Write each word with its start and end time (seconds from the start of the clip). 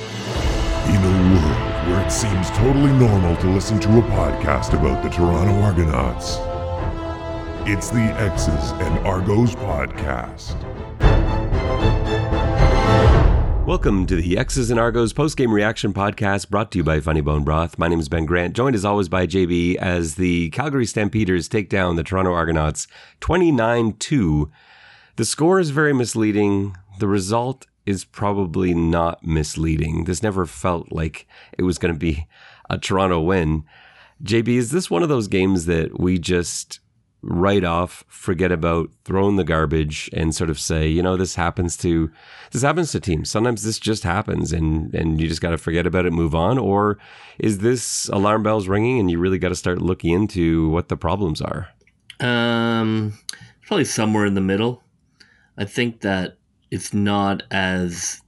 In 0.00 0.96
a 0.96 1.34
world 1.34 1.88
where 1.88 2.06
it 2.06 2.10
seems 2.10 2.48
totally 2.52 2.90
normal 2.92 3.36
to 3.36 3.50
listen 3.50 3.78
to 3.80 3.98
a 3.98 4.02
podcast 4.02 4.72
about 4.72 5.02
the 5.02 5.10
Toronto 5.10 5.52
Argonauts, 5.60 6.38
it's 7.68 7.90
the 7.90 8.00
X's 8.18 8.70
and 8.80 8.98
Argos 9.06 9.54
podcast. 9.56 10.56
Welcome 13.66 14.06
to 14.06 14.16
the 14.16 14.38
X's 14.38 14.70
and 14.70 14.80
Argos 14.80 15.12
post-game 15.12 15.52
reaction 15.52 15.92
podcast 15.92 16.48
brought 16.48 16.72
to 16.72 16.78
you 16.78 16.84
by 16.84 17.00
Funny 17.00 17.20
Bone 17.20 17.44
Broth. 17.44 17.78
My 17.78 17.86
name 17.86 18.00
is 18.00 18.08
Ben 18.08 18.24
Grant, 18.24 18.56
joined 18.56 18.74
as 18.74 18.86
always 18.86 19.10
by 19.10 19.26
JB 19.26 19.76
as 19.76 20.14
the 20.14 20.48
Calgary 20.48 20.86
Stampeders 20.86 21.46
take 21.46 21.68
down 21.68 21.96
the 21.96 22.02
Toronto 22.02 22.32
Argonauts 22.32 22.88
29-2. 23.20 24.50
The 25.16 25.24
score 25.26 25.60
is 25.60 25.68
very 25.68 25.92
misleading. 25.92 26.74
The 26.98 27.06
result 27.06 27.66
is 27.86 28.04
probably 28.04 28.74
not 28.74 29.24
misleading. 29.24 30.04
This 30.04 30.22
never 30.22 30.46
felt 30.46 30.92
like 30.92 31.26
it 31.58 31.62
was 31.62 31.78
going 31.78 31.94
to 31.94 31.98
be 31.98 32.26
a 32.68 32.78
Toronto 32.78 33.20
win. 33.20 33.64
JB, 34.22 34.48
is 34.48 34.70
this 34.70 34.90
one 34.90 35.02
of 35.02 35.08
those 35.08 35.28
games 35.28 35.66
that 35.66 35.98
we 35.98 36.18
just 36.18 36.80
write 37.22 37.64
off, 37.64 38.04
forget 38.08 38.50
about, 38.50 38.90
throw 39.04 39.28
in 39.28 39.36
the 39.36 39.44
garbage, 39.44 40.08
and 40.12 40.34
sort 40.34 40.50
of 40.50 40.58
say, 40.58 40.88
you 40.88 41.02
know, 41.02 41.16
this 41.16 41.34
happens 41.34 41.76
to 41.78 42.10
this 42.52 42.62
happens 42.62 42.92
to 42.92 43.00
teams. 43.00 43.30
Sometimes 43.30 43.62
this 43.62 43.78
just 43.78 44.02
happens, 44.04 44.52
and 44.52 44.94
and 44.94 45.20
you 45.20 45.28
just 45.28 45.40
got 45.40 45.50
to 45.50 45.58
forget 45.58 45.86
about 45.86 46.06
it, 46.06 46.12
move 46.12 46.34
on. 46.34 46.58
Or 46.58 46.98
is 47.38 47.58
this 47.58 48.08
alarm 48.08 48.42
bells 48.42 48.68
ringing, 48.68 48.98
and 48.98 49.10
you 49.10 49.18
really 49.18 49.38
got 49.38 49.50
to 49.50 49.54
start 49.54 49.82
looking 49.82 50.12
into 50.12 50.68
what 50.70 50.88
the 50.88 50.96
problems 50.96 51.40
are? 51.40 51.68
Um, 52.20 53.18
probably 53.66 53.84
somewhere 53.84 54.26
in 54.26 54.34
the 54.34 54.40
middle. 54.40 54.82
I 55.56 55.64
think 55.64 56.00
that 56.00 56.38
it's 56.70 56.94
not 56.94 57.42
as 57.50 58.20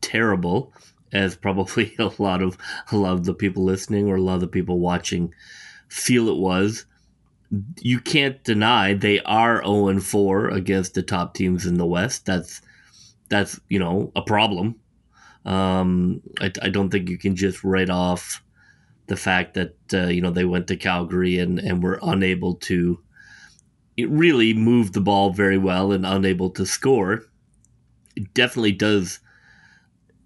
terrible 0.00 0.72
as 1.12 1.36
probably 1.36 1.94
a 1.98 2.10
lot 2.18 2.42
of 2.42 2.56
a 2.92 2.96
lot 2.96 3.14
of 3.14 3.24
the 3.24 3.34
people 3.34 3.64
listening 3.64 4.08
or 4.08 4.16
a 4.16 4.22
lot 4.22 4.34
of 4.34 4.40
the 4.40 4.48
people 4.48 4.78
watching 4.78 5.34
feel 5.88 6.28
it 6.28 6.38
was. 6.38 6.86
You 7.80 7.98
can't 8.00 8.42
deny 8.44 8.94
they 8.94 9.20
are 9.20 9.62
0 9.64 9.88
and 9.88 10.04
4 10.04 10.50
against 10.50 10.94
the 10.94 11.02
top 11.02 11.34
teams 11.34 11.66
in 11.66 11.74
the 11.74 11.86
West. 11.86 12.26
That's 12.26 12.62
that's 13.28 13.60
you 13.68 13.78
know 13.78 14.12
a 14.14 14.22
problem. 14.22 14.76
Um, 15.44 16.20
I, 16.40 16.52
I 16.62 16.68
don't 16.68 16.90
think 16.90 17.08
you 17.08 17.18
can 17.18 17.34
just 17.34 17.64
write 17.64 17.90
off 17.90 18.42
the 19.06 19.16
fact 19.16 19.54
that 19.54 19.74
uh, 19.92 20.06
you 20.06 20.20
know 20.20 20.30
they 20.30 20.44
went 20.44 20.68
to 20.68 20.76
Calgary 20.76 21.38
and 21.38 21.58
and 21.58 21.82
were 21.82 21.98
unable 22.02 22.54
to 22.54 23.00
really 23.98 24.54
move 24.54 24.92
the 24.92 25.00
ball 25.00 25.30
very 25.30 25.58
well 25.58 25.92
and 25.92 26.06
unable 26.06 26.50
to 26.50 26.64
score 26.64 27.24
definitely 28.34 28.72
does 28.72 29.20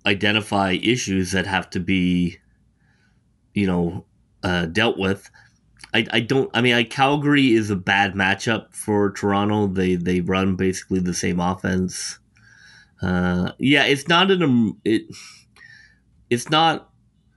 identify 0.06 0.72
issues 0.82 1.32
that 1.32 1.46
have 1.46 1.70
to 1.70 1.80
be, 1.80 2.38
you 3.54 3.66
know, 3.66 4.04
uh, 4.42 4.66
dealt 4.66 4.98
with. 4.98 5.30
I, 5.92 6.06
I 6.12 6.20
don't. 6.20 6.50
I 6.54 6.60
mean, 6.60 6.74
I, 6.74 6.84
Calgary 6.84 7.52
is 7.52 7.70
a 7.70 7.76
bad 7.76 8.14
matchup 8.14 8.74
for 8.74 9.12
Toronto. 9.12 9.68
They 9.68 9.94
they 9.94 10.20
run 10.20 10.56
basically 10.56 11.00
the 11.00 11.14
same 11.14 11.40
offense. 11.40 12.18
Uh, 13.00 13.52
yeah, 13.58 13.84
it's 13.84 14.08
not 14.08 14.30
an 14.30 14.76
it. 14.84 15.02
It's 16.30 16.50
not 16.50 16.90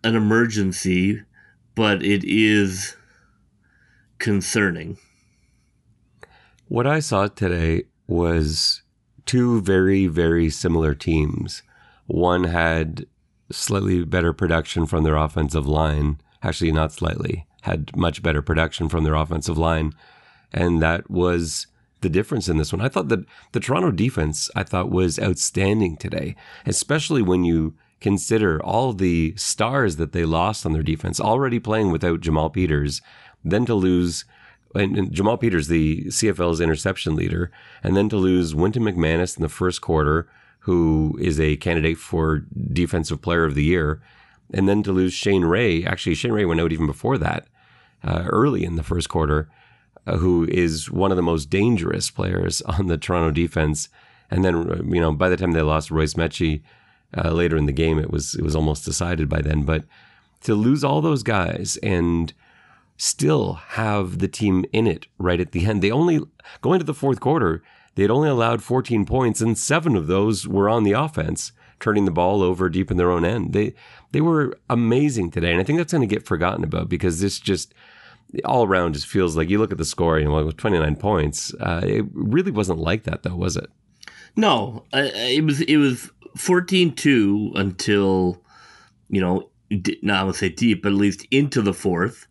an 0.04 0.16
emergency, 0.16 1.22
but 1.76 2.02
it 2.02 2.24
is 2.24 2.96
concerning. 4.18 4.98
What 6.68 6.88
I 6.88 7.00
saw 7.00 7.28
today 7.28 7.84
was 8.08 8.82
two 9.28 9.61
very, 9.61 10.08
very 10.08 10.50
similar 10.50 10.95
teams. 10.95 11.61
One 12.08 12.45
had 12.45 13.06
slightly 13.52 14.03
better 14.03 14.33
production 14.33 14.86
from 14.86 15.03
their 15.03 15.16
offensive 15.16 15.67
line. 15.67 16.20
Actually, 16.42 16.72
not 16.72 16.94
slightly, 16.94 17.45
had 17.61 17.95
much 17.95 18.23
better 18.23 18.42
production 18.42 18.89
from 18.89 19.03
their 19.03 19.16
offensive 19.16 19.58
line. 19.58 19.94
And 20.52 20.82
that 20.82 21.10
was 21.10 21.67
the 22.02 22.10
difference 22.10 22.48
in 22.48 22.58
this 22.58 22.71
one. 22.71 22.82
I 22.82 22.89
thought 22.89 23.10
that 23.10 23.26
the 23.52 23.60
Toronto 23.60 23.92
defense, 23.92 24.49
I 24.55 24.64
thought, 24.64 24.89
was 24.89 25.20
outstanding 25.20 25.98
today, 25.98 26.36
especially 26.66 27.21
when 27.21 27.43
you 27.43 27.76
consider 27.99 28.61
all 28.64 28.93
the 28.93 29.33
stars 29.36 29.95
that 29.95 30.11
they 30.11 30.23
lost 30.23 30.66
on 30.66 30.73
their 30.73 30.83
defense, 30.83 31.20
already 31.20 31.60
playing 31.60 31.92
without 31.92 32.21
Jamal 32.21 32.49
Peters, 32.49 33.02
then 33.43 33.66
to 33.66 33.73
lose 33.73 34.26
and, 34.77 34.98
and, 34.98 35.11
Jamal 35.11 35.38
Peters, 35.38 35.67
the 35.67 36.05
CFL's 36.05 36.61
interception 36.61 37.15
leader, 37.15 37.52
and 37.83 37.95
then 37.95 38.10
to 38.10 38.17
lose 38.17 38.55
Wynton 38.55 38.83
McManus 38.83 39.38
in 39.38 39.43
the 39.43 39.49
first 39.49 39.82
quarter, 39.82 40.27
who 40.60 41.17
is 41.21 41.39
a 41.39 41.55
candidate 41.58 41.98
for 41.98 42.45
Defensive 42.71 43.21
Player 43.21 43.45
of 43.45 43.55
the 43.55 43.64
Year, 43.64 44.02
and 44.54 44.67
then 44.67 44.83
to 44.83 44.92
lose 44.92 45.14
Shane 45.14 45.45
Ray. 45.45 45.86
Actually, 45.86 46.16
Shane 46.16 46.32
Ray 46.32 46.45
went 46.45 46.61
out 46.61 46.71
even 46.71 46.87
before 46.87 47.17
that, 47.17 47.48
uh, 48.04 48.26
early 48.27 48.64
in 48.64 48.76
the 48.76 48.83
first 48.83 49.10
quarter, 49.10 49.49
uh, 50.05 50.17
who 50.17 50.45
is 50.49 50.92
one 50.92 51.11
of 51.11 51.17
the 51.17 51.23
most 51.23 51.49
dangerous 51.49 52.10
players 52.10 52.61
on 52.64 52.87
the 52.87 52.98
Toronto 52.98 53.32
defense. 53.32 53.89
And 54.30 54.43
then, 54.43 54.92
you 54.93 54.99
know, 54.99 55.14
by 55.14 55.30
the 55.30 55.37
time 55.37 55.52
they 55.52 55.61
lost 55.61 55.92
Royce 55.92 56.16
Metchie 56.16 56.61
uh, 57.17 57.32
later 57.32 57.58
in 57.58 57.66
the 57.66 57.71
game, 57.71 57.98
it 57.98 58.11
was 58.11 58.36
it 58.36 58.43
was 58.43 58.55
almost 58.55 58.83
decided 58.83 59.30
by 59.30 59.42
then. 59.42 59.64
But 59.64 59.86
to 60.42 60.54
lose 60.54 60.83
all 60.83 61.02
those 61.02 61.23
guys 61.23 61.77
and 61.82 62.33
still 62.98 63.54
have 63.54 64.20
the 64.20 64.28
team 64.28 64.66
in 64.74 64.88
it 64.88 65.08
right 65.18 65.40
at 65.40 65.52
the 65.52 65.66
end. 65.66 65.82
They 65.82 65.92
only, 65.92 66.20
going 66.62 66.80
to 66.80 66.86
the 66.86 66.94
fourth 66.94 67.20
quarter, 67.20 67.64
they 67.96 68.04
had 68.04 68.12
only 68.12 68.30
allowed 68.30 68.62
14 68.64 69.06
points, 69.06 69.42
and 69.42 69.58
seven 69.58 69.96
of 69.96 70.08
those 70.08 70.48
were 70.48 70.70
on 70.70 70.84
the 70.84 70.92
offense, 70.92 71.52
turning 71.80 72.06
the 72.06 72.12
ball 72.12 72.42
over 72.42 72.70
deep 72.70 72.92
in 72.92 72.98
their 72.98 73.12
own 73.12 73.24
end. 73.24 73.54
They, 73.54 73.74
they 74.12 74.22
were 74.22 74.58
amazing 74.70 75.32
today. 75.32 75.52
And 75.52 75.62
I 75.62 75.64
think 75.64 75.78
that's 75.78 75.94
going 75.94 76.08
to 76.08 76.16
get 76.16 76.26
forgotten 76.26 76.64
about 76.64 76.90
because 76.90 77.22
this 77.22 77.40
just, 77.40 77.74
all 78.44 78.66
around 78.66 78.94
just 78.94 79.08
feels 79.08 79.38
like 79.38 79.50
you 79.50 79.60
look 79.60 79.72
at 79.72 79.78
the 79.78 79.86
score, 79.86 80.20
you 80.20 80.26
know, 80.26 80.46
with 80.46 80.58
29 80.58 80.96
points. 80.98 81.54
Uh, 81.60 81.82
it 81.84 82.06
really 82.12 82.52
wasn't 82.52 82.80
like 82.80 83.04
that, 83.04 83.24
though, 83.24 83.36
was 83.36 83.56
it? 83.56 83.70
No, 84.36 84.84
it 84.94 85.44
was 85.44 85.62
it 85.62 85.78
was 85.78 86.12
14-2 86.38 87.58
until 87.58 88.40
you 89.10 89.22
know, 89.22 89.50
not 90.02 90.22
I 90.22 90.24
would 90.24 90.36
say 90.36 90.50
deep, 90.50 90.84
but 90.84 90.92
at 90.92 90.98
least 90.98 91.26
into 91.32 91.62
the 91.62 91.74
fourth 91.74 92.28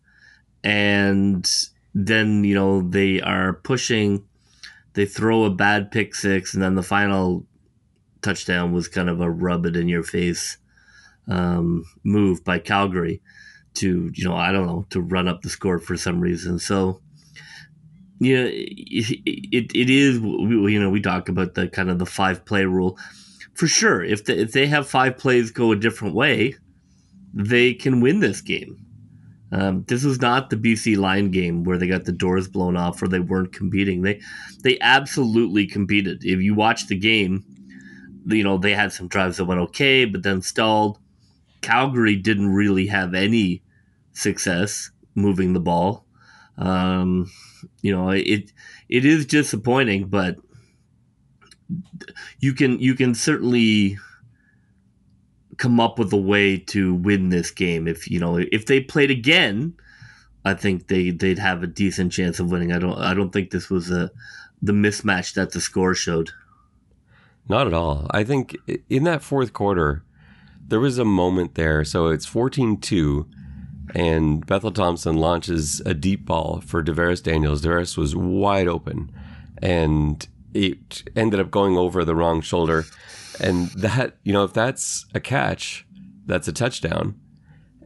and 0.63 1.49
then 1.93 2.43
you 2.43 2.55
know 2.55 2.81
they 2.81 3.21
are 3.21 3.53
pushing 3.53 4.23
they 4.93 5.05
throw 5.05 5.43
a 5.43 5.49
bad 5.49 5.91
pick 5.91 6.15
six 6.15 6.53
and 6.53 6.61
then 6.61 6.75
the 6.75 6.83
final 6.83 7.45
touchdown 8.21 8.73
was 8.73 8.87
kind 8.87 9.09
of 9.09 9.21
a 9.21 9.29
rub 9.29 9.65
it 9.65 9.75
in 9.75 9.87
your 9.87 10.03
face 10.03 10.57
um, 11.27 11.83
move 12.03 12.43
by 12.43 12.57
calgary 12.57 13.21
to 13.73 14.11
you 14.13 14.25
know 14.27 14.35
i 14.35 14.51
don't 14.51 14.65
know 14.65 14.85
to 14.89 15.01
run 15.01 15.27
up 15.27 15.41
the 15.41 15.49
score 15.49 15.79
for 15.79 15.95
some 15.95 16.19
reason. 16.19 16.59
So 16.59 17.01
yeah 18.19 18.45
it, 18.45 19.21
it, 19.25 19.71
it 19.75 19.89
is 19.91 20.17
you 20.17 20.79
know 20.79 20.89
we 20.89 21.01
talk 21.01 21.29
about 21.29 21.53
the 21.53 21.67
kind 21.67 21.89
of 21.89 21.99
the 21.99 22.05
five 22.05 22.45
play 22.45 22.65
rule. 22.65 22.97
For 23.53 23.67
sure 23.67 24.03
if, 24.03 24.25
the, 24.25 24.39
if 24.39 24.51
they 24.51 24.67
have 24.67 24.87
five 24.87 25.17
plays 25.17 25.51
go 25.51 25.71
a 25.71 25.75
different 25.75 26.15
way 26.15 26.55
they 27.33 27.73
can 27.73 28.01
win 28.01 28.19
this 28.19 28.41
game 28.41 28.86
um, 29.51 29.83
this 29.87 30.03
was 30.03 30.19
not 30.19 30.49
the 30.49 30.57
BC 30.57 30.97
Lion 30.97 31.31
game 31.31 31.63
where 31.63 31.77
they 31.77 31.87
got 31.87 32.05
the 32.05 32.11
doors 32.11 32.47
blown 32.47 32.75
off 32.75 33.01
or 33.01 33.07
they 33.07 33.19
weren't 33.19 33.53
competing. 33.53 34.01
They 34.01 34.21
they 34.61 34.77
absolutely 34.81 35.67
competed. 35.67 36.23
If 36.23 36.41
you 36.41 36.53
watch 36.53 36.87
the 36.87 36.97
game, 36.97 37.45
you 38.25 38.43
know 38.43 38.57
they 38.57 38.73
had 38.73 38.91
some 38.91 39.07
drives 39.07 39.37
that 39.37 39.45
went 39.45 39.61
okay, 39.61 40.05
but 40.05 40.23
then 40.23 40.41
stalled. 40.41 40.99
Calgary 41.61 42.15
didn't 42.15 42.53
really 42.53 42.87
have 42.87 43.13
any 43.13 43.63
success 44.13 44.91
moving 45.15 45.53
the 45.53 45.59
ball. 45.59 46.05
Um, 46.57 47.31
you 47.81 47.95
know 47.95 48.09
it 48.09 48.51
it 48.89 49.05
is 49.05 49.25
disappointing, 49.25 50.07
but 50.07 50.35
you 52.39 52.53
can 52.53 52.79
you 52.79 52.95
can 52.95 53.15
certainly 53.15 53.97
come 55.57 55.79
up 55.79 55.99
with 55.99 56.13
a 56.13 56.17
way 56.17 56.57
to 56.57 56.93
win 56.93 57.29
this 57.29 57.51
game. 57.51 57.87
If 57.87 58.09
you 58.09 58.19
know, 58.19 58.37
if 58.37 58.65
they 58.65 58.79
played 58.79 59.11
again, 59.11 59.73
I 60.45 60.53
think 60.53 60.87
they 60.87 61.09
they'd 61.11 61.39
have 61.39 61.63
a 61.63 61.67
decent 61.67 62.11
chance 62.11 62.39
of 62.39 62.51
winning. 62.51 62.71
I 62.71 62.79
don't 62.79 62.97
I 62.97 63.13
don't 63.13 63.31
think 63.31 63.51
this 63.51 63.69
was 63.69 63.91
a 63.91 64.11
the 64.61 64.73
mismatch 64.73 65.33
that 65.33 65.51
the 65.51 65.61
score 65.61 65.93
showed. 65.93 66.31
Not 67.49 67.67
at 67.67 67.73
all. 67.73 68.07
I 68.11 68.23
think 68.23 68.57
in 68.89 69.03
that 69.03 69.21
fourth 69.21 69.53
quarter, 69.53 70.03
there 70.67 70.79
was 70.79 70.97
a 70.97 71.05
moment 71.05 71.55
there. 71.55 71.83
So 71.83 72.07
it's 72.07 72.25
14 72.25 72.79
2, 72.79 73.27
and 73.95 74.45
Bethel 74.45 74.71
Thompson 74.71 75.17
launches 75.17 75.81
a 75.85 75.93
deep 75.93 76.25
ball 76.25 76.61
for 76.61 76.83
DaVaris 76.83 77.23
Daniels. 77.23 77.61
DaVaris 77.61 77.97
was 77.97 78.15
wide 78.15 78.67
open, 78.67 79.11
and 79.61 80.27
it 80.53 81.03
ended 81.15 81.39
up 81.39 81.51
going 81.51 81.77
over 81.77 82.03
the 82.03 82.15
wrong 82.15 82.41
shoulder. 82.41 82.85
And 83.39 83.67
that, 83.69 84.17
you 84.23 84.33
know, 84.33 84.43
if 84.43 84.53
that's 84.53 85.05
a 85.13 85.19
catch, 85.19 85.85
that's 86.25 86.47
a 86.47 86.53
touchdown. 86.53 87.19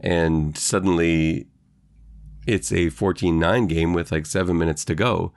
And 0.00 0.56
suddenly 0.56 1.48
it's 2.46 2.72
a 2.72 2.90
14 2.90 3.38
9 3.38 3.66
game 3.66 3.92
with 3.92 4.10
like 4.10 4.26
seven 4.26 4.58
minutes 4.58 4.84
to 4.86 4.94
go. 4.94 5.32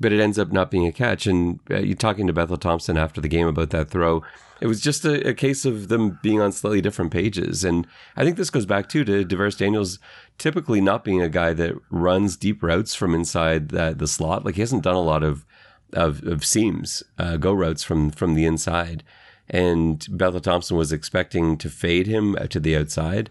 but 0.00 0.12
it 0.12 0.20
ends 0.20 0.38
up 0.38 0.50
not 0.50 0.70
being 0.70 0.86
a 0.86 0.92
catch. 0.92 1.26
And 1.26 1.60
uh, 1.70 1.78
you 1.78 1.94
talking 1.94 2.26
to 2.26 2.32
Bethel 2.32 2.56
Thompson 2.56 2.98
after 2.98 3.20
the 3.20 3.28
game 3.28 3.46
about 3.46 3.70
that 3.70 3.88
throw, 3.88 4.22
it 4.60 4.66
was 4.66 4.80
just 4.80 5.04
a, 5.04 5.28
a, 5.28 5.34
case 5.34 5.64
of 5.64 5.88
them 5.88 6.18
being 6.22 6.40
on 6.40 6.52
slightly 6.52 6.80
different 6.80 7.12
pages. 7.12 7.64
And 7.64 7.86
I 8.16 8.24
think 8.24 8.36
this 8.36 8.50
goes 8.50 8.66
back 8.66 8.88
too 8.88 9.04
to 9.04 9.24
DaVaris 9.24 9.58
Daniels 9.58 9.98
typically 10.38 10.80
not 10.80 11.04
being 11.04 11.22
a 11.22 11.28
guy 11.28 11.52
that 11.54 11.74
runs 11.90 12.36
deep 12.36 12.62
routes 12.62 12.94
from 12.94 13.14
inside 13.14 13.68
the, 13.68 13.94
the 13.96 14.08
slot. 14.08 14.44
Like 14.44 14.56
he 14.56 14.60
hasn't 14.60 14.82
done 14.82 14.96
a 14.96 15.00
lot 15.00 15.22
of 15.22 15.46
of, 15.94 16.22
of 16.24 16.42
seams, 16.42 17.02
uh, 17.18 17.36
go 17.36 17.52
routes 17.52 17.82
from 17.82 18.10
from 18.10 18.34
the 18.34 18.46
inside. 18.46 19.04
And 19.50 20.06
Bethel 20.10 20.40
Thompson 20.40 20.76
was 20.76 20.92
expecting 20.92 21.58
to 21.58 21.68
fade 21.68 22.06
him 22.06 22.36
to 22.48 22.60
the 22.60 22.76
outside 22.76 23.30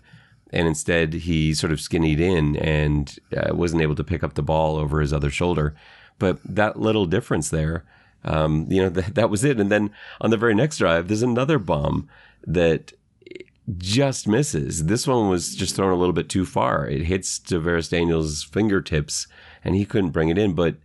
and 0.52 0.68
instead 0.68 1.14
he 1.14 1.54
sort 1.54 1.72
of 1.72 1.80
skinnied 1.80 2.20
in 2.20 2.56
and 2.58 3.18
uh, 3.36 3.56
wasn't 3.56 3.82
able 3.82 3.96
to 3.96 4.04
pick 4.04 4.24
up 4.24 4.34
the 4.34 4.44
ball 4.44 4.78
over 4.78 5.00
his 5.00 5.14
other 5.14 5.30
shoulder. 5.30 5.76
But 6.20 6.40
that 6.44 6.80
little 6.80 7.06
difference 7.06 7.50
there, 7.50 7.86
um, 8.24 8.68
you 8.70 8.82
know, 8.82 8.90
th- 9.02 9.14
that 9.14 9.30
was 9.30 9.44
it. 9.44 9.60
And 9.60 9.72
then 9.72 9.92
on 10.20 10.30
the 10.30 10.38
very 10.38 10.54
next 10.54 10.78
drive, 10.78 11.08
there's 11.08 11.24
another 11.24 11.58
bomb 11.58 12.10
that 12.46 12.94
just 13.78 14.28
misses. 14.28 14.86
This 14.86 15.08
one 15.08 15.30
was 15.30 15.56
just 15.56 15.76
thrown 15.76 15.94
a 15.94 15.96
little 15.96 16.14
bit 16.14 16.28
too 16.28 16.46
far. 16.46 16.86
It 16.88 17.04
hits 17.04 17.40
DaVaris 17.40 17.90
Daniels' 17.90 18.44
fingertips, 18.44 19.28
and 19.64 19.76
he 19.76 19.86
couldn't 19.86 20.10
bring 20.10 20.30
it 20.30 20.38
in. 20.38 20.54
But 20.54 20.76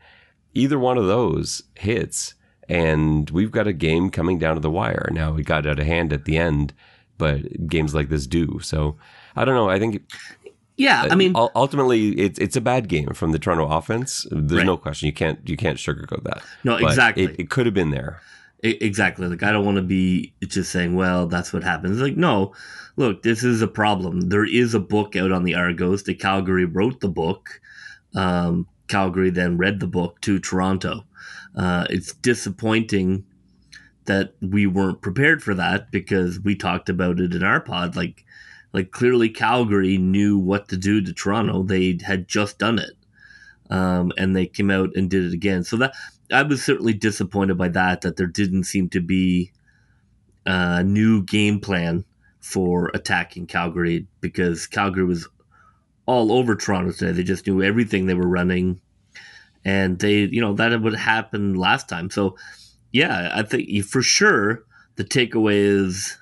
either 0.54 0.78
one 0.78 0.96
of 0.96 1.06
those 1.06 1.64
hits, 1.74 2.34
and 2.68 3.30
we've 3.30 3.50
got 3.50 3.66
a 3.66 3.72
game 3.72 4.10
coming 4.10 4.38
down 4.38 4.54
to 4.54 4.60
the 4.60 4.70
wire. 4.70 5.08
Now 5.12 5.32
we 5.32 5.42
got 5.42 5.66
out 5.66 5.78
of 5.78 5.86
hand 5.86 6.12
at 6.12 6.24
the 6.24 6.36
end, 6.36 6.72
but 7.18 7.68
games 7.68 7.94
like 7.94 8.08
this 8.08 8.26
do. 8.26 8.60
So 8.62 8.96
I 9.34 9.44
don't 9.44 9.54
know. 9.54 9.68
I 9.68 9.78
think. 9.78 10.02
Yeah, 10.78 11.06
I 11.10 11.14
mean, 11.14 11.32
ultimately, 11.34 12.10
it's 12.20 12.38
it's 12.38 12.54
a 12.54 12.60
bad 12.60 12.88
game 12.88 13.08
from 13.14 13.32
the 13.32 13.38
Toronto 13.38 13.66
offense. 13.66 14.26
There's 14.30 14.58
right. 14.58 14.66
no 14.66 14.76
question. 14.76 15.06
You 15.06 15.12
can't 15.14 15.40
you 15.48 15.56
can't 15.56 15.78
sugarcoat 15.78 16.22
that. 16.24 16.42
No, 16.64 16.78
but 16.78 16.90
exactly. 16.90 17.24
It, 17.24 17.36
it, 17.40 17.50
could 17.50 17.64
have 17.64 17.74
been 17.74 17.92
there. 17.92 18.20
It, 18.62 18.82
exactly. 18.82 19.26
Like 19.26 19.42
I 19.42 19.52
don't 19.52 19.64
want 19.64 19.76
to 19.76 19.82
be 19.82 20.34
just 20.42 20.70
saying, 20.70 20.94
well, 20.94 21.28
that's 21.28 21.50
what 21.50 21.64
happens. 21.64 22.02
Like 22.02 22.18
no, 22.18 22.52
look, 22.96 23.22
this 23.22 23.42
is 23.42 23.62
a 23.62 23.68
problem. 23.68 24.28
There 24.28 24.44
is 24.44 24.74
a 24.74 24.80
book 24.80 25.16
out 25.16 25.32
on 25.32 25.44
the 25.44 25.54
Argos. 25.54 26.02
The 26.02 26.14
Calgary 26.14 26.66
wrote 26.66 27.00
the 27.00 27.08
book. 27.08 27.58
Um, 28.14 28.66
Calgary 28.88 29.30
then 29.30 29.56
read 29.56 29.80
the 29.80 29.86
book 29.86 30.20
to 30.22 30.38
Toronto. 30.38 31.05
Uh, 31.56 31.86
it's 31.90 32.12
disappointing 32.14 33.24
that 34.04 34.34
we 34.40 34.66
weren't 34.66 35.02
prepared 35.02 35.42
for 35.42 35.54
that 35.54 35.90
because 35.90 36.40
we 36.40 36.54
talked 36.54 36.88
about 36.88 37.20
it 37.20 37.34
in 37.34 37.42
our 37.42 37.60
pod. 37.60 37.96
Like 37.96 38.24
like 38.72 38.90
clearly 38.90 39.28
Calgary 39.28 39.96
knew 39.96 40.38
what 40.38 40.68
to 40.68 40.76
do 40.76 41.00
to 41.00 41.12
Toronto. 41.12 41.62
They 41.62 41.98
had 42.04 42.28
just 42.28 42.58
done 42.58 42.78
it, 42.78 42.92
um, 43.70 44.12
and 44.18 44.36
they 44.36 44.46
came 44.46 44.70
out 44.70 44.90
and 44.94 45.08
did 45.08 45.24
it 45.24 45.32
again. 45.32 45.64
So 45.64 45.76
that 45.78 45.94
I 46.32 46.42
was 46.42 46.62
certainly 46.62 46.92
disappointed 46.92 47.56
by 47.56 47.68
that. 47.70 48.02
That 48.02 48.16
there 48.16 48.26
didn't 48.26 48.64
seem 48.64 48.88
to 48.90 49.00
be 49.00 49.52
a 50.44 50.82
new 50.82 51.22
game 51.22 51.60
plan 51.60 52.04
for 52.40 52.90
attacking 52.94 53.46
Calgary 53.46 54.06
because 54.20 54.66
Calgary 54.66 55.04
was 55.04 55.28
all 56.06 56.30
over 56.30 56.54
Toronto 56.54 56.92
today. 56.92 57.12
They 57.12 57.24
just 57.24 57.46
knew 57.46 57.62
everything 57.62 58.06
they 58.06 58.14
were 58.14 58.28
running, 58.28 58.80
and 59.66 59.98
they 59.98 60.20
you 60.20 60.40
know 60.40 60.54
that 60.54 60.80
would 60.80 60.94
happen 60.94 61.54
last 61.54 61.88
time. 61.88 62.08
So 62.08 62.36
yeah, 62.92 63.32
I 63.34 63.42
think 63.42 63.84
for 63.84 64.00
sure 64.00 64.64
the 64.94 65.04
takeaway 65.04 65.56
is 65.56 66.16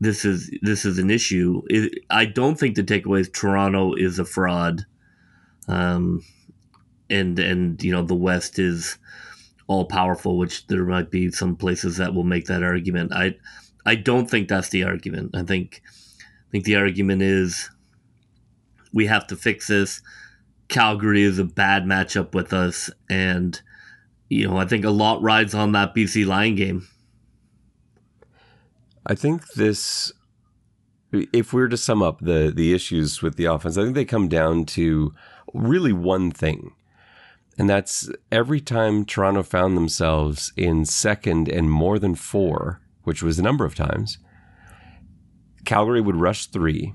this 0.00 0.24
is 0.24 0.50
this 0.60 0.84
is 0.84 0.98
an 0.98 1.08
issue. 1.08 1.62
I 2.10 2.24
don't 2.24 2.58
think 2.58 2.74
the 2.74 2.82
takeaway 2.82 3.20
is 3.20 3.30
Toronto 3.30 3.94
is 3.94 4.18
a 4.18 4.24
fraud, 4.24 4.84
um, 5.68 6.24
and 7.08 7.38
and 7.38 7.82
you 7.82 7.92
know 7.92 8.02
the 8.02 8.16
West 8.16 8.58
is 8.58 8.98
all 9.68 9.84
powerful, 9.84 10.36
which 10.36 10.66
there 10.66 10.84
might 10.84 11.12
be 11.12 11.30
some 11.30 11.54
places 11.54 11.98
that 11.98 12.12
will 12.12 12.24
make 12.24 12.46
that 12.46 12.64
argument. 12.64 13.12
I 13.14 13.36
I 13.86 13.94
don't 13.94 14.28
think 14.28 14.48
that's 14.48 14.70
the 14.70 14.82
argument. 14.82 15.36
I 15.36 15.44
think 15.44 15.80
I 16.18 16.50
think 16.50 16.64
the 16.64 16.76
argument 16.76 17.22
is 17.22 17.70
we 18.92 19.06
have 19.06 19.28
to 19.28 19.36
fix 19.36 19.68
this. 19.68 20.02
Calgary 20.68 21.22
is 21.22 21.38
a 21.38 21.44
bad 21.44 21.84
matchup 21.84 22.34
with 22.34 22.52
us, 22.52 22.90
and 23.08 23.60
you 24.28 24.46
know 24.46 24.56
I 24.58 24.66
think 24.66 24.84
a 24.84 24.90
lot 24.90 25.22
rides 25.22 25.54
on 25.54 25.72
that 25.72 25.94
BC 25.94 26.26
Lion 26.26 26.54
game. 26.54 26.86
I 29.06 29.14
think 29.14 29.54
this, 29.54 30.12
if 31.12 31.52
we 31.52 31.62
were 31.62 31.68
to 31.68 31.76
sum 31.76 32.02
up 32.02 32.20
the 32.20 32.52
the 32.54 32.74
issues 32.74 33.22
with 33.22 33.36
the 33.36 33.46
offense, 33.46 33.78
I 33.78 33.82
think 33.82 33.94
they 33.94 34.04
come 34.04 34.28
down 34.28 34.66
to 34.66 35.14
really 35.54 35.94
one 35.94 36.30
thing, 36.30 36.72
and 37.56 37.68
that's 37.68 38.10
every 38.30 38.60
time 38.60 39.06
Toronto 39.06 39.42
found 39.42 39.76
themselves 39.76 40.52
in 40.56 40.84
second 40.84 41.48
and 41.48 41.70
more 41.70 41.98
than 41.98 42.14
four, 42.14 42.82
which 43.04 43.22
was 43.22 43.38
a 43.38 43.42
number 43.42 43.64
of 43.64 43.74
times, 43.74 44.18
Calgary 45.64 46.02
would 46.02 46.16
rush 46.16 46.46
three, 46.46 46.92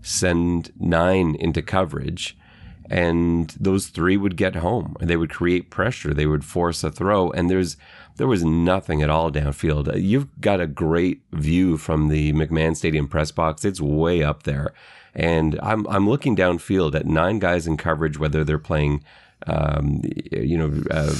send 0.00 0.72
nine 0.78 1.34
into 1.34 1.62
coverage, 1.62 2.36
and 2.90 3.50
those 3.60 3.86
three 3.86 4.16
would 4.16 4.36
get 4.36 4.56
home. 4.56 4.96
They 4.98 5.16
would 5.16 5.30
create 5.30 5.70
pressure. 5.70 6.12
They 6.12 6.26
would 6.26 6.44
force 6.44 6.82
a 6.82 6.90
throw, 6.90 7.30
and 7.30 7.48
there's 7.48 7.76
there 8.16 8.26
was 8.26 8.44
nothing 8.44 9.00
at 9.00 9.08
all 9.08 9.30
downfield. 9.30 9.88
Uh, 9.88 9.96
you've 9.96 10.40
got 10.40 10.60
a 10.60 10.66
great 10.66 11.22
view 11.32 11.78
from 11.78 12.08
the 12.08 12.32
McMahon 12.32 12.76
Stadium 12.76 13.06
press 13.06 13.30
box. 13.30 13.64
It's 13.64 13.80
way 13.80 14.24
up 14.24 14.42
there, 14.42 14.74
and 15.14 15.58
I'm 15.62 15.86
I'm 15.86 16.08
looking 16.08 16.34
downfield 16.34 16.96
at 16.96 17.06
nine 17.06 17.38
guys 17.38 17.68
in 17.68 17.76
coverage, 17.76 18.18
whether 18.18 18.44
they're 18.44 18.58
playing. 18.58 19.04
Um, 19.46 20.02
you 20.30 20.58
know, 20.58 20.82
uh, 20.90 21.14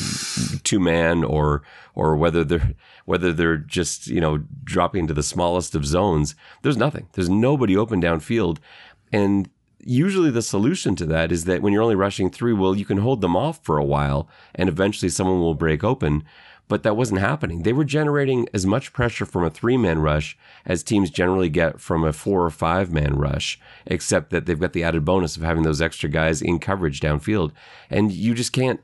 two 0.62 0.78
man 0.78 1.24
or 1.24 1.62
or 1.94 2.16
whether 2.16 2.44
they're 2.44 2.74
whether 3.06 3.32
they're 3.32 3.56
just 3.56 4.08
you 4.08 4.20
know 4.20 4.42
dropping 4.62 5.02
into 5.02 5.14
the 5.14 5.22
smallest 5.22 5.74
of 5.74 5.86
zones. 5.86 6.34
There's 6.60 6.76
nothing. 6.76 7.08
There's 7.14 7.30
nobody 7.30 7.78
open 7.78 8.02
downfield, 8.02 8.58
and 9.10 9.48
usually 9.84 10.30
the 10.30 10.42
solution 10.42 10.96
to 10.96 11.06
that 11.06 11.32
is 11.32 11.44
that 11.44 11.62
when 11.62 11.72
you're 11.72 11.82
only 11.82 11.94
rushing 11.94 12.30
three, 12.30 12.52
well, 12.52 12.76
you 12.76 12.84
can 12.84 12.98
hold 12.98 13.20
them 13.20 13.36
off 13.36 13.62
for 13.62 13.78
a 13.78 13.84
while, 13.84 14.28
and 14.54 14.68
eventually 14.68 15.08
someone 15.08 15.40
will 15.40 15.54
break 15.54 15.84
open 15.84 16.24
but 16.70 16.84
that 16.84 16.96
wasn't 16.96 17.20
happening. 17.20 17.64
They 17.64 17.72
were 17.72 17.84
generating 17.84 18.46
as 18.54 18.64
much 18.64 18.92
pressure 18.92 19.26
from 19.26 19.44
a 19.44 19.50
three 19.50 19.76
man 19.76 19.98
rush 19.98 20.38
as 20.64 20.84
teams 20.84 21.10
generally 21.10 21.48
get 21.48 21.80
from 21.80 22.04
a 22.04 22.12
four 22.12 22.44
or 22.44 22.50
five 22.50 22.92
man 22.92 23.16
rush, 23.16 23.58
except 23.86 24.30
that 24.30 24.46
they've 24.46 24.58
got 24.58 24.72
the 24.72 24.84
added 24.84 25.04
bonus 25.04 25.36
of 25.36 25.42
having 25.42 25.64
those 25.64 25.82
extra 25.82 26.08
guys 26.08 26.40
in 26.40 26.60
coverage 26.60 27.00
downfield. 27.00 27.50
And 27.90 28.12
you 28.12 28.34
just 28.34 28.52
can't 28.52 28.80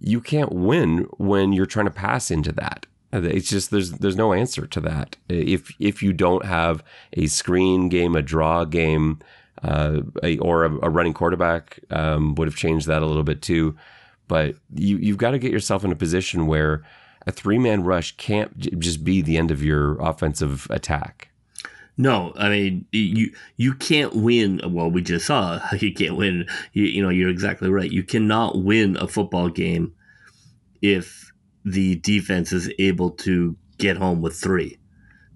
you 0.00 0.20
can't 0.20 0.50
win 0.52 1.06
when 1.18 1.52
you're 1.52 1.66
trying 1.66 1.86
to 1.86 1.92
pass 1.92 2.32
into 2.32 2.50
that. 2.52 2.86
It's 3.12 3.48
just 3.48 3.70
there's 3.70 3.92
there's 3.92 4.16
no 4.16 4.32
answer 4.32 4.66
to 4.66 4.80
that. 4.80 5.16
If 5.28 5.72
if 5.78 6.02
you 6.02 6.12
don't 6.12 6.44
have 6.44 6.82
a 7.12 7.28
screen 7.28 7.88
game, 7.88 8.16
a 8.16 8.22
draw 8.22 8.64
game, 8.64 9.20
uh, 9.62 10.00
a, 10.22 10.38
or 10.38 10.64
a, 10.64 10.86
a, 10.86 10.90
running 10.90 11.12
quarterback 11.12 11.80
um, 11.90 12.34
would 12.36 12.48
have 12.48 12.56
changed 12.56 12.86
that 12.86 13.02
a 13.02 13.06
little 13.06 13.22
bit 13.22 13.42
too. 13.42 13.76
But 14.28 14.56
you 14.74 14.96
you've 14.98 15.18
got 15.18 15.32
to 15.32 15.38
get 15.38 15.52
yourself 15.52 15.84
in 15.84 15.92
a 15.92 15.96
position 15.96 16.46
where 16.46 16.84
a 17.26 17.32
three 17.32 17.58
man 17.58 17.82
rush 17.82 18.16
can't 18.16 18.56
j- 18.58 18.70
just 18.78 19.04
be 19.04 19.20
the 19.22 19.36
end 19.36 19.50
of 19.50 19.62
your 19.62 20.00
offensive 20.00 20.66
attack. 20.70 21.30
No, 21.96 22.32
I 22.36 22.48
mean 22.48 22.86
you 22.92 23.32
you 23.56 23.74
can't 23.74 24.14
win. 24.14 24.60
Well, 24.64 24.90
we 24.90 25.02
just 25.02 25.26
saw 25.26 25.60
you 25.78 25.92
can't 25.92 26.16
win. 26.16 26.46
You, 26.72 26.84
you 26.84 27.02
know, 27.02 27.10
you're 27.10 27.28
exactly 27.28 27.68
right. 27.68 27.90
You 27.90 28.02
cannot 28.02 28.62
win 28.62 28.96
a 28.96 29.08
football 29.08 29.48
game 29.48 29.92
if 30.80 31.32
the 31.64 31.96
defense 31.96 32.52
is 32.52 32.72
able 32.78 33.10
to 33.10 33.56
get 33.78 33.96
home 33.96 34.22
with 34.22 34.36
three. 34.36 34.78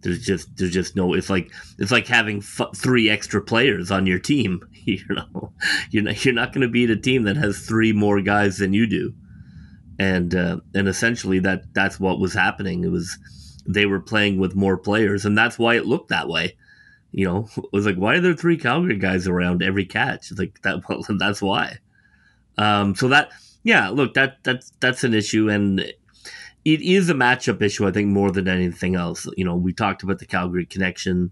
There's 0.04 0.24
just 0.24 0.56
there's 0.56 0.72
just 0.72 0.94
no. 0.94 1.14
It's 1.14 1.30
like 1.30 1.50
it's 1.78 1.90
like 1.90 2.06
having 2.06 2.38
f- 2.38 2.76
three 2.76 3.10
extra 3.10 3.42
players 3.42 3.90
on 3.90 4.06
your 4.06 4.20
team. 4.20 4.60
You 4.86 5.00
know, 5.08 5.50
you're 5.88 6.02
not 6.02 6.24
you're 6.26 6.34
not 6.34 6.52
going 6.52 6.60
to 6.60 6.68
beat 6.68 6.90
a 6.90 6.96
team 6.96 7.22
that 7.22 7.38
has 7.38 7.60
three 7.60 7.94
more 7.94 8.20
guys 8.20 8.58
than 8.58 8.74
you 8.74 8.86
do 8.86 9.14
and 9.98 10.34
uh, 10.34 10.58
and 10.74 10.88
essentially 10.88 11.38
that 11.40 11.72
that's 11.72 12.00
what 12.00 12.20
was 12.20 12.34
happening. 12.34 12.84
It 12.84 12.90
was 12.90 13.18
they 13.66 13.86
were 13.86 14.00
playing 14.00 14.38
with 14.38 14.54
more 14.54 14.76
players, 14.76 15.24
and 15.24 15.36
that's 15.36 15.58
why 15.58 15.76
it 15.76 15.86
looked 15.86 16.08
that 16.08 16.28
way. 16.28 16.56
You 17.12 17.26
know, 17.26 17.48
it 17.56 17.72
was 17.72 17.86
like 17.86 17.96
why 17.96 18.16
are 18.16 18.20
there 18.20 18.34
three 18.34 18.56
Calgary 18.56 18.98
guys 18.98 19.26
around 19.26 19.62
every 19.62 19.84
catch? 19.84 20.30
It's 20.30 20.40
like 20.40 20.60
that. 20.62 20.82
That's 21.18 21.42
why. 21.42 21.78
Um, 22.56 22.94
so 22.94 23.08
that 23.08 23.30
yeah, 23.62 23.88
look 23.88 24.14
that 24.14 24.42
that's 24.42 24.72
that's 24.80 25.04
an 25.04 25.14
issue, 25.14 25.48
and 25.48 25.92
it 26.64 26.80
is 26.80 27.08
a 27.10 27.14
matchup 27.14 27.62
issue. 27.62 27.86
I 27.86 27.90
think 27.90 28.08
more 28.08 28.30
than 28.30 28.48
anything 28.48 28.94
else. 28.94 29.26
You 29.36 29.44
know, 29.44 29.56
we 29.56 29.72
talked 29.72 30.02
about 30.02 30.18
the 30.18 30.26
Calgary 30.26 30.66
connection. 30.66 31.30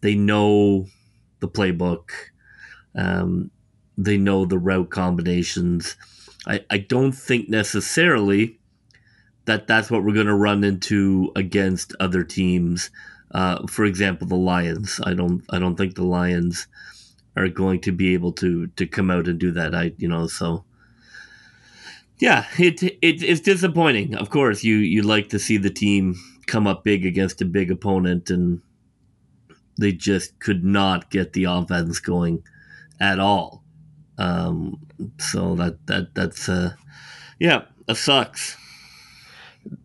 They 0.00 0.14
know 0.14 0.86
the 1.40 1.48
playbook. 1.48 2.10
Um, 2.94 3.50
they 3.98 4.16
know 4.16 4.44
the 4.44 4.58
route 4.58 4.90
combinations 4.90 5.96
I, 6.46 6.64
I 6.70 6.78
don't 6.78 7.12
think 7.12 7.48
necessarily 7.48 8.58
that 9.44 9.66
that's 9.66 9.90
what 9.90 10.04
we're 10.04 10.14
going 10.14 10.26
to 10.26 10.34
run 10.34 10.64
into 10.64 11.32
against 11.36 11.94
other 12.00 12.24
teams. 12.24 12.90
Uh, 13.32 13.66
for 13.66 13.84
example, 13.84 14.26
the 14.26 14.36
Lions. 14.36 15.00
I 15.04 15.14
don't 15.14 15.44
I 15.50 15.58
don't 15.58 15.76
think 15.76 15.94
the 15.94 16.04
Lions 16.04 16.66
are 17.36 17.48
going 17.48 17.80
to 17.82 17.92
be 17.92 18.14
able 18.14 18.32
to 18.32 18.68
to 18.68 18.86
come 18.86 19.10
out 19.10 19.28
and 19.28 19.38
do 19.38 19.50
that. 19.52 19.74
I 19.74 19.92
you 19.98 20.08
know 20.08 20.26
so 20.26 20.64
Yeah, 22.20 22.44
it, 22.58 22.82
it 22.82 22.98
it's 23.00 23.40
disappointing. 23.40 24.14
Of 24.14 24.28
course, 24.28 24.62
you 24.62 24.76
you 24.76 25.02
like 25.02 25.30
to 25.30 25.38
see 25.38 25.56
the 25.56 25.70
team 25.70 26.16
come 26.46 26.66
up 26.66 26.84
big 26.84 27.06
against 27.06 27.40
a 27.40 27.46
big 27.46 27.70
opponent, 27.70 28.28
and 28.28 28.60
they 29.78 29.92
just 29.92 30.38
could 30.38 30.62
not 30.62 31.10
get 31.10 31.32
the 31.32 31.44
offense 31.44 31.98
going 31.98 32.42
at 33.00 33.18
all. 33.18 33.64
Um, 34.18 34.80
so 35.18 35.54
that 35.54 35.86
that 35.86 36.14
that's 36.14 36.46
uh, 36.46 36.74
yeah, 37.38 37.62
that 37.86 37.96
sucks. 37.96 38.58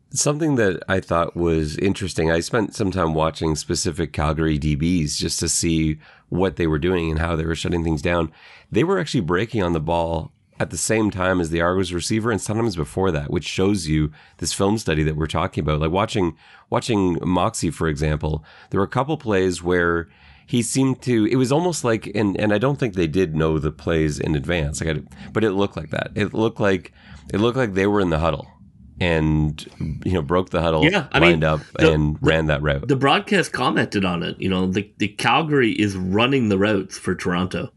Something 0.10 0.56
that 0.56 0.84
I 0.90 1.00
thought 1.00 1.38
was 1.38 1.78
interesting. 1.78 2.32
I 2.32 2.42
spent 2.42 2.76
some 2.76 2.92
time 2.92 3.14
watching 3.14 3.56
specific 3.56 4.12
Calgary 4.12 4.60
DBs 4.60 5.18
just 5.18 5.40
to 5.40 5.50
see 5.50 6.00
what 6.30 6.58
they 6.58 6.68
were 6.68 6.80
doing 6.80 7.12
and 7.12 7.20
how 7.20 7.36
they 7.36 7.46
were 7.46 7.56
shutting 7.56 7.84
things 7.84 8.02
down. 8.02 8.32
They 8.72 8.84
were 8.84 9.00
actually 9.00 9.22
breaking 9.22 9.62
on 9.64 9.74
the 9.74 9.82
ball 9.82 10.32
at 10.60 10.70
the 10.70 10.78
same 10.78 11.12
time 11.12 11.42
as 11.42 11.50
the 11.50 11.62
Argos 11.62 11.92
receiver 11.92 12.32
and 12.32 12.40
sometimes 12.42 12.76
before 12.76 13.12
that, 13.12 13.30
which 13.30 13.44
shows 13.46 13.88
you 13.88 14.12
this 14.38 14.54
film 14.54 14.78
study 14.78 15.04
that 15.04 15.16
we're 15.18 15.28
talking 15.28 15.62
about. 15.64 15.82
Like 15.82 15.92
watching 15.92 16.36
watching 16.70 17.18
Moxie, 17.22 17.72
for 17.72 17.88
example, 17.88 18.44
there 18.70 18.80
were 18.80 18.86
a 18.86 18.90
couple 18.90 19.18
plays 19.18 19.62
where 19.62 20.08
he 20.48 20.62
seemed 20.62 21.02
to 21.02 21.26
it 21.26 21.36
was 21.36 21.52
almost 21.52 21.84
like 21.84 22.08
and 22.16 22.40
and 22.40 22.54
I 22.54 22.58
don't 22.58 22.78
think 22.80 22.94
they 22.94 23.08
did 23.08 23.36
know 23.36 23.60
the 23.60 23.72
plays 23.72 24.20
in 24.20 24.36
advance. 24.36 24.82
Like 24.82 24.98
I, 24.98 25.02
but 25.34 25.44
it 25.44 25.52
looked 25.52 25.76
like 25.76 25.90
that. 25.90 26.12
It 26.16 26.34
looked 26.34 26.60
like 26.60 26.94
it 27.34 27.40
looked 27.40 27.58
like 27.58 27.74
they 27.74 27.88
were 27.88 28.00
in 28.00 28.10
the 28.12 28.20
huddle 28.20 28.48
and 29.02 30.00
you 30.06 30.14
know 30.14 30.22
broke 30.22 30.52
the 30.52 30.62
huddle, 30.62 30.86
Yeah, 30.86 31.08
I 31.12 31.20
lined 31.20 31.42
mean, 31.42 31.44
up 31.44 31.60
the- 31.78 31.92
and 31.92 32.18
ran 32.22 32.46
that 32.46 32.62
route. 32.62 32.88
The 32.88 32.96
broadcast 32.96 33.52
commented 33.52 34.06
on 34.06 34.24
it. 34.24 34.40
You 34.40 34.48
know, 34.48 34.68
the 34.68 34.90
the 35.00 35.10
Calgary 35.10 35.72
is 35.74 35.98
running 35.98 36.48
the 36.48 36.58
routes 36.58 36.98
for 36.98 37.14
Toronto, 37.14 37.74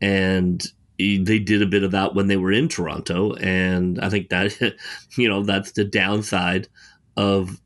and 0.00 0.64
they 1.00 1.38
did 1.38 1.62
a 1.62 1.66
bit 1.66 1.82
of 1.82 1.92
that 1.92 2.14
when 2.14 2.26
they 2.26 2.36
were 2.36 2.52
in 2.52 2.68
Toronto, 2.68 3.34
and 3.34 3.98
I 4.00 4.08
think 4.08 4.28
that 4.28 4.76
you 5.16 5.28
know 5.28 5.42
that's 5.42 5.72
the 5.72 5.84
downside 5.84 6.68
of 7.16 7.60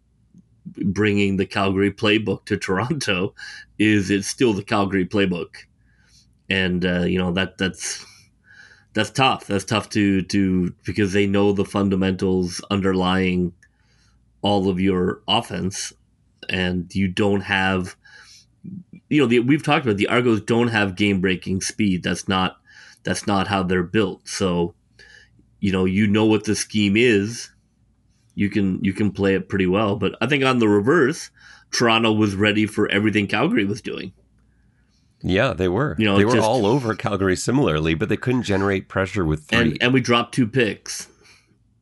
bringing 0.66 1.36
the 1.36 1.46
Calgary 1.46 1.92
playbook 1.92 2.44
to 2.46 2.56
Toronto 2.56 3.34
is 3.78 4.10
it's 4.10 4.28
still 4.28 4.52
the 4.52 4.62
Calgary 4.62 5.06
playbook, 5.06 5.56
and 6.48 6.84
uh, 6.84 7.02
you 7.02 7.18
know 7.18 7.32
that 7.32 7.58
that's 7.58 8.04
that's 8.94 9.10
tough. 9.10 9.46
That's 9.46 9.64
tough 9.64 9.88
to 9.90 10.22
to 10.22 10.74
because 10.84 11.12
they 11.12 11.26
know 11.26 11.52
the 11.52 11.64
fundamentals 11.64 12.60
underlying 12.70 13.52
all 14.42 14.68
of 14.68 14.80
your 14.80 15.22
offense, 15.28 15.92
and 16.48 16.94
you 16.94 17.08
don't 17.08 17.42
have. 17.42 17.96
You 19.10 19.20
know, 19.20 19.26
the, 19.26 19.40
we've 19.40 19.62
talked 19.62 19.84
about 19.84 19.98
the 19.98 20.08
Argos 20.08 20.40
don't 20.40 20.68
have 20.68 20.96
game 20.96 21.20
breaking 21.20 21.60
speed. 21.60 22.02
That's 22.02 22.26
not 22.26 22.56
that's 23.04 23.26
not 23.26 23.46
how 23.48 23.62
they're 23.62 23.82
built. 23.82 24.26
So, 24.28 24.74
you 25.60 25.72
know, 25.72 25.84
you 25.84 26.06
know 26.06 26.24
what 26.24 26.44
the 26.44 26.54
scheme 26.54 26.96
is. 26.96 27.50
You 28.34 28.50
can 28.50 28.82
you 28.84 28.92
can 28.92 29.12
play 29.12 29.34
it 29.34 29.48
pretty 29.48 29.66
well. 29.66 29.96
But 29.96 30.16
I 30.20 30.26
think 30.26 30.44
on 30.44 30.58
the 30.58 30.68
reverse, 30.68 31.30
Toronto 31.70 32.12
was 32.12 32.34
ready 32.34 32.66
for 32.66 32.90
everything 32.90 33.26
Calgary 33.28 33.64
was 33.64 33.80
doing. 33.80 34.12
yeah, 35.22 35.52
they 35.54 35.68
were. 35.68 35.96
You 35.98 36.04
know, 36.06 36.18
they 36.18 36.24
were 36.24 36.32
just- 36.34 36.44
all 36.46 36.66
over 36.66 36.94
Calgary 36.94 37.36
similarly, 37.36 37.94
but 37.94 38.08
they 38.08 38.16
couldn't 38.16 38.42
generate 38.42 38.88
pressure 38.88 39.24
with 39.24 39.44
three. 39.44 39.58
and 39.58 39.78
and 39.82 39.94
we 39.94 40.00
dropped 40.00 40.34
two 40.34 40.46
picks. 40.46 41.08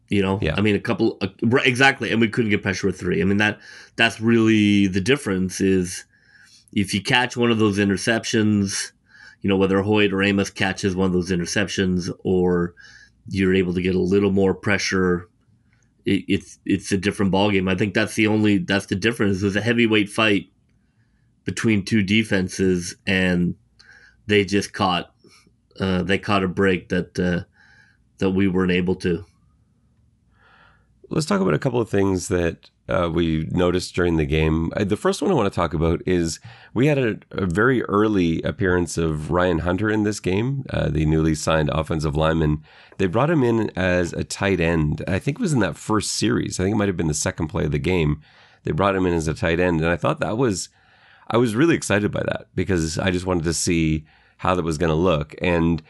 You 0.08 0.20
know, 0.22 0.38
Yeah. 0.42 0.54
I 0.58 0.60
mean, 0.60 0.74
a 0.76 0.78
couple 0.80 1.16
uh, 1.22 1.28
exactly, 1.64 2.12
and 2.12 2.20
we 2.20 2.28
couldn't 2.28 2.50
get 2.50 2.62
pressure 2.62 2.86
with 2.86 3.00
three. 3.00 3.20
I 3.22 3.24
mean 3.24 3.38
that 3.38 3.58
that's 3.96 4.20
really 4.20 4.86
the 4.86 5.00
difference. 5.00 5.60
Is 5.60 6.04
if 6.74 6.92
you 6.94 7.02
catch 7.02 7.34
one 7.36 7.50
of 7.50 7.58
those 7.58 7.78
interceptions, 7.78 8.91
you 9.42 9.48
know 9.48 9.56
whether 9.56 9.82
Hoyt 9.82 10.12
or 10.12 10.22
Amos 10.22 10.50
catches 10.50 10.96
one 10.96 11.06
of 11.06 11.12
those 11.12 11.30
interceptions, 11.30 12.10
or 12.24 12.74
you're 13.28 13.54
able 13.54 13.74
to 13.74 13.82
get 13.82 13.94
a 13.94 14.00
little 14.00 14.30
more 14.30 14.54
pressure. 14.54 15.28
It, 16.06 16.24
it's 16.28 16.58
it's 16.64 16.92
a 16.92 16.96
different 16.96 17.32
ballgame. 17.32 17.70
I 17.70 17.76
think 17.76 17.94
that's 17.94 18.14
the 18.14 18.28
only 18.28 18.58
that's 18.58 18.86
the 18.86 18.96
difference. 18.96 19.40
There's 19.40 19.56
a 19.56 19.60
heavyweight 19.60 20.08
fight 20.08 20.46
between 21.44 21.84
two 21.84 22.02
defenses, 22.02 22.94
and 23.06 23.56
they 24.26 24.44
just 24.44 24.72
caught 24.72 25.12
uh, 25.78 26.02
they 26.02 26.18
caught 26.18 26.44
a 26.44 26.48
break 26.48 26.88
that 26.90 27.18
uh, 27.18 27.44
that 28.18 28.30
we 28.30 28.48
weren't 28.48 28.72
able 28.72 28.94
to. 28.96 29.24
Let's 31.14 31.26
talk 31.26 31.42
about 31.42 31.52
a 31.52 31.58
couple 31.58 31.78
of 31.78 31.90
things 31.90 32.28
that 32.28 32.70
uh, 32.88 33.10
we 33.12 33.46
noticed 33.50 33.94
during 33.94 34.16
the 34.16 34.24
game. 34.24 34.72
Uh, 34.74 34.84
The 34.84 34.96
first 34.96 35.20
one 35.20 35.30
I 35.30 35.34
want 35.34 35.52
to 35.52 35.54
talk 35.54 35.74
about 35.74 36.00
is 36.06 36.40
we 36.72 36.86
had 36.86 36.96
a, 36.96 37.18
a 37.32 37.44
very 37.44 37.82
early 37.84 38.40
appearance 38.42 38.96
of 38.96 39.30
Ryan 39.30 39.58
Hunter 39.58 39.90
in 39.90 40.04
this 40.04 40.20
game, 40.20 40.64
uh, 40.70 40.88
the 40.88 41.04
newly 41.04 41.34
signed 41.34 41.68
offensive 41.68 42.16
lineman. 42.16 42.64
They 42.96 43.08
brought 43.08 43.28
him 43.28 43.42
in 43.42 43.68
as 43.76 44.14
a 44.14 44.24
tight 44.24 44.58
end. 44.58 45.04
I 45.06 45.18
think 45.18 45.38
it 45.38 45.42
was 45.42 45.52
in 45.52 45.60
that 45.60 45.76
first 45.76 46.12
series. 46.12 46.58
I 46.58 46.62
think 46.62 46.76
it 46.76 46.78
might 46.78 46.88
have 46.88 46.96
been 46.96 47.08
the 47.08 47.14
second 47.14 47.48
play 47.48 47.66
of 47.66 47.72
the 47.72 47.78
game. 47.78 48.22
They 48.64 48.72
brought 48.72 48.96
him 48.96 49.04
in 49.04 49.12
as 49.12 49.28
a 49.28 49.34
tight 49.34 49.60
end, 49.60 49.82
and 49.82 49.90
I 49.90 49.96
thought 49.96 50.20
that 50.20 50.38
was, 50.38 50.70
I 51.28 51.36
was 51.36 51.54
really 51.54 51.74
excited 51.74 52.10
by 52.10 52.22
that 52.22 52.46
because 52.54 52.98
I 52.98 53.10
just 53.10 53.26
wanted 53.26 53.44
to 53.44 53.52
see 53.52 54.06
how 54.38 54.54
that 54.54 54.64
was 54.64 54.78
going 54.78 54.88
to 54.88 54.94
look. 54.96 55.34
And 55.42 55.82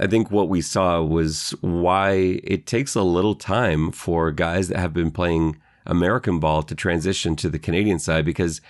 I 0.00 0.06
think 0.06 0.30
what 0.30 0.48
we 0.48 0.60
saw 0.60 1.02
was 1.02 1.50
why 1.60 2.40
it 2.44 2.66
takes 2.66 2.94
a 2.94 3.02
little 3.02 3.34
time 3.34 3.90
for 3.90 4.30
guys 4.30 4.68
that 4.68 4.78
have 4.78 4.94
been 4.94 5.10
playing 5.10 5.56
American 5.86 6.38
ball 6.38 6.62
to 6.64 6.74
transition 6.74 7.34
to 7.36 7.48
the 7.48 7.58
Canadian 7.58 7.98
side 7.98 8.24
because 8.24 8.60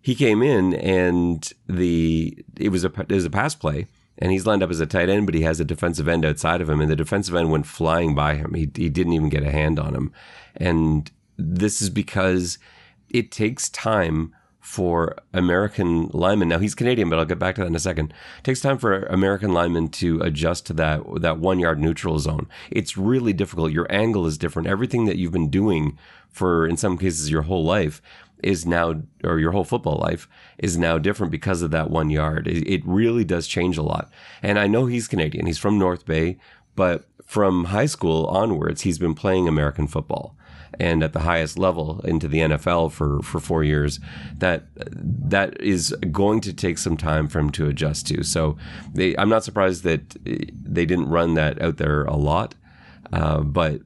he 0.00 0.14
came 0.14 0.42
in 0.42 0.74
and 0.74 1.52
the 1.68 2.44
it 2.56 2.70
was 2.70 2.84
a 2.84 2.92
it 3.08 3.12
was 3.12 3.24
a 3.24 3.30
pass 3.30 3.54
play 3.54 3.86
and 4.18 4.32
he's 4.32 4.46
lined 4.46 4.62
up 4.62 4.70
as 4.70 4.80
a 4.80 4.86
tight 4.86 5.08
end, 5.08 5.26
but 5.26 5.34
he 5.34 5.42
has 5.42 5.60
a 5.60 5.64
defensive 5.64 6.08
end 6.08 6.24
outside 6.24 6.60
of 6.60 6.70
him, 6.70 6.80
and 6.80 6.90
the 6.90 6.96
defensive 6.96 7.34
end 7.34 7.50
went 7.50 7.66
flying 7.66 8.14
by 8.14 8.34
him. 8.34 8.54
He 8.54 8.70
he 8.74 8.88
didn't 8.88 9.12
even 9.12 9.28
get 9.28 9.42
a 9.42 9.50
hand 9.50 9.78
on 9.78 9.94
him, 9.94 10.12
and 10.56 11.10
this 11.36 11.82
is 11.82 11.90
because 11.90 12.58
it 13.10 13.30
takes 13.30 13.68
time 13.68 14.34
for 14.66 15.14
American 15.32 16.08
linemen. 16.12 16.48
Now 16.48 16.58
he's 16.58 16.74
Canadian, 16.74 17.08
but 17.08 17.20
I'll 17.20 17.24
get 17.24 17.38
back 17.38 17.54
to 17.54 17.60
that 17.60 17.68
in 17.68 17.76
a 17.76 17.78
second. 17.78 18.12
It 18.38 18.42
takes 18.42 18.60
time 18.60 18.78
for 18.78 19.04
American 19.04 19.52
linemen 19.52 19.90
to 19.90 20.20
adjust 20.22 20.66
to 20.66 20.72
that 20.72 21.02
that 21.20 21.38
one 21.38 21.60
yard 21.60 21.78
neutral 21.78 22.18
zone. 22.18 22.48
It's 22.68 22.96
really 22.96 23.32
difficult. 23.32 23.70
Your 23.70 23.86
angle 23.90 24.26
is 24.26 24.36
different. 24.36 24.66
Everything 24.66 25.04
that 25.04 25.18
you've 25.18 25.32
been 25.32 25.50
doing 25.50 25.96
for 26.30 26.66
in 26.66 26.76
some 26.76 26.98
cases 26.98 27.30
your 27.30 27.42
whole 27.42 27.64
life 27.64 28.02
is 28.42 28.66
now 28.66 29.02
or 29.22 29.38
your 29.38 29.52
whole 29.52 29.62
football 29.62 29.98
life 29.98 30.28
is 30.58 30.76
now 30.76 30.98
different 30.98 31.30
because 31.30 31.62
of 31.62 31.70
that 31.70 31.88
one 31.88 32.10
yard. 32.10 32.48
It, 32.48 32.68
it 32.68 32.82
really 32.84 33.24
does 33.24 33.46
change 33.46 33.78
a 33.78 33.84
lot. 33.84 34.10
And 34.42 34.58
I 34.58 34.66
know 34.66 34.86
he's 34.86 35.06
Canadian. 35.06 35.46
He's 35.46 35.58
from 35.58 35.78
North 35.78 36.04
Bay, 36.04 36.38
but 36.74 37.06
from 37.24 37.66
high 37.66 37.86
school 37.86 38.26
onwards, 38.26 38.80
he's 38.80 38.98
been 38.98 39.14
playing 39.14 39.46
American 39.46 39.86
football 39.86 40.36
and 40.78 41.02
at 41.02 41.12
the 41.12 41.20
highest 41.20 41.58
level 41.58 42.00
into 42.04 42.28
the 42.28 42.38
NFL 42.38 42.92
for, 42.92 43.20
for 43.22 43.40
four 43.40 43.64
years, 43.64 44.00
that 44.38 44.64
that 44.74 45.60
is 45.60 45.90
going 46.10 46.40
to 46.42 46.52
take 46.52 46.78
some 46.78 46.96
time 46.96 47.28
for 47.28 47.38
him 47.38 47.50
to 47.50 47.68
adjust 47.68 48.06
to. 48.08 48.22
So 48.22 48.56
they, 48.92 49.16
I'm 49.16 49.28
not 49.28 49.44
surprised 49.44 49.84
that 49.84 50.16
they 50.24 50.86
didn't 50.86 51.08
run 51.08 51.34
that 51.34 51.60
out 51.60 51.76
there 51.76 52.04
a 52.04 52.16
lot, 52.16 52.54
uh, 53.12 53.40
but 53.40 53.80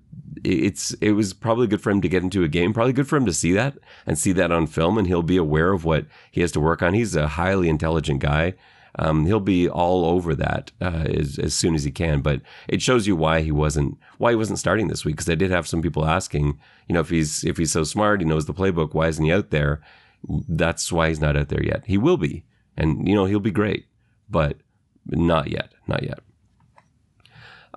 it's 0.45 0.93
it 0.95 1.13
was 1.13 1.35
probably 1.35 1.67
good 1.67 1.83
for 1.83 1.91
him 1.91 2.01
to 2.01 2.09
get 2.09 2.23
into 2.23 2.43
a 2.45 2.49
game. 2.49 2.73
Probably 2.73 2.93
good 2.93 3.09
for 3.09 3.17
him 3.17 3.27
to 3.27 3.33
see 3.33 3.53
that 3.53 3.77
and 4.07 4.19
see 4.19 4.33
that 4.33 4.53
on 4.53 4.67
film, 4.67 4.99
and 4.99 5.07
he'll 5.07 5.23
be 5.23 5.37
aware 5.37 5.73
of 5.73 5.85
what 5.85 6.07
he 6.31 6.41
has 6.41 6.53
to 6.53 6.61
work 6.61 6.83
on. 6.83 6.95
He's 6.95 7.15
a 7.17 7.29
highly 7.29 7.69
intelligent 7.69 8.21
guy. 8.21 8.55
Um, 8.99 9.27
he'll 9.27 9.41
be 9.41 9.69
all 9.69 10.05
over 10.05 10.35
that 10.35 10.73
uh, 10.81 11.05
as, 11.07 11.39
as 11.39 11.55
soon 11.55 11.75
as 11.75 11.85
he 11.85 11.91
can. 11.91 12.21
But 12.21 12.43
it 12.69 12.83
shows 12.83 13.07
you 13.07 13.17
why 13.17 13.41
he 13.41 13.53
wasn't 13.53 13.99
why 14.19 14.31
he 14.31 14.37
wasn't 14.37 14.59
starting 14.59 14.89
this 14.89 15.05
week 15.05 15.17
because 15.17 15.31
I 15.31 15.35
did 15.35 15.51
have 15.51 15.69
some 15.69 15.83
people 15.83 16.07
asking, 16.07 16.59
you 16.89 16.95
know, 16.95 17.01
if 17.01 17.11
he's 17.11 17.45
if 17.45 17.57
he's 17.57 17.73
so 17.73 17.85
smart, 17.85 18.21
he 18.21 18.27
knows 18.27 18.47
the 18.47 18.55
playbook, 18.55 18.95
why 18.95 19.09
isn't 19.09 19.25
he 19.25 19.33
out 19.33 19.51
there? 19.51 19.81
That's 20.29 20.93
why 20.93 21.09
he's 21.09 21.21
not 21.21 21.37
out 21.37 21.49
there 21.49 21.65
yet. 21.65 21.85
He 21.87 21.97
will 21.97 22.17
be, 22.17 22.45
and 22.77 23.09
you 23.09 23.15
know 23.15 23.25
he'll 23.25 23.41
be 23.41 23.51
great, 23.51 23.87
but 24.29 24.59
not 25.07 25.51
yet, 25.51 25.73
not 25.87 26.03
yet. 26.03 26.21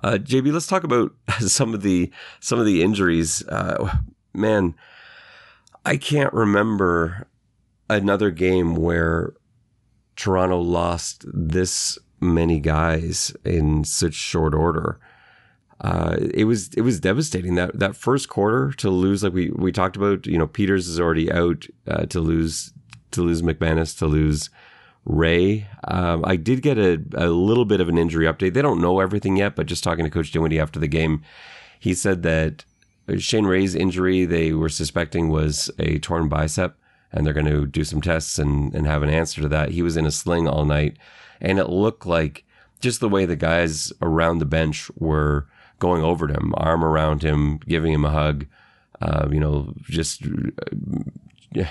Uh, 0.02 0.18
JB, 0.18 0.52
let's 0.52 0.66
talk 0.66 0.84
about 0.84 1.14
some 1.40 1.72
of 1.72 1.82
the 1.82 2.10
some 2.40 2.58
of 2.58 2.66
the 2.66 2.82
injuries. 2.82 3.46
Uh, 3.48 3.98
man, 4.34 4.74
I 5.84 5.96
can't 5.96 6.32
remember 6.32 7.26
another 7.88 8.30
game 8.30 8.74
where 8.74 9.34
Toronto 10.16 10.60
lost 10.60 11.24
this 11.26 11.98
many 12.20 12.60
guys 12.60 13.34
in 13.44 13.84
such 13.84 14.14
short 14.14 14.54
order. 14.54 14.98
Uh, 15.80 16.16
it 16.32 16.44
was 16.44 16.72
it 16.74 16.82
was 16.82 17.00
devastating 17.00 17.56
that 17.56 17.78
that 17.78 17.96
first 17.96 18.28
quarter 18.28 18.72
to 18.72 18.88
lose 18.90 19.22
like 19.22 19.32
we 19.32 19.50
we 19.50 19.72
talked 19.72 19.96
about. 19.96 20.26
You 20.26 20.38
know, 20.38 20.46
Peters 20.46 20.88
is 20.88 21.00
already 21.00 21.30
out 21.30 21.66
uh, 21.86 22.06
to 22.06 22.20
lose 22.20 22.72
to 23.10 23.22
lose 23.22 23.42
McManus 23.42 23.96
to 23.98 24.06
lose 24.06 24.50
Ray. 25.04 25.66
Um, 25.86 26.24
I 26.24 26.36
did 26.36 26.62
get 26.62 26.78
a, 26.78 27.02
a 27.14 27.28
little 27.28 27.64
bit 27.64 27.80
of 27.80 27.88
an 27.88 27.98
injury 27.98 28.26
update. 28.26 28.54
They 28.54 28.62
don't 28.62 28.80
know 28.80 29.00
everything 29.00 29.36
yet, 29.36 29.56
but 29.56 29.66
just 29.66 29.84
talking 29.84 30.04
to 30.04 30.10
Coach 30.10 30.30
Dinwiddie 30.30 30.60
after 30.60 30.80
the 30.80 30.88
game, 30.88 31.22
he 31.78 31.92
said 31.92 32.22
that 32.22 32.64
Shane 33.18 33.44
Ray's 33.44 33.74
injury 33.74 34.24
they 34.24 34.52
were 34.52 34.68
suspecting 34.68 35.28
was 35.28 35.70
a 35.78 35.98
torn 35.98 36.28
bicep, 36.28 36.78
and 37.14 37.24
they're 37.24 37.32
going 37.32 37.46
to 37.46 37.64
do 37.64 37.84
some 37.84 38.02
tests 38.02 38.38
and, 38.38 38.74
and 38.74 38.86
have 38.86 39.02
an 39.02 39.08
answer 39.08 39.40
to 39.40 39.48
that. 39.48 39.70
He 39.70 39.82
was 39.82 39.96
in 39.96 40.04
a 40.04 40.10
sling 40.10 40.46
all 40.48 40.64
night, 40.64 40.98
and 41.40 41.58
it 41.58 41.70
looked 41.70 42.04
like 42.04 42.44
just 42.80 43.00
the 43.00 43.08
way 43.08 43.24
the 43.24 43.36
guys 43.36 43.92
around 44.02 44.38
the 44.38 44.44
bench 44.44 44.90
were 44.98 45.46
going 45.78 46.02
over 46.02 46.26
to 46.26 46.34
him, 46.34 46.52
arm 46.56 46.84
around 46.84 47.22
him, 47.22 47.58
giving 47.58 47.92
him 47.92 48.04
a 48.04 48.10
hug. 48.10 48.46
Uh, 49.00 49.28
you 49.30 49.40
know, 49.40 49.72
just 49.84 50.22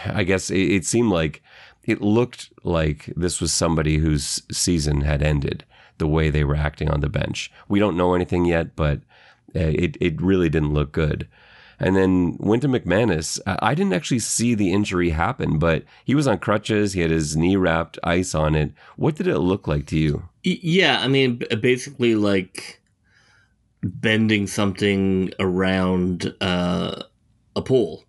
I 0.06 0.24
guess 0.24 0.50
it, 0.50 0.60
it 0.60 0.86
seemed 0.86 1.12
like 1.12 1.44
it 1.84 2.02
looked 2.02 2.52
like 2.64 3.12
this 3.18 3.42
was 3.42 3.52
somebody 3.52 3.98
whose 3.98 4.42
season 4.52 5.02
had 5.02 5.22
ended. 5.22 5.66
The 6.00 6.08
way 6.08 6.30
they 6.30 6.44
were 6.44 6.56
acting 6.56 6.90
on 6.90 7.02
the 7.02 7.10
bench, 7.10 7.52
we 7.68 7.80
don't 7.80 7.96
know 7.96 8.16
anything 8.16 8.46
yet, 8.46 8.76
but 8.76 9.00
uh, 9.56 9.60
it 9.60 9.96
it 10.02 10.22
really 10.22 10.50
didn't 10.50 10.74
look 10.74 10.92
good. 10.92 11.28
And 11.80 11.96
then 11.96 12.38
Wynton 12.40 12.72
McManus, 12.72 13.40
I 13.46 13.76
didn't 13.76 13.94
actually 13.94 14.20
see 14.20 14.56
the 14.56 14.72
injury 14.72 15.10
happen, 15.10 15.60
but 15.60 15.84
he 16.06 16.16
was 16.16 16.28
on 16.28 16.38
crutches. 16.40 16.94
He 16.94 17.02
had 17.02 17.12
his 17.12 17.36
knee 17.36 17.56
wrapped, 17.56 18.00
ice 18.04 18.36
on 18.36 18.56
it. 18.56 18.72
What 18.96 19.16
did 19.16 19.28
it 19.28 19.40
look 19.40 19.68
like 19.68 19.86
to 19.88 19.98
you? 19.98 20.30
Yeah, 20.44 21.00
I 21.02 21.08
mean, 21.08 21.42
basically 21.62 22.16
like 22.16 22.82
bending 23.84 24.48
something 24.48 25.34
around 25.40 26.34
uh, 26.42 27.04
a 27.56 27.62
pole. 27.62 28.04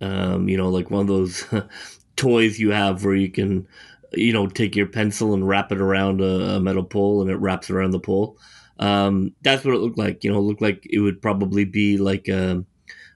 Um, 0.00 0.48
you 0.48 0.56
know, 0.56 0.68
like 0.68 0.90
one 0.90 1.02
of 1.02 1.06
those 1.08 1.44
toys 2.16 2.58
you 2.58 2.70
have 2.70 3.04
where 3.04 3.14
you 3.14 3.30
can, 3.30 3.66
you 4.12 4.32
know, 4.32 4.46
take 4.46 4.76
your 4.76 4.86
pencil 4.86 5.34
and 5.34 5.46
wrap 5.46 5.72
it 5.72 5.80
around 5.80 6.20
a, 6.20 6.56
a 6.56 6.60
metal 6.60 6.84
pole 6.84 7.20
and 7.20 7.30
it 7.30 7.36
wraps 7.36 7.70
around 7.70 7.90
the 7.90 8.00
pole. 8.00 8.38
Um, 8.78 9.34
that's 9.42 9.64
what 9.64 9.74
it 9.74 9.80
looked 9.80 9.98
like. 9.98 10.24
You 10.24 10.32
know, 10.32 10.38
it 10.38 10.42
looked 10.42 10.62
like 10.62 10.86
it 10.88 11.00
would 11.00 11.20
probably 11.20 11.64
be 11.64 11.98
like 11.98 12.28
a, 12.28 12.64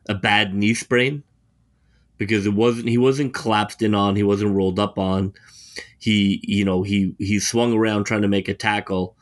a 0.09 0.14
bad 0.14 0.54
knee 0.54 0.75
sprain 0.75 1.23
because 2.19 2.47
it 2.47 2.54
wasn't. 2.54 2.88
He 2.88 2.99
wasn't 2.99 3.35
collapsed 3.35 3.83
in 3.83 3.95
on. 3.95 4.16
He 4.16 4.23
wasn't 4.23 4.54
rolled 4.54 4.78
up 4.78 4.99
on. 4.99 5.35
He, 5.99 6.40
you 6.42 6.64
know, 6.64 6.83
he 6.83 7.14
he 7.19 7.38
swung 7.38 7.73
around 7.73 8.04
trying 8.04 8.23
to 8.23 8.28
make 8.28 8.49
a 8.49 8.54
tackle, 8.54 9.16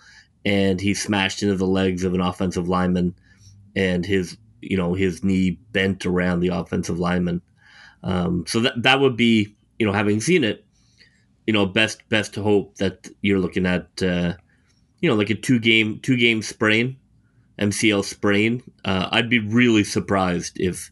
and 0.45 0.81
he 0.81 0.95
smashed 0.95 1.43
into 1.43 1.57
the 1.57 1.67
legs 1.67 2.05
of 2.05 2.15
an 2.15 2.21
offensive 2.21 2.69
lineman, 2.69 3.15
and 3.77 4.07
his, 4.07 4.39
you 4.63 4.77
know, 4.77 4.95
his 4.95 5.23
knee 5.23 5.59
bent 5.73 6.07
around 6.07 6.41
the 6.41 6.49
offensive 6.49 6.99
lineman. 6.99 7.43
Um, 8.03 8.45
so 8.47 8.61
that 8.61 8.83
that 8.83 9.01
would 9.01 9.17
be 9.17 9.55
you 9.81 9.87
know, 9.87 9.93
having 9.93 10.21
seen 10.21 10.45
it, 10.45 10.65
you 11.47 11.55
know, 11.55 11.65
best 11.65 12.07
best 12.11 12.37
hope 12.37 12.77
that 12.77 13.09
you're 13.23 13.41
looking 13.41 13.65
at, 13.65 13.89
uh, 14.03 14.35
you 15.01 15.09
know, 15.09 15.17
like 15.17 15.31
a 15.31 15.35
two 15.35 15.59
game 15.59 16.01
two 16.01 16.17
game 16.17 16.43
sprain, 16.43 16.97
MCL 17.59 18.05
sprain. 18.05 18.63
Uh, 18.85 19.09
I'd 19.11 19.31
be 19.31 19.39
really 19.39 19.85
surprised 19.85 20.59
if 20.61 20.91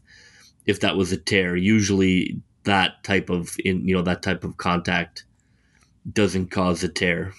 if 0.65 0.79
that 0.81 0.95
was 0.95 1.11
a 1.11 1.17
tear. 1.17 1.55
Usually, 1.55 2.41
that 2.63 3.03
type 3.03 3.29
of 3.29 3.55
in 3.63 3.87
you 3.87 3.95
know 3.95 4.01
that 4.03 4.21
type 4.21 4.43
of 4.43 4.57
contact 4.57 5.25
doesn't 6.11 6.51
cause 6.51 6.83
a 6.83 6.89
tear. 6.89 7.33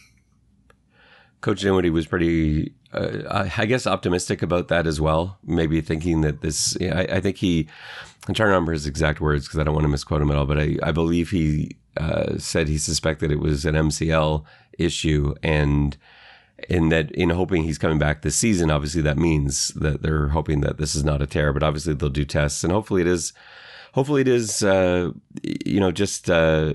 Coach 1.41 1.63
Dinwiddie 1.63 1.91
was 1.91 2.07
pretty, 2.07 2.75
uh, 2.93 3.49
I 3.57 3.65
guess, 3.65 3.87
optimistic 3.87 4.43
about 4.43 4.69
that 4.69 4.87
as 4.87 5.01
well. 5.01 5.39
Maybe 5.45 5.81
thinking 5.81 6.21
that 6.21 6.43
this, 6.43 6.77
I, 6.83 7.07
I 7.13 7.21
think 7.21 7.39
he, 7.39 7.67
I'm 8.29 8.35
trying 8.35 8.49
to 8.49 8.51
remember 8.51 8.73
his 8.73 8.87
exact 8.87 9.23
words 9.23 9.47
because 9.47 9.59
I 9.59 9.65
don't 9.65 9.75
want 9.75 9.85
to 9.85 9.89
misquote 9.89 10.21
him 10.21 10.31
at 10.31 10.37
all, 10.37 10.45
but 10.45 10.59
I, 10.59 10.77
I 10.83 10.93
believe 10.93 11.31
he 11.31 11.77
uh, 11.97 12.37
said 12.39 12.69
he 12.69 12.77
suspected 12.77 13.31
it 13.31 13.41
was 13.41 13.65
an 13.65 13.75
MCL 13.75 14.45
issue 14.79 15.35
and 15.43 15.97
in 16.69 16.89
that 16.89 17.11
in 17.13 17.31
hoping 17.31 17.63
he's 17.63 17.79
coming 17.79 17.99
back 17.99 18.23
this 18.23 18.37
season 18.37 18.71
obviously 18.71 19.03
that 19.03 19.17
means 19.17 19.69
that 19.69 20.03
they're 20.03 20.29
hoping 20.29 20.61
that 20.61 20.79
this 20.79 20.95
is 20.95 21.05
not 21.05 21.23
a 21.23 21.27
tear 21.27 21.53
but 21.53 21.63
obviously 21.63 21.95
they'll 21.95 22.09
do 22.09 22.25
tests 22.25 22.63
and 22.65 22.73
hopefully 22.73 23.01
it 23.01 23.07
is 23.07 23.33
hopefully 23.93 24.21
it 24.21 24.29
is 24.29 24.63
uh, 24.63 25.11
you 25.43 25.81
know 25.81 25.91
just 25.91 26.31
uh, 26.31 26.75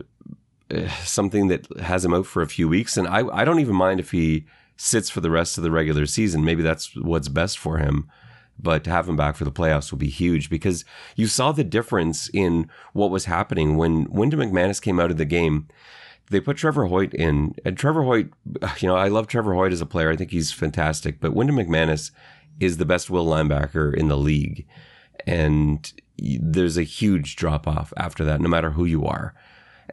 something 1.04 1.48
that 1.48 1.68
has 1.80 2.04
him 2.04 2.14
out 2.14 2.26
for 2.26 2.42
a 2.42 2.48
few 2.48 2.68
weeks. 2.68 2.98
And 2.98 3.08
I, 3.08 3.26
I 3.28 3.46
don't 3.46 3.60
even 3.60 3.76
mind 3.76 4.00
if 4.00 4.12
he 4.12 4.46
sits 4.78 5.10
for 5.10 5.22
the 5.22 5.32
rest 5.32 5.58
of 5.58 5.64
the 5.64 5.72
regular 5.72 6.06
season. 6.06 6.44
Maybe 6.44 6.64
that's 6.64 6.96
what's 6.96 7.30
best 7.30 7.58
for 7.58 7.78
him. 7.78 8.10
But 8.58 8.84
to 8.86 8.90
have 8.90 9.08
him 9.08 9.18
back 9.18 9.36
for 9.36 9.44
the 9.44 9.52
playoffs 9.52 9.92
will 9.92 10.00
be 10.00 10.10
huge 10.10 10.50
because 10.50 10.86
you 11.16 11.28
saw 11.28 11.52
the 11.52 11.64
difference 11.64 12.30
in 12.30 12.70
what 12.94 13.12
was 13.12 13.26
happening 13.26 13.76
when 13.76 14.06
Wynton 14.10 14.40
McManus 14.40 14.82
came 14.82 15.00
out 15.00 15.12
of 15.12 15.18
the 15.18 15.26
game. 15.26 15.68
They 16.30 16.40
put 16.40 16.58
Trevor 16.58 16.86
Hoyt 16.86 17.14
in, 17.14 17.56
and 17.64 17.78
Trevor 17.78 18.04
Hoyt, 18.04 18.30
you 18.80 18.88
know, 18.88 18.96
I 18.96 19.10
love 19.10 19.28
Trevor 19.28 19.54
Hoyt 19.54 19.72
as 19.72 19.82
a 19.82 19.86
player. 19.86 20.10
I 20.10 20.16
think 20.16 20.32
he's 20.32 20.52
fantastic, 20.52 21.20
but 21.20 21.34
Wynton 21.34 21.56
McManus 21.56 22.12
is 22.60 22.78
the 22.78 22.86
best 22.86 23.10
will 23.10 23.28
linebacker 23.28 23.94
in 23.94 24.08
the 24.08 24.18
league. 24.18 24.66
And 25.28 25.92
there's 26.18 26.78
a 26.78 26.84
huge 26.84 27.36
drop 27.36 27.68
off 27.68 27.94
after 27.98 28.26
that, 28.26 28.42
no 28.42 28.50
matter 28.50 28.72
who 28.72 28.86
you 28.86 29.06
are. 29.06 29.36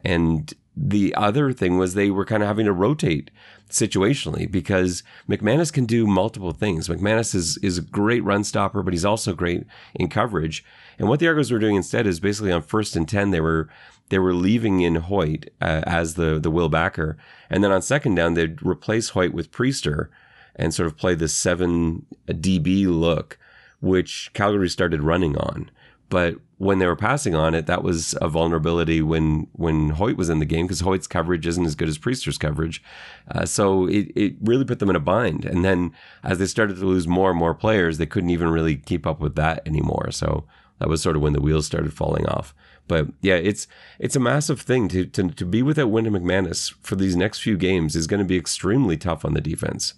And 0.03 0.51
the 0.75 1.13
other 1.15 1.53
thing 1.53 1.77
was 1.77 1.93
they 1.93 2.09
were 2.09 2.25
kind 2.25 2.41
of 2.41 2.47
having 2.47 2.65
to 2.65 2.73
rotate 2.73 3.29
situationally 3.69 4.49
because 4.49 5.03
McManus 5.29 5.71
can 5.71 5.85
do 5.85 6.07
multiple 6.07 6.51
things. 6.51 6.87
McManus 6.87 7.35
is 7.35 7.57
is 7.57 7.77
a 7.77 7.81
great 7.81 8.23
run 8.23 8.43
stopper, 8.43 8.81
but 8.81 8.93
he's 8.93 9.05
also 9.05 9.33
great 9.33 9.65
in 9.95 10.09
coverage. 10.09 10.63
And 10.97 11.07
what 11.07 11.19
the 11.19 11.27
Argos 11.27 11.51
were 11.51 11.59
doing 11.59 11.75
instead 11.75 12.07
is 12.07 12.19
basically 12.19 12.51
on 12.51 12.61
first 12.61 12.95
and 12.95 13.07
ten 13.07 13.31
they 13.31 13.41
were 13.41 13.69
they 14.09 14.19
were 14.19 14.33
leaving 14.33 14.81
in 14.81 14.95
Hoyt 14.95 15.49
uh, 15.61 15.81
as 15.85 16.15
the 16.15 16.39
the 16.39 16.51
will 16.51 16.69
backer, 16.69 17.17
and 17.49 17.63
then 17.63 17.71
on 17.71 17.81
second 17.81 18.15
down 18.15 18.33
they'd 18.33 18.61
replace 18.65 19.09
Hoyt 19.09 19.33
with 19.33 19.51
Priester 19.51 20.09
and 20.55 20.73
sort 20.73 20.87
of 20.87 20.97
play 20.97 21.15
the 21.15 21.27
seven 21.27 22.05
DB 22.27 22.85
look, 22.87 23.37
which 23.79 24.31
Calgary 24.33 24.69
started 24.69 25.03
running 25.03 25.37
on. 25.37 25.69
But 26.13 26.35
when 26.59 26.77
they 26.77 26.85
were 26.85 26.95
passing 26.95 27.33
on 27.33 27.55
it, 27.55 27.65
that 27.65 27.81
was 27.81 28.15
a 28.21 28.29
vulnerability 28.29 29.01
when 29.01 29.47
when 29.53 29.89
Hoyt 29.89 30.15
was 30.15 30.29
in 30.29 30.37
the 30.37 30.45
game 30.45 30.67
because 30.67 30.81
Hoyt's 30.81 31.07
coverage 31.07 31.47
isn't 31.47 31.65
as 31.65 31.73
good 31.73 31.89
as 31.89 31.97
Priester's 31.97 32.37
coverage. 32.37 32.83
Uh, 33.31 33.47
so 33.47 33.87
it, 33.87 34.11
it 34.15 34.35
really 34.39 34.63
put 34.63 34.77
them 34.77 34.91
in 34.91 34.95
a 34.95 34.99
bind. 34.99 35.43
And 35.43 35.65
then 35.65 35.91
as 36.23 36.37
they 36.37 36.45
started 36.45 36.75
to 36.77 36.85
lose 36.85 37.07
more 37.07 37.31
and 37.31 37.39
more 37.39 37.55
players, 37.55 37.97
they 37.97 38.05
couldn't 38.05 38.29
even 38.29 38.49
really 38.49 38.75
keep 38.75 39.07
up 39.07 39.19
with 39.21 39.33
that 39.37 39.67
anymore. 39.67 40.11
So 40.11 40.45
that 40.77 40.87
was 40.87 41.01
sort 41.01 41.15
of 41.15 41.23
when 41.23 41.33
the 41.33 41.41
wheels 41.41 41.65
started 41.65 41.95
falling 41.95 42.27
off. 42.27 42.53
But 42.87 43.07
yeah, 43.21 43.37
it's 43.37 43.65
it's 43.97 44.15
a 44.15 44.19
massive 44.19 44.61
thing 44.61 44.89
to 44.89 45.07
to, 45.07 45.29
to 45.31 45.45
be 45.47 45.63
without 45.63 45.89
Wynton 45.89 46.13
McManus 46.13 46.75
for 46.83 46.95
these 46.95 47.15
next 47.15 47.39
few 47.39 47.57
games 47.57 47.95
is 47.95 48.05
going 48.05 48.19
to 48.19 48.23
be 48.23 48.37
extremely 48.37 48.97
tough 48.97 49.25
on 49.25 49.33
the 49.33 49.41
defense. 49.41 49.95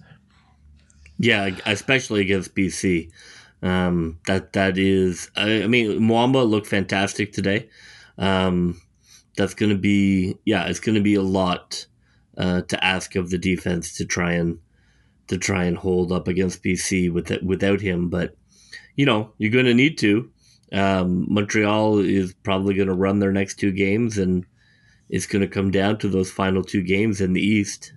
Yeah, 1.20 1.58
especially 1.66 2.22
against 2.22 2.56
BC. 2.56 3.12
Um, 3.66 4.20
that 4.28 4.54
that 4.54 4.78
is, 4.78 5.32
I, 5.36 5.64
I 5.64 5.68
mean, 5.68 6.00
Muamba 6.00 6.48
looked 6.48 6.68
fantastic 6.68 7.34
today. 7.34 7.68
Um, 8.16 8.80
that's 9.36 9.56
going 9.56 9.72
to 9.72 9.78
be, 9.78 10.36
yeah, 10.46 10.68
it's 10.68 10.80
going 10.80 10.94
to 10.94 11.02
be 11.02 11.16
a 11.16 11.24
lot 11.24 11.88
uh, 12.38 12.62
to 12.62 12.84
ask 12.84 13.16
of 13.16 13.32
the 13.32 13.40
defense 13.40 13.98
to 13.98 14.06
try 14.06 14.34
and 14.34 14.60
to 15.28 15.40
try 15.40 15.64
and 15.64 15.78
hold 15.78 16.12
up 16.12 16.28
against 16.28 16.62
BC 16.62 17.12
with 17.12 17.32
without 17.42 17.82
him. 17.82 18.08
But 18.08 18.38
you 18.96 19.06
know, 19.08 19.34
you're 19.40 19.52
going 19.52 19.66
to 19.66 19.74
need 19.74 19.98
to. 19.98 20.30
Um, 20.72 21.26
Montreal 21.28 21.98
is 22.00 22.36
probably 22.44 22.76
going 22.76 22.88
to 22.88 22.94
run 22.94 23.18
their 23.18 23.32
next 23.32 23.56
two 23.56 23.72
games, 23.72 24.20
and 24.20 24.46
it's 25.10 25.26
going 25.26 25.42
to 25.42 25.48
come 25.48 25.72
down 25.72 25.98
to 26.00 26.08
those 26.08 26.30
final 26.30 26.64
two 26.64 26.84
games 26.84 27.20
in 27.20 27.34
the 27.34 27.42
East. 27.42 27.94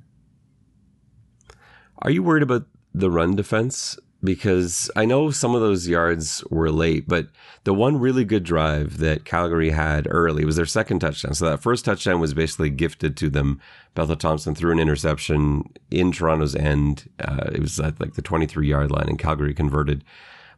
Are 1.99 2.11
you 2.11 2.23
worried 2.23 2.43
about 2.43 2.67
the 2.95 3.11
run 3.11 3.37
defense 3.37 3.99
because 4.23 4.91
I 4.97 5.05
know 5.05 5.31
some 5.31 5.55
of 5.55 5.61
those 5.61 5.87
yards 5.87 6.43
were 6.51 6.71
late, 6.71 7.07
but 7.07 7.29
the 7.65 7.75
one 7.75 8.01
really 8.01 8.25
good 8.25 8.43
drive 8.43 8.99
that 8.99 9.25
Calgary 9.25 9.71
had 9.71 10.09
early 10.11 10.45
was 10.45 10.57
their 10.57 10.67
second 10.67 10.99
touchdown. 11.01 11.35
So 11.35 11.49
that 11.49 11.63
first 11.63 11.85
touchdown 11.85 12.19
was 12.19 12.35
basically 12.35 12.71
gifted 12.71 13.17
to 13.19 13.31
them. 13.31 13.61
Bethel 13.95 14.17
Thompson 14.17 14.55
threw 14.55 14.73
an 14.73 14.81
interception 14.81 15.73
in 15.91 16.11
Toronto's 16.11 16.57
end. 16.57 17.09
Uh, 17.21 17.51
it 17.53 17.61
was 17.61 17.79
at 17.79 18.01
like 18.01 18.15
the 18.15 18.23
23 18.23 18.67
yard 18.67 18.91
line, 18.91 19.09
and 19.09 19.19
Calgary 19.19 19.55
converted. 19.55 20.03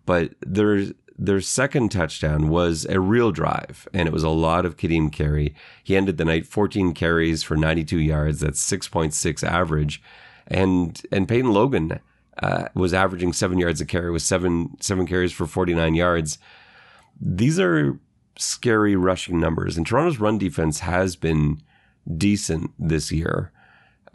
But 0.06 0.32
their 0.40 0.86
their 1.18 1.42
second 1.42 1.90
touchdown 1.90 2.48
was 2.48 2.86
a 2.86 2.98
real 2.98 3.30
drive, 3.30 3.86
and 3.92 4.08
it 4.08 4.12
was 4.12 4.22
a 4.22 4.30
lot 4.30 4.64
of 4.64 4.78
Kadeem 4.78 5.12
Carey. 5.12 5.54
He 5.84 5.94
ended 5.94 6.16
the 6.16 6.24
night 6.24 6.46
14 6.46 6.94
carries 6.94 7.42
for 7.42 7.58
92 7.58 7.98
yards. 7.98 8.40
That's 8.40 8.64
6.6 8.66 9.44
average, 9.46 10.02
and 10.46 11.00
and 11.12 11.28
Peyton 11.28 11.52
Logan 11.52 12.00
uh, 12.40 12.68
was 12.74 12.94
averaging 12.94 13.32
seven 13.32 13.58
yards 13.58 13.80
a 13.80 13.86
carry 13.86 14.10
with 14.10 14.22
seven 14.22 14.76
seven 14.80 15.06
carries 15.06 15.32
for 15.32 15.46
49 15.46 15.94
yards. 15.94 16.38
These 17.20 17.60
are 17.60 17.98
scary 18.36 18.96
rushing 18.96 19.38
numbers, 19.38 19.76
and 19.76 19.86
Toronto's 19.86 20.18
run 20.18 20.38
defense 20.38 20.80
has 20.80 21.16
been 21.16 21.60
decent 22.16 22.72
this 22.78 23.12
year. 23.12 23.52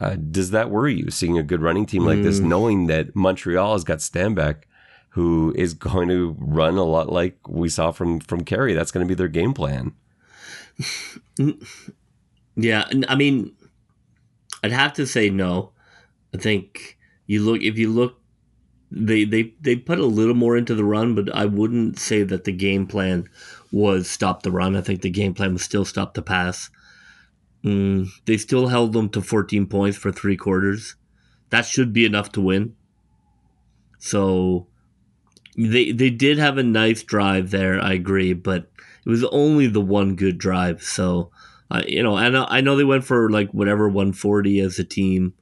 Uh, 0.00 0.16
does 0.16 0.50
that 0.50 0.70
worry 0.70 0.94
you, 0.94 1.10
seeing 1.10 1.38
a 1.38 1.42
good 1.42 1.62
running 1.62 1.86
team 1.86 2.04
like 2.04 2.18
mm. 2.18 2.24
this, 2.24 2.40
knowing 2.40 2.86
that 2.88 3.16
Montreal 3.16 3.72
has 3.72 3.84
got 3.84 3.98
Stanback, 3.98 4.64
who 5.10 5.54
is 5.56 5.72
going 5.72 6.08
to 6.08 6.36
run 6.38 6.76
a 6.76 6.84
lot 6.84 7.10
like 7.10 7.38
we 7.48 7.68
saw 7.68 7.92
from 7.92 8.20
from 8.20 8.44
Carey? 8.44 8.74
That's 8.74 8.90
going 8.90 9.06
to 9.06 9.08
be 9.08 9.16
their 9.16 9.28
game 9.28 9.54
plan. 9.54 9.94
Yeah, 12.56 12.88
I 13.06 13.14
mean, 13.14 13.54
I'd 14.64 14.72
have 14.72 14.94
to 14.94 15.06
say 15.06 15.28
no. 15.28 15.72
I 16.34 16.38
think 16.38 16.95
you 17.26 17.42
look 17.42 17.62
if 17.62 17.78
you 17.78 17.90
look 17.90 18.20
they 18.90 19.24
they 19.24 19.54
they 19.60 19.76
put 19.76 19.98
a 19.98 20.06
little 20.06 20.34
more 20.34 20.56
into 20.56 20.74
the 20.74 20.84
run, 20.84 21.14
but 21.14 21.34
I 21.34 21.44
wouldn't 21.46 21.98
say 21.98 22.22
that 22.22 22.44
the 22.44 22.52
game 22.52 22.86
plan 22.86 23.28
was 23.72 24.08
stop 24.08 24.42
the 24.42 24.52
run. 24.52 24.76
I 24.76 24.80
think 24.80 25.02
the 25.02 25.10
game 25.10 25.34
plan 25.34 25.52
was 25.52 25.62
still 25.62 25.84
stop 25.84 26.14
the 26.14 26.22
pass. 26.22 26.70
Mm, 27.64 28.08
they 28.26 28.36
still 28.36 28.68
held 28.68 28.92
them 28.92 29.08
to 29.10 29.20
14 29.20 29.66
points 29.66 29.98
for 29.98 30.12
three 30.12 30.36
quarters. 30.36 30.94
That 31.50 31.66
should 31.66 31.92
be 31.92 32.04
enough 32.04 32.30
to 32.32 32.40
win. 32.40 32.76
So 33.98 34.68
they 35.56 35.90
they 35.90 36.10
did 36.10 36.38
have 36.38 36.58
a 36.58 36.62
nice 36.62 37.02
drive 37.02 37.50
there. 37.50 37.80
I 37.80 37.94
agree, 37.94 38.34
but 38.34 38.70
it 39.04 39.08
was 39.08 39.24
only 39.24 39.66
the 39.66 39.80
one 39.80 40.14
good 40.14 40.38
drive. 40.38 40.82
So, 40.82 41.30
uh, 41.70 41.82
you 41.86 42.02
know, 42.02 42.16
I 42.16 42.28
know 42.28 42.46
I 42.48 42.60
know 42.60 42.76
they 42.76 42.84
went 42.84 43.04
for 43.04 43.30
like 43.30 43.50
whatever 43.52 43.88
140 43.88 44.60
as 44.60 44.78
a 44.78 44.84
team, 44.84 45.34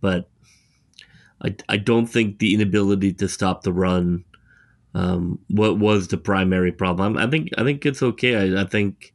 but 0.00 0.28
I 1.42 1.54
I 1.68 1.76
don't 1.76 2.06
think 2.06 2.38
the 2.38 2.54
inability 2.54 3.12
to 3.14 3.28
stop 3.28 3.62
the 3.62 3.72
run 3.72 4.24
um, 4.96 5.38
what 5.48 5.78
was 5.78 6.08
the 6.08 6.16
primary 6.16 6.72
problem. 6.72 7.18
I 7.18 7.26
think 7.26 7.50
I 7.58 7.64
think 7.64 7.84
it's 7.84 8.02
okay. 8.02 8.34
I, 8.34 8.62
I 8.62 8.64
think 8.64 9.12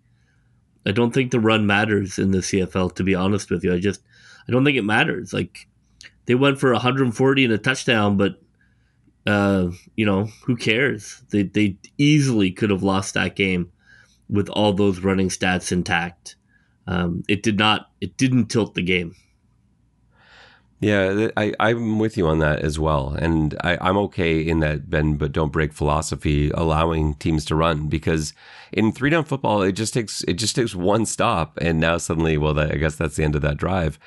I 0.86 0.92
don't 0.92 1.12
think 1.12 1.32
the 1.32 1.40
run 1.40 1.66
matters 1.66 2.20
in 2.20 2.30
the 2.30 2.38
CFL. 2.38 2.94
To 2.96 3.04
be 3.04 3.16
honest 3.16 3.50
with 3.50 3.64
you, 3.64 3.74
I 3.74 3.80
just 3.80 4.02
I 4.48 4.52
don't 4.52 4.64
think 4.64 4.78
it 4.78 4.84
matters. 4.84 5.34
Like 5.34 5.68
they 6.28 6.36
went 6.36 6.60
for 6.60 6.72
140 6.72 7.46
and 7.46 7.54
a 7.54 7.58
touchdown, 7.58 8.16
but 8.16 8.40
uh, 9.26 9.70
you 9.96 10.06
know 10.06 10.26
who 10.46 10.56
cares? 10.56 11.24
They 11.32 11.44
they 11.44 11.78
easily 11.98 12.52
could 12.52 12.70
have 12.70 12.84
lost 12.84 13.16
that 13.16 13.36
game 13.36 13.72
with 14.30 14.50
all 14.50 14.74
those 14.74 15.00
running 15.00 15.30
stats 15.30 15.72
intact. 15.72 16.36
Um, 16.86 17.24
it 17.28 17.42
did 17.42 17.58
not. 17.58 17.90
It 18.02 18.18
didn't 18.18 18.50
tilt 18.50 18.76
the 18.76 18.84
game. 18.84 19.16
Yeah, 20.82 21.28
I, 21.38 21.54
I'm 21.60 22.00
with 22.00 22.17
you 22.17 22.28
on 22.28 22.39
that 22.39 22.62
as 22.62 22.80
well. 22.80 23.10
And 23.10 23.56
I, 23.63 23.78
I'm 23.80 23.98
okay 23.98 24.39
in 24.41 24.62
that 24.62 24.89
bend 24.89 25.20
but 25.20 25.32
don't 25.32 25.52
break 25.52 25.74
philosophy, 25.74 26.50
allowing 26.56 27.13
teams 27.15 27.46
to 27.46 27.56
run 27.56 27.88
because 27.88 28.34
in 28.72 28.91
three 28.91 29.12
down 29.12 29.24
football, 29.26 29.62
it 29.62 29.74
just 29.74 29.94
takes 29.94 30.24
it 30.24 30.34
just 30.34 30.56
takes 30.56 30.74
one 30.74 31.06
stop, 31.06 31.58
and 31.62 31.80
now 31.80 31.98
suddenly, 31.98 32.36
well, 32.36 32.56
that, 32.56 32.72
I 32.72 32.78
guess 32.78 32.96
that's 32.96 33.15
the 33.15 33.24
end 33.24 33.36
of 33.36 33.44
that 33.44 33.58
drive. 33.58 34.00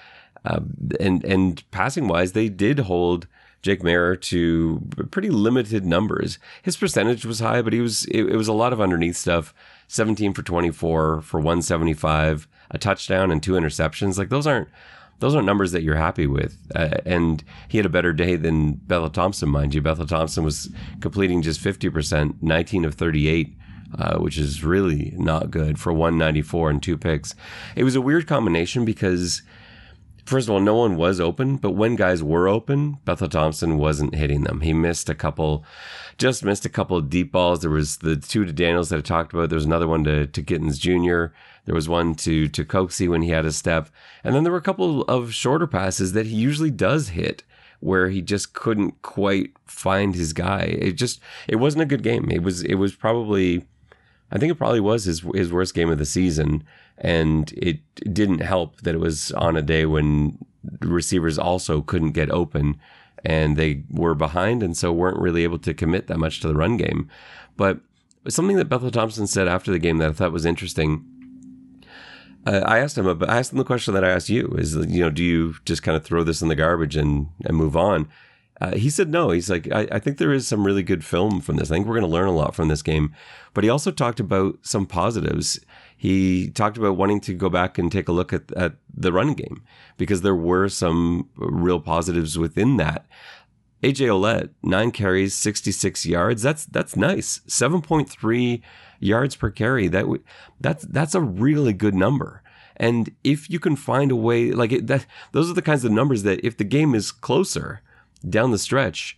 Um, 0.44 0.74
and 0.98 1.24
and 1.24 1.70
passing 1.70 2.08
wise, 2.08 2.32
they 2.32 2.48
did 2.48 2.80
hold 2.80 3.28
Jake 3.62 3.82
Maier 3.82 4.20
to 4.22 4.82
pretty 5.12 5.30
limited 5.30 5.87
numbers. 5.87 6.40
His 6.62 6.76
percentage 6.76 7.24
was 7.24 7.38
high, 7.38 7.62
but 7.62 7.72
he 7.72 7.80
was 7.80 8.04
it, 8.06 8.24
it 8.24 8.37
was 8.37 8.48
a 8.48 8.52
lot 8.52 8.72
of 8.72 8.80
underneath 8.80 9.16
stuff. 9.16 9.54
17 9.87 10.32
for 10.32 10.42
24 10.42 11.20
for 11.20 11.38
175, 11.38 12.48
a 12.70 12.78
touchdown 12.78 13.30
and 13.30 13.40
two 13.40 13.52
interceptions. 13.52 14.18
Like 14.18 14.28
those 14.30 14.46
aren't 14.46 14.68
those 15.20 15.35
aren't 15.35 15.46
numbers 15.46 15.72
that 15.72 15.83
you're 15.83 15.96
happy 15.96 16.27
with. 16.27 16.59
Uh, 16.74 16.98
and 17.07 17.42
he 17.68 17.79
had 17.79 17.87
a 17.87 17.90
better 17.90 18.12
day 18.12 18.37
than 18.37 18.72
Bethel 18.72 19.11
Thompson, 19.11 19.48
mind 19.48 19.74
you. 19.74 19.81
Bethel 19.81 20.07
Thompson 20.07 20.44
was 20.44 20.70
completing 21.00 21.42
just 21.42 21.61
50%, 21.61 22.42
19 22.42 22.85
of 22.85 22.94
38. 22.94 23.57
Uh, 23.96 24.18
which 24.18 24.38
is 24.38 24.64
really 24.64 25.14
not 25.16 25.53
good 25.53 25.79
for 25.79 25.92
194 25.92 26.68
and 26.68 26.83
two 26.83 26.98
picks. 26.98 27.37
It 27.77 27.85
was 27.85 27.94
a 27.94 28.00
weird 28.00 28.27
combination 28.27 28.85
because, 28.85 29.42
first 30.24 30.48
of 30.48 30.53
all, 30.53 30.59
no 30.59 30.74
one 30.74 30.96
was 30.96 31.20
open, 31.20 31.59
but 31.59 31.72
when 31.72 31.94
guys 31.94 32.20
were 32.20 32.48
open, 32.48 32.98
Bethel 33.05 33.29
Thompson 33.29 33.79
wasn't 33.79 34.16
hitting 34.16 34.42
them. 34.42 34.62
He 34.62 34.72
missed 34.72 35.09
a 35.09 35.14
couple, 35.14 35.64
just 36.18 36.44
missed 36.44 36.64
a 36.64 36.68
couple 36.70 36.96
of 36.96 37.09
deep 37.09 37.31
balls. 37.31 37.61
There 37.61 37.70
was 37.70 37.98
the 37.98 38.16
two 38.16 38.44
to 38.44 38.53
Daniels 38.53 38.88
that 38.88 38.98
I 38.98 39.03
talked 39.03 39.33
about. 39.33 39.48
There 39.48 39.57
was 39.59 39.64
another 39.66 39.87
one 39.87 40.03
to, 40.05 40.27
to 40.27 40.42
Gittens 40.42 40.81
Jr. 40.81 41.27
There 41.64 41.74
was 41.74 41.88
one 41.88 42.14
to 42.16 42.48
to 42.48 42.64
Coxie 42.64 43.09
when 43.09 43.22
he 43.22 43.31
had 43.31 43.44
a 43.44 43.53
step, 43.53 43.88
and 44.22 44.35
then 44.35 44.42
there 44.42 44.53
were 44.53 44.59
a 44.59 44.62
couple 44.62 45.03
of 45.03 45.33
shorter 45.33 45.66
passes 45.66 46.12
that 46.12 46.27
he 46.27 46.37
usually 46.37 46.70
does 46.70 47.11
hit 47.11 47.42
where 47.81 48.09
he 48.09 48.22
just 48.22 48.55
couldn't 48.55 49.03
quite 49.03 49.53
find 49.66 50.14
his 50.14 50.33
guy. 50.33 50.62
It 50.62 50.92
just 50.92 51.20
it 51.48 51.57
wasn't 51.57 51.83
a 51.83 51.87
good 51.87 52.03
game. 52.03 52.31
It 52.31 52.42
was 52.42 52.62
it 52.62 52.74
was 52.74 52.94
probably 52.94 53.64
I 54.31 54.38
think 54.38 54.50
it 54.50 54.57
probably 54.57 54.81
was 54.81 55.05
his 55.05 55.20
his 55.35 55.53
worst 55.53 55.74
game 55.74 55.90
of 55.90 55.98
the 55.98 56.07
season, 56.07 56.64
and 56.98 57.53
it 57.57 57.81
didn't 58.12 58.40
help 58.40 58.81
that 58.83 58.94
it 58.94 59.00
was 59.00 59.33
on 59.33 59.57
a 59.57 59.62
day 59.62 59.87
when 59.87 60.38
receivers 60.81 61.38
also 61.38 61.83
couldn't 61.83 62.12
get 62.12 62.31
open 62.31 62.79
and 63.24 63.57
they 63.57 63.83
were 63.90 64.14
behind 64.14 64.62
and 64.62 64.77
so 64.77 64.92
weren't 64.92 65.18
really 65.18 65.44
able 65.44 65.59
to 65.59 65.74
commit 65.74 66.07
that 66.07 66.18
much 66.18 66.40
to 66.40 66.48
the 66.48 66.55
run 66.55 66.77
game. 66.77 67.09
But 67.57 67.81
something 68.29 68.57
that 68.57 68.68
Bethel 68.68 68.90
Thompson 68.90 69.27
said 69.27 69.48
after 69.48 69.70
the 69.70 69.79
game 69.79 69.98
that 69.98 70.11
I 70.11 70.12
thought 70.12 70.33
was 70.33 70.44
interesting 70.44 71.05
uh, 72.46 72.62
I 72.64 72.78
asked 72.78 72.98
him, 72.98 73.07
I 73.24 73.38
asked 73.38 73.52
him 73.52 73.59
the 73.59 73.64
question 73.64 73.94
that 73.94 74.04
I 74.04 74.11
asked 74.11 74.28
you: 74.28 74.48
is 74.59 74.74
you 74.74 75.00
know, 75.00 75.11
do 75.11 75.22
you 75.22 75.54
just 75.64 75.83
kind 75.83 75.96
of 75.96 76.04
throw 76.04 76.22
this 76.24 76.42
in 76.42 76.48
the 76.48 76.57
garbage 76.57 76.96
and 76.96 77.28
and 77.44 77.57
move 77.57 77.76
on? 77.76 78.09
Uh, 78.61 78.76
he 78.76 78.88
said 78.88 79.09
no. 79.09 79.30
He's 79.30 79.50
like, 79.50 79.70
I, 79.72 79.88
I, 79.90 79.98
think 79.98 80.18
there 80.18 80.33
is 80.33 80.46
some 80.46 80.64
really 80.64 80.85
good 80.85 81.04
film 81.04 81.40
from 81.40 81.57
this. 81.57 81.70
I 81.70 81.74
think 81.74 81.87
we're 81.87 81.98
going 81.98 82.09
to 82.09 82.16
learn 82.16 82.28
a 82.28 82.33
lot 82.33 82.54
from 82.54 82.68
this 82.68 82.83
game. 82.83 83.12
But 83.52 83.64
he 83.64 83.70
also 83.70 83.90
talked 83.90 84.20
about 84.20 84.59
some 84.62 84.87
positives. 84.87 85.59
He 85.96 86.50
talked 86.50 86.76
about 86.76 86.96
wanting 86.96 87.20
to 87.22 87.35
go 87.35 87.50
back 87.50 87.78
and 87.78 87.90
take 87.90 88.09
a 88.09 88.12
look 88.12 88.33
at, 88.33 88.52
at 88.52 88.74
the 88.94 89.12
running 89.12 89.35
game 89.35 89.64
because 89.96 90.22
there 90.22 90.37
were 90.37 90.68
some 90.68 91.28
real 91.37 91.80
positives 91.80 92.38
within 92.38 92.76
that. 92.76 93.07
AJ 93.83 94.07
Ouellette, 94.07 94.50
nine 94.62 94.92
carries, 94.92 95.35
66 95.35 96.07
yards. 96.07 96.40
That's 96.42 96.64
that's 96.64 96.96
nice. 96.96 97.40
7.3 97.48 98.62
yards 99.04 99.36
per 99.36 99.50
carry. 99.50 99.88
That 99.88 100.06
that's 100.60 100.84
that's 100.84 101.14
a 101.14 101.20
really 101.20 101.72
good 101.72 101.94
number. 101.94 102.42
And 102.76 103.14
if 103.22 103.48
you 103.48 103.60
can 103.60 103.76
find 103.76 104.10
a 104.10 104.16
way, 104.16 104.50
like 104.50 104.72
it, 104.72 104.86
that, 104.88 105.06
those 105.32 105.48
are 105.48 105.54
the 105.54 105.62
kinds 105.62 105.84
of 105.84 105.92
numbers 105.92 106.24
that 106.24 106.44
if 106.44 106.56
the 106.56 106.64
game 106.64 106.94
is 106.94 107.12
closer 107.12 107.82
down 108.28 108.50
the 108.50 108.58
stretch, 108.58 109.16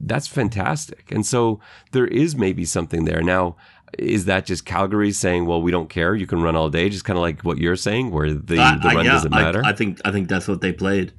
that's 0.00 0.26
fantastic. 0.26 1.10
And 1.12 1.24
so 1.24 1.60
there 1.92 2.06
is 2.06 2.34
maybe 2.34 2.64
something 2.64 3.04
there. 3.04 3.22
Now, 3.22 3.56
is 3.98 4.24
that 4.24 4.46
just 4.46 4.64
Calgary 4.64 5.12
saying, 5.12 5.46
"Well, 5.46 5.62
we 5.62 5.70
don't 5.70 5.90
care. 5.90 6.14
You 6.14 6.26
can 6.26 6.42
run 6.42 6.56
all 6.56 6.70
day," 6.70 6.88
just 6.88 7.04
kind 7.04 7.18
of 7.18 7.20
like 7.20 7.42
what 7.42 7.58
you're 7.58 7.76
saying, 7.76 8.10
where 8.10 8.32
the, 8.32 8.58
uh, 8.58 8.78
the 8.78 8.88
run 8.88 9.04
yeah, 9.04 9.12
doesn't 9.12 9.30
matter? 9.30 9.62
I, 9.64 9.70
I, 9.70 9.72
think 9.74 10.00
I 10.04 10.10
think 10.10 10.28
that's 10.28 10.48
what 10.48 10.62
they 10.62 10.72
played. 10.72 11.12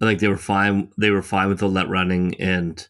I 0.00 0.06
think 0.06 0.20
they 0.20 0.28
were 0.28 0.38
fine. 0.38 0.90
They 0.96 1.10
were 1.10 1.22
fine 1.22 1.48
with 1.48 1.58
the 1.58 1.68
let 1.68 1.88
running, 1.88 2.34
and 2.40 2.86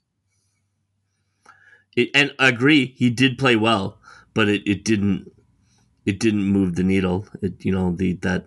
it, 1.97 2.11
and 2.15 2.33
I 2.39 2.49
agree, 2.49 2.95
he 2.97 3.11
did 3.11 3.37
play 3.37 3.57
well 3.57 3.99
but 4.37 4.51
it, 4.51 4.63
it 4.67 4.85
didn't 4.85 5.33
it 6.05 6.21
didn't 6.21 6.45
move 6.45 6.77
the 6.77 6.85
needle. 6.85 7.27
It 7.41 7.65
you 7.65 7.73
know 7.73 7.91
the 7.91 8.13
that 8.17 8.45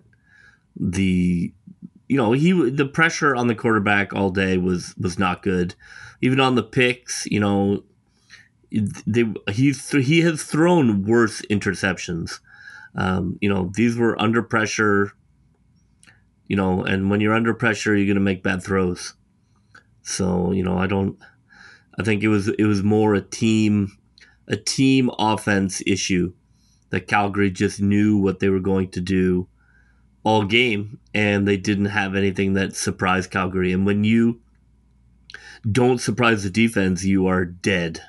the 0.76 1.52
you 2.08 2.16
know 2.16 2.30
he 2.30 2.52
the 2.70 2.86
pressure 2.86 3.34
on 3.34 3.48
the 3.48 3.56
quarterback 3.56 4.14
all 4.14 4.30
day 4.30 4.56
was 4.56 4.94
was 4.96 5.18
not 5.18 5.42
good. 5.42 5.74
Even 6.22 6.38
on 6.38 6.54
the 6.54 6.62
picks, 6.62 7.26
you 7.26 7.40
know, 7.40 7.82
they 8.70 9.24
he 9.50 9.72
he 9.72 10.20
has 10.20 10.44
thrown 10.44 11.02
worse 11.04 11.42
interceptions. 11.50 12.38
Um, 12.94 13.36
you 13.40 13.52
know, 13.52 13.72
these 13.74 13.96
were 13.96 14.20
under 14.22 14.42
pressure. 14.44 15.10
You 16.46 16.56
know, 16.56 16.84
and 16.84 17.10
when 17.10 17.20
you're 17.20 17.34
under 17.34 17.52
pressure, 17.52 17.96
you're 17.96 18.06
gonna 18.06 18.24
make 18.24 18.44
bad 18.44 18.62
throws. 18.62 19.14
So 20.02 20.52
you 20.52 20.62
know, 20.62 20.78
I 20.78 20.86
don't. 20.86 21.18
I 21.98 22.04
think 22.04 22.22
it 22.22 22.28
was 22.28 22.46
it 22.46 22.64
was 22.64 22.84
more 22.84 23.14
a 23.14 23.20
team 23.20 23.96
a 24.50 24.56
team 24.56 25.10
offense 25.18 25.82
issue 25.86 26.32
that 26.90 27.06
Calgary 27.06 27.50
just 27.50 27.80
knew 27.80 28.18
what 28.18 28.40
they 28.40 28.48
were 28.48 28.60
going 28.60 28.90
to 28.90 29.00
do 29.00 29.48
all 30.24 30.44
game 30.44 30.98
and 31.14 31.48
they 31.48 31.56
didn't 31.56 31.86
have 31.86 32.14
anything 32.14 32.52
that 32.54 32.74
surprised 32.74 33.30
Calgary. 33.30 33.72
And 33.72 33.86
when 33.86 34.04
you 34.04 34.40
don't 35.70 36.00
surprise 36.00 36.42
the 36.42 36.50
defense, 36.50 37.04
you 37.04 37.26
are 37.26 37.44
dead. 37.44 38.02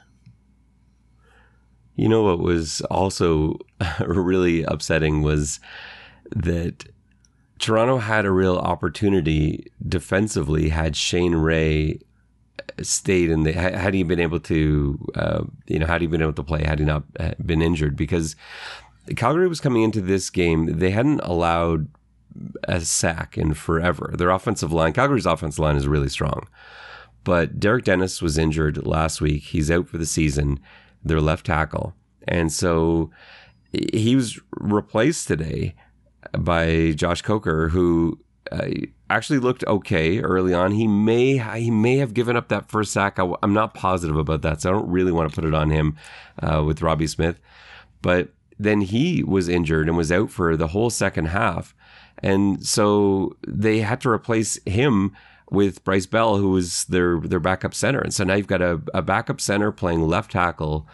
You 1.96 2.10
know 2.10 2.24
what 2.24 2.40
was 2.40 2.82
also 2.90 3.60
really 4.00 4.64
upsetting 4.64 5.22
was 5.22 5.60
that 6.36 6.86
Toronto 7.60 8.00
had 8.00 8.26
a 8.26 8.32
real 8.32 8.58
opportunity 8.58 9.68
defensively 9.88 10.70
had 10.70 10.96
Shane 10.96 11.36
Ray 11.36 12.00
stayed 12.86 13.32
and 13.32 13.46
had 13.46 13.94
he 13.94 14.04
been 14.04 14.20
able 14.20 14.40
to, 14.42 15.12
uh, 15.16 15.44
you 15.68 15.80
know, 15.80 15.86
had 15.86 16.02
he 16.02 16.08
been 16.08 16.22
able 16.22 16.34
to 16.34 16.44
play, 16.44 16.64
had 16.64 16.80
he 16.80 16.86
not 16.86 17.04
uh, 17.20 17.32
been 17.46 17.62
injured, 17.62 17.96
because 17.96 18.36
Calgary 19.16 19.48
was 19.48 19.62
coming 19.62 19.84
into 19.84 20.02
this 20.02 20.30
game, 20.30 20.78
they 20.80 20.92
hadn't 20.92 21.22
allowed 21.22 21.88
a 22.64 22.80
sack 22.82 23.38
in 23.38 23.54
forever. 23.54 24.14
Their 24.18 24.30
offensive 24.30 24.72
line, 24.72 24.94
Calgary's 24.94 25.26
offensive 25.26 25.60
line 25.60 25.76
is 25.76 25.88
really 25.88 26.10
strong, 26.10 26.48
but 27.24 27.60
Derek 27.60 27.86
Dennis 27.86 28.22
was 28.22 28.38
injured 28.38 28.86
last 28.86 29.22
week. 29.22 29.44
He's 29.44 29.72
out 29.72 29.88
for 29.88 29.98
the 29.98 30.06
season. 30.06 30.60
Their 31.04 31.22
left 31.22 31.48
tackle, 31.48 31.96
and 32.28 32.52
so 32.52 33.10
he 33.72 34.16
was 34.16 34.40
replaced 34.52 35.28
today 35.28 35.76
by 36.38 36.92
Josh 36.92 37.22
Coker, 37.22 37.70
who 37.70 38.20
uh, 38.52 38.68
actually 39.10 39.40
looked 39.40 39.64
okay 39.66 40.20
early 40.20 40.54
on. 40.54 40.72
He 40.72 40.88
may 40.88 41.38
he 41.60 41.72
may 41.72 41.98
have 41.98 42.14
given 42.14 42.36
up 42.36 42.50
that 42.50 42.70
first 42.70 42.92
sack. 42.92 43.20
I, 43.20 43.34
am 43.44 43.54
not 43.54 43.74
positive 43.74 44.18
about 44.18 44.42
that, 44.42 44.62
so 44.62 44.70
I 44.70 44.74
don't 44.74 44.90
really 44.90 45.12
want 45.12 45.30
to 45.30 45.36
put 45.36 45.48
it 45.48 45.54
on 45.54 45.70
him 45.70 45.96
uh, 46.42 46.64
with 46.66 46.82
Robbie 46.82 47.08
Smith. 47.08 47.40
But 48.02 48.30
then 48.60 48.82
he 48.82 49.24
was 49.24 49.48
injured 49.50 49.88
and 49.88 49.98
was 49.98 50.12
out 50.12 50.30
for 50.32 50.58
the 50.58 50.68
whole 50.68 50.90
second 50.90 51.28
half, 51.28 51.74
and 52.20 52.66
so 52.66 53.38
they 53.48 53.80
had 53.80 54.02
to 54.02 54.10
replace 54.10 54.60
him 54.66 55.16
with 55.50 55.84
Bryce 55.84 56.06
Bell, 56.06 56.38
who 56.38 56.50
was 56.50 56.86
their 56.86 57.20
their 57.20 57.40
backup 57.40 57.74
center. 57.74 58.00
And 58.00 58.14
so 58.14 58.24
now 58.24 58.36
you've 58.36 58.48
got 58.48 58.62
a, 58.62 58.82
a 58.94 59.02
backup 59.02 59.40
center 59.40 59.72
playing 59.72 60.08
left 60.08 60.32
tackle, 60.32 60.88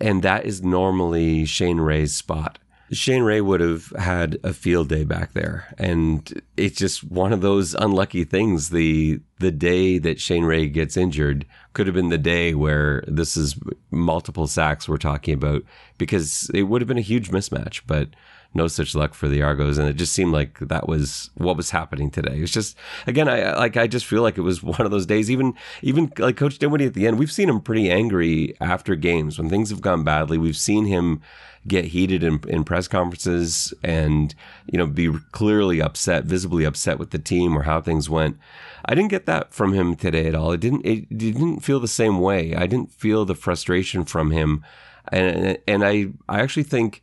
and 0.00 0.22
that 0.22 0.44
is 0.44 0.62
normally 0.62 1.44
Shane 1.44 1.78
Ray's 1.78 2.14
spot. 2.14 2.58
Shane 2.90 3.22
Ray 3.22 3.40
would 3.40 3.60
have 3.60 3.88
had 3.98 4.38
a 4.42 4.52
field 4.52 4.88
day 4.88 5.04
back 5.04 5.32
there, 5.32 5.74
and 5.78 6.42
it's 6.56 6.78
just 6.78 7.04
one 7.04 7.32
of 7.32 7.40
those 7.40 7.74
unlucky 7.74 8.24
things. 8.24 8.70
the 8.70 9.20
The 9.40 9.50
day 9.50 9.98
that 9.98 10.20
Shane 10.20 10.44
Ray 10.44 10.68
gets 10.68 10.96
injured 10.96 11.46
could 11.74 11.86
have 11.86 11.94
been 11.94 12.08
the 12.08 12.18
day 12.18 12.54
where 12.54 13.04
this 13.06 13.36
is 13.36 13.58
multiple 13.90 14.46
sacks 14.46 14.88
we're 14.88 14.96
talking 14.96 15.34
about, 15.34 15.62
because 15.98 16.50
it 16.54 16.62
would 16.62 16.80
have 16.80 16.88
been 16.88 16.98
a 16.98 17.02
huge 17.02 17.30
mismatch. 17.30 17.82
But 17.86 18.08
no 18.54 18.66
such 18.66 18.94
luck 18.94 19.12
for 19.12 19.28
the 19.28 19.42
Argos, 19.42 19.76
and 19.76 19.88
it 19.88 19.96
just 19.96 20.14
seemed 20.14 20.32
like 20.32 20.58
that 20.60 20.88
was 20.88 21.30
what 21.34 21.56
was 21.56 21.70
happening 21.70 22.10
today. 22.10 22.38
It's 22.38 22.52
just 22.52 22.76
again, 23.06 23.28
I 23.28 23.54
like 23.54 23.76
I 23.76 23.86
just 23.86 24.06
feel 24.06 24.22
like 24.22 24.38
it 24.38 24.42
was 24.42 24.62
one 24.62 24.80
of 24.80 24.90
those 24.90 25.06
days. 25.06 25.30
Even 25.30 25.54
even 25.82 26.10
like 26.18 26.36
Coach 26.36 26.58
Dinwiddie 26.58 26.86
at 26.86 26.94
the 26.94 27.06
end, 27.06 27.18
we've 27.18 27.32
seen 27.32 27.48
him 27.48 27.60
pretty 27.60 27.90
angry 27.90 28.54
after 28.60 28.96
games 28.96 29.38
when 29.38 29.50
things 29.50 29.70
have 29.70 29.82
gone 29.82 30.02
badly. 30.04 30.38
We've 30.38 30.56
seen 30.56 30.86
him 30.86 31.20
get 31.68 31.86
heated 31.86 32.22
in, 32.22 32.40
in 32.48 32.64
press 32.64 32.88
conferences 32.88 33.72
and 33.82 34.34
you 34.66 34.78
know 34.78 34.86
be 34.86 35.12
clearly 35.32 35.80
upset, 35.80 36.24
visibly 36.24 36.64
upset 36.64 36.98
with 36.98 37.10
the 37.10 37.18
team 37.18 37.56
or 37.56 37.62
how 37.62 37.80
things 37.80 38.10
went. 38.10 38.38
I 38.84 38.94
didn't 38.94 39.10
get 39.10 39.26
that 39.26 39.52
from 39.52 39.72
him 39.72 39.94
today 39.94 40.26
at 40.26 40.34
all. 40.34 40.52
It 40.52 40.60
didn't. 40.60 40.84
It 40.84 41.16
didn't 41.16 41.60
feel 41.60 41.80
the 41.80 41.88
same 41.88 42.20
way. 42.20 42.54
I 42.54 42.66
didn't 42.66 42.92
feel 42.92 43.24
the 43.24 43.34
frustration 43.34 44.04
from 44.04 44.30
him, 44.30 44.64
and 45.12 45.58
and 45.68 45.84
I 45.84 46.08
I 46.28 46.40
actually 46.40 46.64
think 46.64 47.02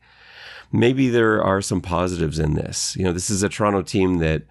maybe 0.71 1.09
there 1.09 1.41
are 1.43 1.61
some 1.61 1.81
positives 1.81 2.39
in 2.39 2.55
this. 2.55 2.95
You 2.95 3.03
know, 3.05 3.11
this 3.11 3.29
is 3.29 3.43
a 3.43 3.49
Toronto 3.49 3.81
team 3.81 4.17
that 4.17 4.43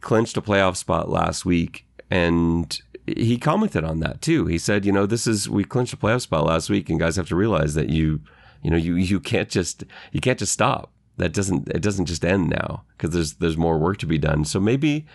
clinched 0.00 0.36
a 0.36 0.42
playoff 0.42 0.76
spot 0.76 1.08
last 1.08 1.44
week 1.44 1.86
and 2.10 2.80
he 3.06 3.38
commented 3.38 3.84
on 3.84 4.00
that 4.00 4.20
too. 4.20 4.46
He 4.46 4.58
said, 4.58 4.84
you 4.84 4.92
know, 4.92 5.06
this 5.06 5.26
is 5.26 5.48
we 5.48 5.64
clinched 5.64 5.92
a 5.92 5.96
playoff 5.96 6.22
spot 6.22 6.44
last 6.44 6.68
week 6.68 6.90
and 6.90 6.98
guys 6.98 7.16
have 7.16 7.28
to 7.28 7.36
realize 7.36 7.74
that 7.74 7.88
you 7.88 8.20
you 8.62 8.70
know, 8.70 8.76
you 8.76 8.96
you 8.96 9.20
can't 9.20 9.48
just 9.48 9.84
you 10.12 10.20
can't 10.20 10.38
just 10.38 10.52
stop. 10.52 10.92
That 11.18 11.32
doesn't 11.32 11.68
it 11.68 11.82
doesn't 11.82 12.06
just 12.06 12.24
end 12.24 12.50
now 12.50 12.84
because 12.96 13.10
there's 13.10 13.34
there's 13.34 13.56
more 13.56 13.78
work 13.78 13.98
to 13.98 14.06
be 14.06 14.18
done. 14.18 14.44
So 14.44 14.60
maybe 14.60 15.06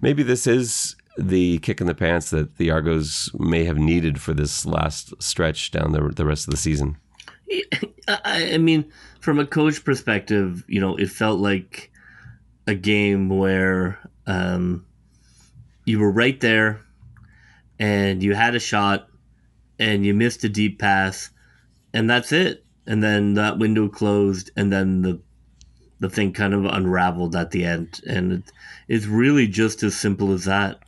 maybe 0.00 0.22
this 0.22 0.46
is 0.46 0.96
the 1.18 1.58
kick 1.58 1.80
in 1.80 1.86
the 1.86 1.94
pants 1.94 2.30
that 2.30 2.56
the 2.56 2.70
Argos 2.70 3.30
may 3.34 3.64
have 3.64 3.78
needed 3.78 4.20
for 4.20 4.32
this 4.32 4.64
last 4.64 5.12
stretch 5.20 5.70
down 5.70 5.92
the 5.92 6.00
the 6.14 6.24
rest 6.24 6.46
of 6.46 6.52
the 6.52 6.56
season. 6.56 6.96
I, 8.08 8.52
I 8.54 8.58
mean, 8.58 8.90
from 9.20 9.38
a 9.38 9.46
coach 9.46 9.84
perspective, 9.84 10.64
you 10.68 10.80
know, 10.80 10.96
it 10.96 11.10
felt 11.10 11.40
like 11.40 11.90
a 12.66 12.74
game 12.74 13.28
where 13.28 13.98
um, 14.26 14.86
you 15.84 15.98
were 15.98 16.12
right 16.12 16.38
there 16.40 16.80
and 17.78 18.22
you 18.22 18.34
had 18.34 18.54
a 18.54 18.60
shot 18.60 19.08
and 19.78 20.04
you 20.04 20.14
missed 20.14 20.44
a 20.44 20.48
deep 20.48 20.78
pass 20.78 21.30
and 21.92 22.08
that's 22.08 22.32
it 22.32 22.64
and 22.90 23.04
then 23.04 23.34
that 23.34 23.56
window 23.56 23.88
closed, 23.88 24.50
and 24.56 24.72
then 24.72 25.02
the 25.02 25.20
the 26.00 26.10
thing 26.10 26.32
kind 26.32 26.52
of 26.52 26.64
unraveled 26.64 27.36
at 27.36 27.52
the 27.52 27.64
end, 27.64 28.00
and 28.04 28.32
it, 28.32 28.52
it's 28.88 29.06
really 29.06 29.46
just 29.46 29.84
as 29.84 29.94
simple 29.94 30.32
as 30.32 30.44
that. 30.46 30.80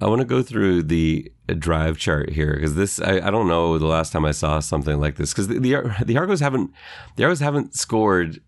I 0.00 0.08
want 0.08 0.20
to 0.20 0.26
go 0.26 0.42
through 0.42 0.82
the 0.82 1.30
drive 1.60 1.96
chart 1.96 2.30
here 2.30 2.54
because 2.54 2.74
this 2.74 3.00
I, 3.00 3.18
I 3.18 3.30
don't 3.30 3.46
know 3.46 3.78
the 3.78 3.86
last 3.86 4.12
time 4.12 4.24
I 4.24 4.32
saw 4.32 4.58
something 4.58 4.98
like 4.98 5.14
this 5.14 5.32
because 5.32 5.46
the, 5.46 5.60
the 5.60 6.04
the 6.04 6.18
Argos 6.18 6.40
haven't 6.40 6.72
the 7.14 7.22
Argos 7.22 7.38
haven't 7.38 7.76
scored 7.76 8.40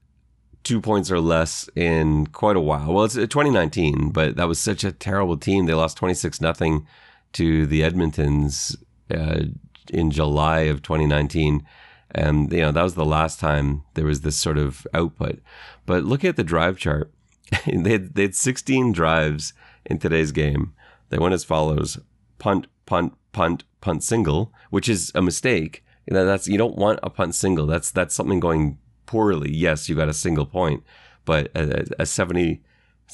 two 0.64 0.80
points 0.80 1.12
or 1.12 1.20
less 1.20 1.70
in 1.76 2.26
quite 2.26 2.56
a 2.56 2.60
while. 2.60 2.92
Well, 2.92 3.04
it's 3.04 3.14
2019, 3.14 4.10
but 4.10 4.34
that 4.34 4.48
was 4.48 4.58
such 4.58 4.82
a 4.82 4.90
terrible 4.90 5.36
team. 5.36 5.66
They 5.66 5.74
lost 5.74 5.96
26 5.98 6.40
nothing 6.40 6.88
to 7.34 7.66
the 7.66 7.82
Edmontons 7.82 8.74
uh, 9.14 9.44
in 9.90 10.10
July 10.10 10.60
of 10.60 10.82
2019. 10.82 11.64
And, 12.10 12.50
you 12.52 12.62
know, 12.62 12.72
that 12.72 12.82
was 12.82 12.94
the 12.94 13.04
last 13.04 13.38
time 13.38 13.82
there 13.94 14.06
was 14.06 14.22
this 14.22 14.36
sort 14.36 14.58
of 14.58 14.86
output. 14.94 15.40
But 15.86 16.04
look 16.04 16.24
at 16.24 16.36
the 16.36 16.44
drive 16.44 16.78
chart. 16.78 17.12
they, 17.66 17.92
had, 17.92 18.14
they 18.14 18.22
had 18.22 18.34
16 18.34 18.92
drives 18.92 19.52
in 19.84 19.98
today's 19.98 20.32
game. 20.32 20.72
They 21.10 21.18
went 21.18 21.34
as 21.34 21.44
follows 21.44 21.98
punt, 22.38 22.66
punt, 22.86 23.14
punt, 23.32 23.64
punt 23.80 24.02
single, 24.02 24.52
which 24.70 24.88
is 24.88 25.12
a 25.14 25.22
mistake. 25.22 25.84
You 26.06 26.14
know, 26.14 26.24
that's, 26.24 26.48
you 26.48 26.58
don't 26.58 26.76
want 26.76 27.00
a 27.02 27.10
punt 27.10 27.34
single. 27.34 27.66
That's, 27.66 27.90
that's 27.90 28.14
something 28.14 28.40
going 28.40 28.78
poorly. 29.06 29.52
Yes, 29.52 29.88
you 29.88 29.94
got 29.94 30.08
a 30.08 30.14
single 30.14 30.46
point, 30.46 30.82
but 31.24 31.50
a, 31.54 31.86
a 31.98 32.06
70, 32.06 32.62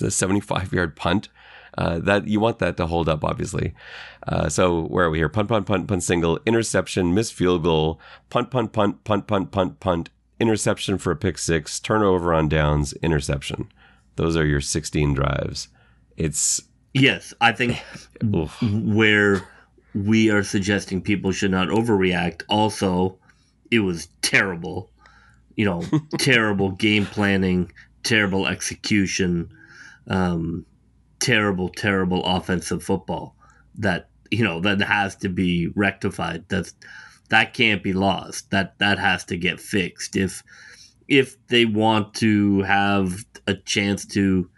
a 0.01 0.11
75 0.11 0.73
yard 0.73 0.95
punt 0.97 1.29
uh, 1.77 1.99
that 1.99 2.29
you 2.29 2.41
want 2.41 2.59
that 2.59 2.77
to 2.77 2.87
hold 2.87 3.09
up, 3.09 3.25
obviously. 3.25 3.75
Uh, 4.27 4.49
so 4.49 4.83
where 4.83 5.07
are 5.07 5.11
we 5.11 5.19
here? 5.19 5.29
Punt, 5.29 5.49
punt, 5.49 5.67
punt, 5.67 5.89
punt, 5.89 6.03
single, 6.03 6.39
interception, 6.47 7.15
missed 7.15 7.35
field 7.35 7.63
goal, 7.63 8.01
punt, 8.31 8.51
punt, 8.51 8.73
punt, 8.73 9.05
punt, 9.05 9.27
punt, 9.27 9.51
punt, 9.51 9.81
punt, 9.81 10.11
interception 10.39 10.99
for 10.99 11.11
a 11.11 11.17
pick 11.17 11.39
six, 11.39 11.81
turnover 11.81 12.33
on 12.33 12.49
downs, 12.49 12.93
interception. 12.95 13.71
Those 14.17 14.37
are 14.37 14.47
your 14.47 14.61
16 14.61 15.15
drives. 15.15 15.69
It's 16.17 16.63
yes, 16.93 17.35
I 17.41 17.53
think 17.53 17.83
where 18.63 19.43
we 19.95 20.31
are 20.31 20.43
suggesting 20.43 21.03
people 21.03 21.33
should 21.33 21.51
not 21.51 21.69
overreact. 21.69 22.43
Also, 22.49 23.19
it 23.71 23.81
was 23.81 24.09
terrible. 24.23 24.91
You 25.57 25.65
know, 25.65 25.83
terrible 26.19 26.71
game 26.71 27.07
planning, 27.07 27.73
terrible 28.03 28.47
execution. 28.47 29.53
Um, 30.07 30.67
terrible, 31.25 31.71
terrible 31.71 32.23
offensive 32.25 32.83
football 32.83 33.35
that 33.77 34.11
you 34.31 34.45
know 34.45 34.61
that 34.61 34.81
has 34.83 35.17
to 35.17 35.31
be 35.31 35.69
rectified. 35.75 36.45
That's 36.49 36.75
that 37.31 37.55
can't 37.55 37.83
be 37.83 37.95
lost. 37.95 38.51
That 38.51 38.79
that 38.79 38.99
has 38.99 39.25
to 39.27 39.37
get 39.39 39.59
fixed 39.59 40.17
if 40.17 40.43
if 41.09 41.37
they 41.49 41.65
want 41.65 42.13
to 42.15 42.61
have 42.63 43.25
a 43.47 43.55
chance 43.55 44.05
to 44.07 44.51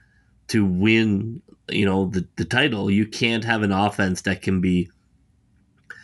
to 0.49 0.65
win 0.65 1.41
you 1.71 1.85
know 1.85 2.07
the, 2.07 2.27
the 2.37 2.45
title 2.45 2.91
you 2.91 3.07
can't 3.07 3.45
have 3.45 3.63
an 3.63 3.73
offense 3.73 4.23
that 4.23 4.43
can 4.43 4.61
be 4.61 4.89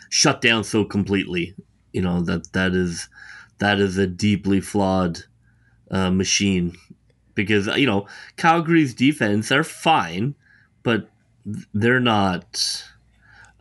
shut 0.09 0.41
down 0.41 0.63
so 0.63 0.83
completely 0.83 1.55
you 1.93 2.01
know 2.01 2.21
that 2.21 2.51
that 2.53 2.73
is 2.73 3.07
that 3.59 3.79
is 3.79 3.97
a 3.97 4.05
deeply 4.05 4.59
flawed 4.59 5.19
uh, 5.91 6.11
machine 6.11 6.75
because 7.35 7.67
you 7.77 7.85
know 7.85 8.05
calgary's 8.35 8.93
defense 8.93 9.51
are 9.51 9.63
fine 9.63 10.35
but 10.83 11.09
they're 11.73 11.99
not. 11.99 12.83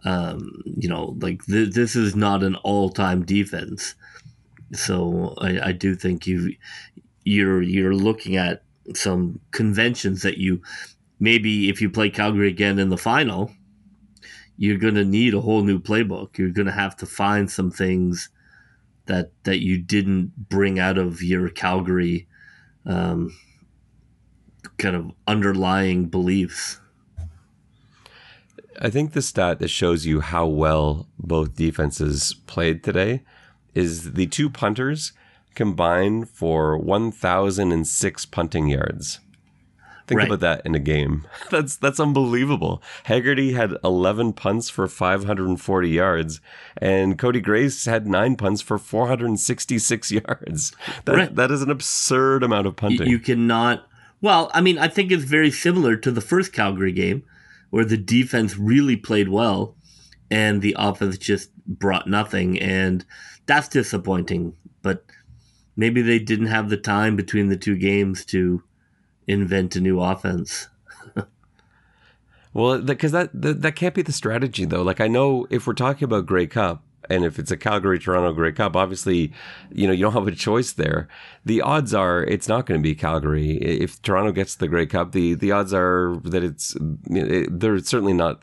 Um, 0.05 0.63
you 0.65 0.89
know, 0.89 1.17
like 1.21 1.45
th- 1.47 1.75
this 1.75 1.95
is 1.95 2.17
not 2.17 2.43
an 2.43 2.57
all-time 2.57 3.25
defense. 3.25 3.95
So 4.73 5.35
I, 5.39 5.69
I 5.69 5.73
do 5.73 5.95
think 5.95 6.27
you 6.27 6.57
you're 7.25 7.63
you're 7.63 7.95
looking 7.95 8.37
at 8.37 8.65
some 8.95 9.39
conventions 9.53 10.23
that 10.23 10.39
you 10.39 10.61
maybe 11.21 11.69
if 11.69 11.81
you 11.81 11.89
play 11.89 12.11
Calgary 12.11 12.49
again 12.49 12.81
in 12.81 12.89
the 12.89 12.99
final, 12.99 13.53
you're 14.57 14.79
going 14.79 14.97
to 14.97 15.05
need 15.05 15.35
a 15.35 15.41
whole 15.41 15.63
new 15.63 15.79
playbook. 15.79 16.37
You're 16.37 16.51
going 16.51 16.67
to 16.67 16.73
have 16.73 16.97
to 16.97 17.07
find 17.07 17.51
some 17.51 17.71
things 17.71 18.29
that 19.07 19.31
that 19.45 19.61
you 19.61 19.79
didn't 19.79 20.49
bring 20.49 20.79
out 20.79 20.99
of 20.99 21.23
your 21.23 21.49
Calgary 21.49 22.27
um, 22.87 23.37
kind 24.79 24.97
of 24.97 25.13
underlying 25.27 26.07
beliefs. 26.07 26.81
I 28.81 28.91
think 28.91 29.13
the 29.13 29.23
stat 29.23 29.59
that 29.59 29.69
shows 29.69 30.07
you 30.07 30.21
how 30.21 30.47
well 30.47 31.07
both 31.19 31.57
defenses 31.57 32.35
played 32.47 32.83
today 32.83 33.23
is 33.75 34.13
the 34.15 34.27
two 34.27 34.51
punters 34.51 35.13
combined 35.55 36.29
for 36.29 36.77
1,006 36.79 38.27
punting 38.27 38.69
yards. 38.69 39.21
Think 40.07 40.19
right. 40.19 40.29
about 40.29 40.41
that 40.41 40.67
in 40.67 40.75
a 40.75 40.81
game. 40.81 41.27
That's 41.51 41.77
that's 41.77 42.01
unbelievable. 42.01 42.83
Haggerty 43.05 43.53
had 43.53 43.77
11 43.85 44.33
punts 44.33 44.69
for 44.69 44.89
540 44.89 45.89
yards, 45.89 46.41
and 46.77 47.17
Cody 47.17 47.41
Grace 47.41 47.85
had 47.85 48.09
nine 48.09 48.35
punts 48.35 48.61
for 48.61 48.79
466 48.79 50.11
yards. 50.11 50.73
That 51.05 51.17
right. 51.17 51.35
that 51.37 51.53
is 51.53 51.63
an 51.63 51.71
absurd 51.71 52.43
amount 52.43 52.67
of 52.67 52.75
punting. 52.75 53.09
You 53.09 53.21
cannot. 53.21 53.87
Well, 54.21 54.51
I 54.53 54.61
mean, 54.61 54.77
I 54.77 54.89
think 54.89 55.13
it's 55.13 55.25
very 55.25 55.51
similar 55.53 55.97
to 55.97 56.11
the 56.11 56.21
first 56.21 56.53
Calgary 56.53 56.93
game 56.93 57.23
where 57.73 57.87
the 57.87 57.97
defense 57.97 58.59
really 58.59 58.97
played 58.97 59.31
well 59.31 59.75
and 60.31 60.61
the 60.61 60.77
offense 60.79 61.17
just 61.17 61.51
brought 61.67 62.07
nothing. 62.07 62.59
And 62.59 63.03
that's 63.47 63.67
disappointing. 63.67 64.53
But 64.83 65.07
maybe 65.75 66.03
they 66.03 66.19
didn't 66.19 66.49
have 66.49 66.69
the 66.69 66.77
time 66.77 67.17
between 67.17 67.49
the 67.49 67.57
two 67.57 67.79
games 67.79 68.27
to 68.27 68.63
invent 69.27 69.75
a 69.75 69.81
new 69.81 70.03
offense. 70.03 70.69
well, 72.53 72.79
because 72.83 73.13
that, 73.13 73.31
that 73.33 73.63
that 73.63 73.75
can't 73.75 73.95
be 73.95 74.03
the 74.03 74.13
strategy 74.13 74.67
though. 74.67 74.83
Like 74.83 75.01
I 75.01 75.09
know 75.09 75.47
if 75.49 75.67
we're 75.67 75.73
talking 75.73 76.05
about 76.05 76.27
Grey 76.27 76.47
Cup, 76.47 76.85
and 77.11 77.25
if 77.25 77.39
it's 77.39 77.51
a 77.51 77.57
Calgary 77.57 77.99
Toronto 77.99 78.33
Grey 78.33 78.53
Cup, 78.53 78.77
obviously, 78.77 79.33
you 79.73 79.87
know, 79.87 79.93
you 79.93 80.03
don't 80.03 80.13
have 80.13 80.29
a 80.29 80.33
choice 80.33 80.73
there. 80.73 81.09
The 81.45 81.61
odds 81.61 81.95
are 81.95 82.23
it's 82.25 82.49
not 82.49 82.67
going 82.67 82.81
to 82.81 82.83
be 82.83 82.95
Calgary. 82.95 83.57
If 83.57 84.01
Toronto 84.03 84.33
gets 84.33 84.57
the 84.57 84.69
Grey 84.69 84.87
Cup, 84.87 85.13
the 85.13 85.35
the 85.35 85.53
odds 85.53 85.75
are 85.75 86.17
that 86.25 86.45
it's 86.45 86.77
they're 86.81 87.79
certainly 87.81 88.15
not 88.15 88.43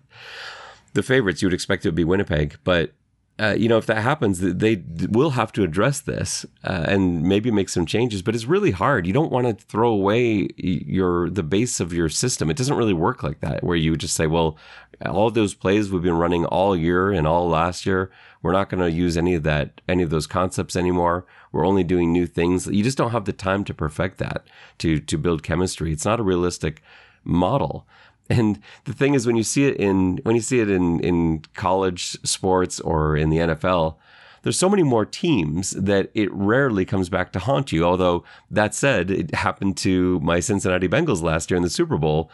the 0.94 1.04
favorites. 1.04 1.42
You 1.42 1.48
would 1.48 1.54
expect 1.54 1.86
it 1.86 1.90
to 1.90 1.94
be 1.94 2.04
Winnipeg, 2.04 2.58
but 2.64 2.94
uh, 3.40 3.56
you 3.58 3.70
know, 3.70 3.78
if 3.78 3.86
that 3.86 4.02
happens, 4.02 4.40
they 4.40 4.84
will 5.10 5.32
have 5.32 5.54
to 5.54 5.64
address 5.64 6.02
this 6.02 6.46
uh, 6.66 6.86
and 6.88 7.24
maybe 7.24 7.50
make 7.52 7.70
some 7.70 7.86
changes. 7.86 8.22
But 8.22 8.36
it's 8.36 8.46
really 8.46 8.72
hard. 8.72 9.08
You 9.08 9.14
don't 9.14 9.32
want 9.32 9.48
to 9.48 9.66
throw 9.66 9.90
away 9.90 10.50
your 10.58 11.30
the 11.30 11.44
base 11.44 11.80
of 11.80 11.94
your 11.94 12.10
system. 12.10 12.50
It 12.50 12.58
doesn't 12.58 12.76
really 12.76 12.94
work 12.94 13.24
like 13.24 13.40
that, 13.40 13.64
where 13.64 13.78
you 13.78 13.96
just 13.96 14.16
say, 14.16 14.28
"Well, 14.28 14.58
all 15.06 15.32
those 15.32 15.54
plays 15.54 15.90
we've 15.90 16.02
been 16.02 16.18
running 16.18 16.46
all 16.46 16.76
year 16.76 17.12
and 17.12 17.26
all 17.26 17.48
last 17.48 17.86
year, 17.86 18.12
we're 18.42 18.52
not 18.52 18.70
going 18.70 18.82
to 18.82 18.92
use 18.92 19.16
any 19.16 19.36
of 19.36 19.44
that, 19.44 19.80
any 19.88 20.04
of 20.04 20.10
those 20.10 20.28
concepts 20.28 20.76
anymore. 20.76 21.26
We're 21.54 21.66
only 21.66 21.86
doing 21.86 22.12
new 22.12 22.28
things." 22.28 22.68
You 22.68 22.84
just 22.84 22.98
don't 22.98 23.12
have 23.12 23.26
the 23.26 23.34
time 23.34 23.64
to 23.66 23.74
perfect 23.74 24.18
that 24.18 24.46
to 24.80 25.00
to 25.00 25.18
build 25.18 25.44
chemistry. 25.44 25.94
It's 25.94 26.06
not 26.06 26.20
a 26.20 26.24
realistic 26.24 26.82
model. 27.24 27.88
And 28.30 28.62
the 28.86 28.94
thing 28.94 29.16
is, 29.16 29.26
when 29.26 29.36
you 29.36 29.44
see 29.44 29.66
it 29.66 29.78
in 29.78 30.20
when 30.24 30.36
you 30.36 30.42
see 30.42 30.60
it 30.60 30.70
in 30.70 31.00
in 31.00 31.42
college 31.56 32.18
sports 32.24 32.80
or 32.80 33.18
in 33.18 33.30
the 33.30 33.38
NFL, 33.38 33.96
there's 34.44 34.58
so 34.58 34.70
many 34.70 34.84
more 34.84 35.06
teams 35.06 35.72
that 35.72 36.12
it 36.14 36.32
rarely 36.32 36.86
comes 36.86 37.10
back 37.10 37.32
to 37.34 37.40
haunt 37.40 37.72
you. 37.72 37.84
Although 37.84 38.24
that 38.52 38.74
said, 38.76 39.10
it 39.10 39.34
happened 39.34 39.78
to 39.78 40.20
my 40.20 40.40
Cincinnati 40.40 40.88
Bengals 40.88 41.22
last 41.22 41.50
year 41.50 41.58
in 41.58 41.64
the 41.64 41.70
Super 41.70 41.98
Bowl, 41.98 42.32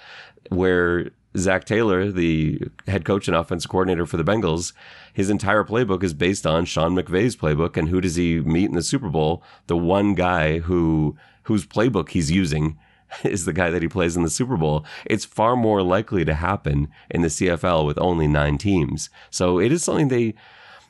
where 0.50 1.12
Zac 1.38 1.66
Taylor, 1.66 2.12
the 2.12 2.62
head 2.88 3.06
coach 3.06 3.28
and 3.28 3.36
offensive 3.36 3.70
coordinator 3.70 4.06
for 4.06 4.18
the 4.18 4.24
Bengals, 4.24 4.74
his 5.14 5.30
entire 5.30 5.64
playbook 5.64 6.04
is 6.04 6.14
based 6.14 6.46
on 6.46 6.66
Sean 6.66 6.96
McVay's 6.96 7.36
playbook. 7.36 7.78
And 7.78 7.90
who 7.90 8.02
does 8.02 8.16
he 8.16 8.40
meet 8.40 8.70
in 8.70 8.76
the 8.76 8.84
Super 8.84 9.10
Bowl? 9.10 9.44
The 9.68 9.78
one 9.78 10.14
guy 10.14 10.60
who 10.60 11.18
whose 11.44 11.66
playbook 11.66 12.10
he's 12.10 12.32
using 12.32 12.78
is 13.24 13.46
the 13.46 13.54
guy 13.54 13.70
that 13.70 13.82
he 13.82 13.88
plays 13.88 14.16
in 14.16 14.24
the 14.24 14.30
Super 14.30 14.58
Bowl. 14.58 14.86
It's 15.06 15.26
far 15.26 15.56
more 15.56 15.82
likely 15.82 16.26
to 16.26 16.34
happen 16.34 16.90
in 17.10 17.22
the 17.22 17.28
CFL 17.28 17.86
with 17.86 17.98
only 18.00 18.28
nine 18.28 18.58
teams. 18.58 19.10
So 19.30 19.60
it 19.60 19.72
is 19.72 19.84
something 19.84 20.10
they 20.10 20.36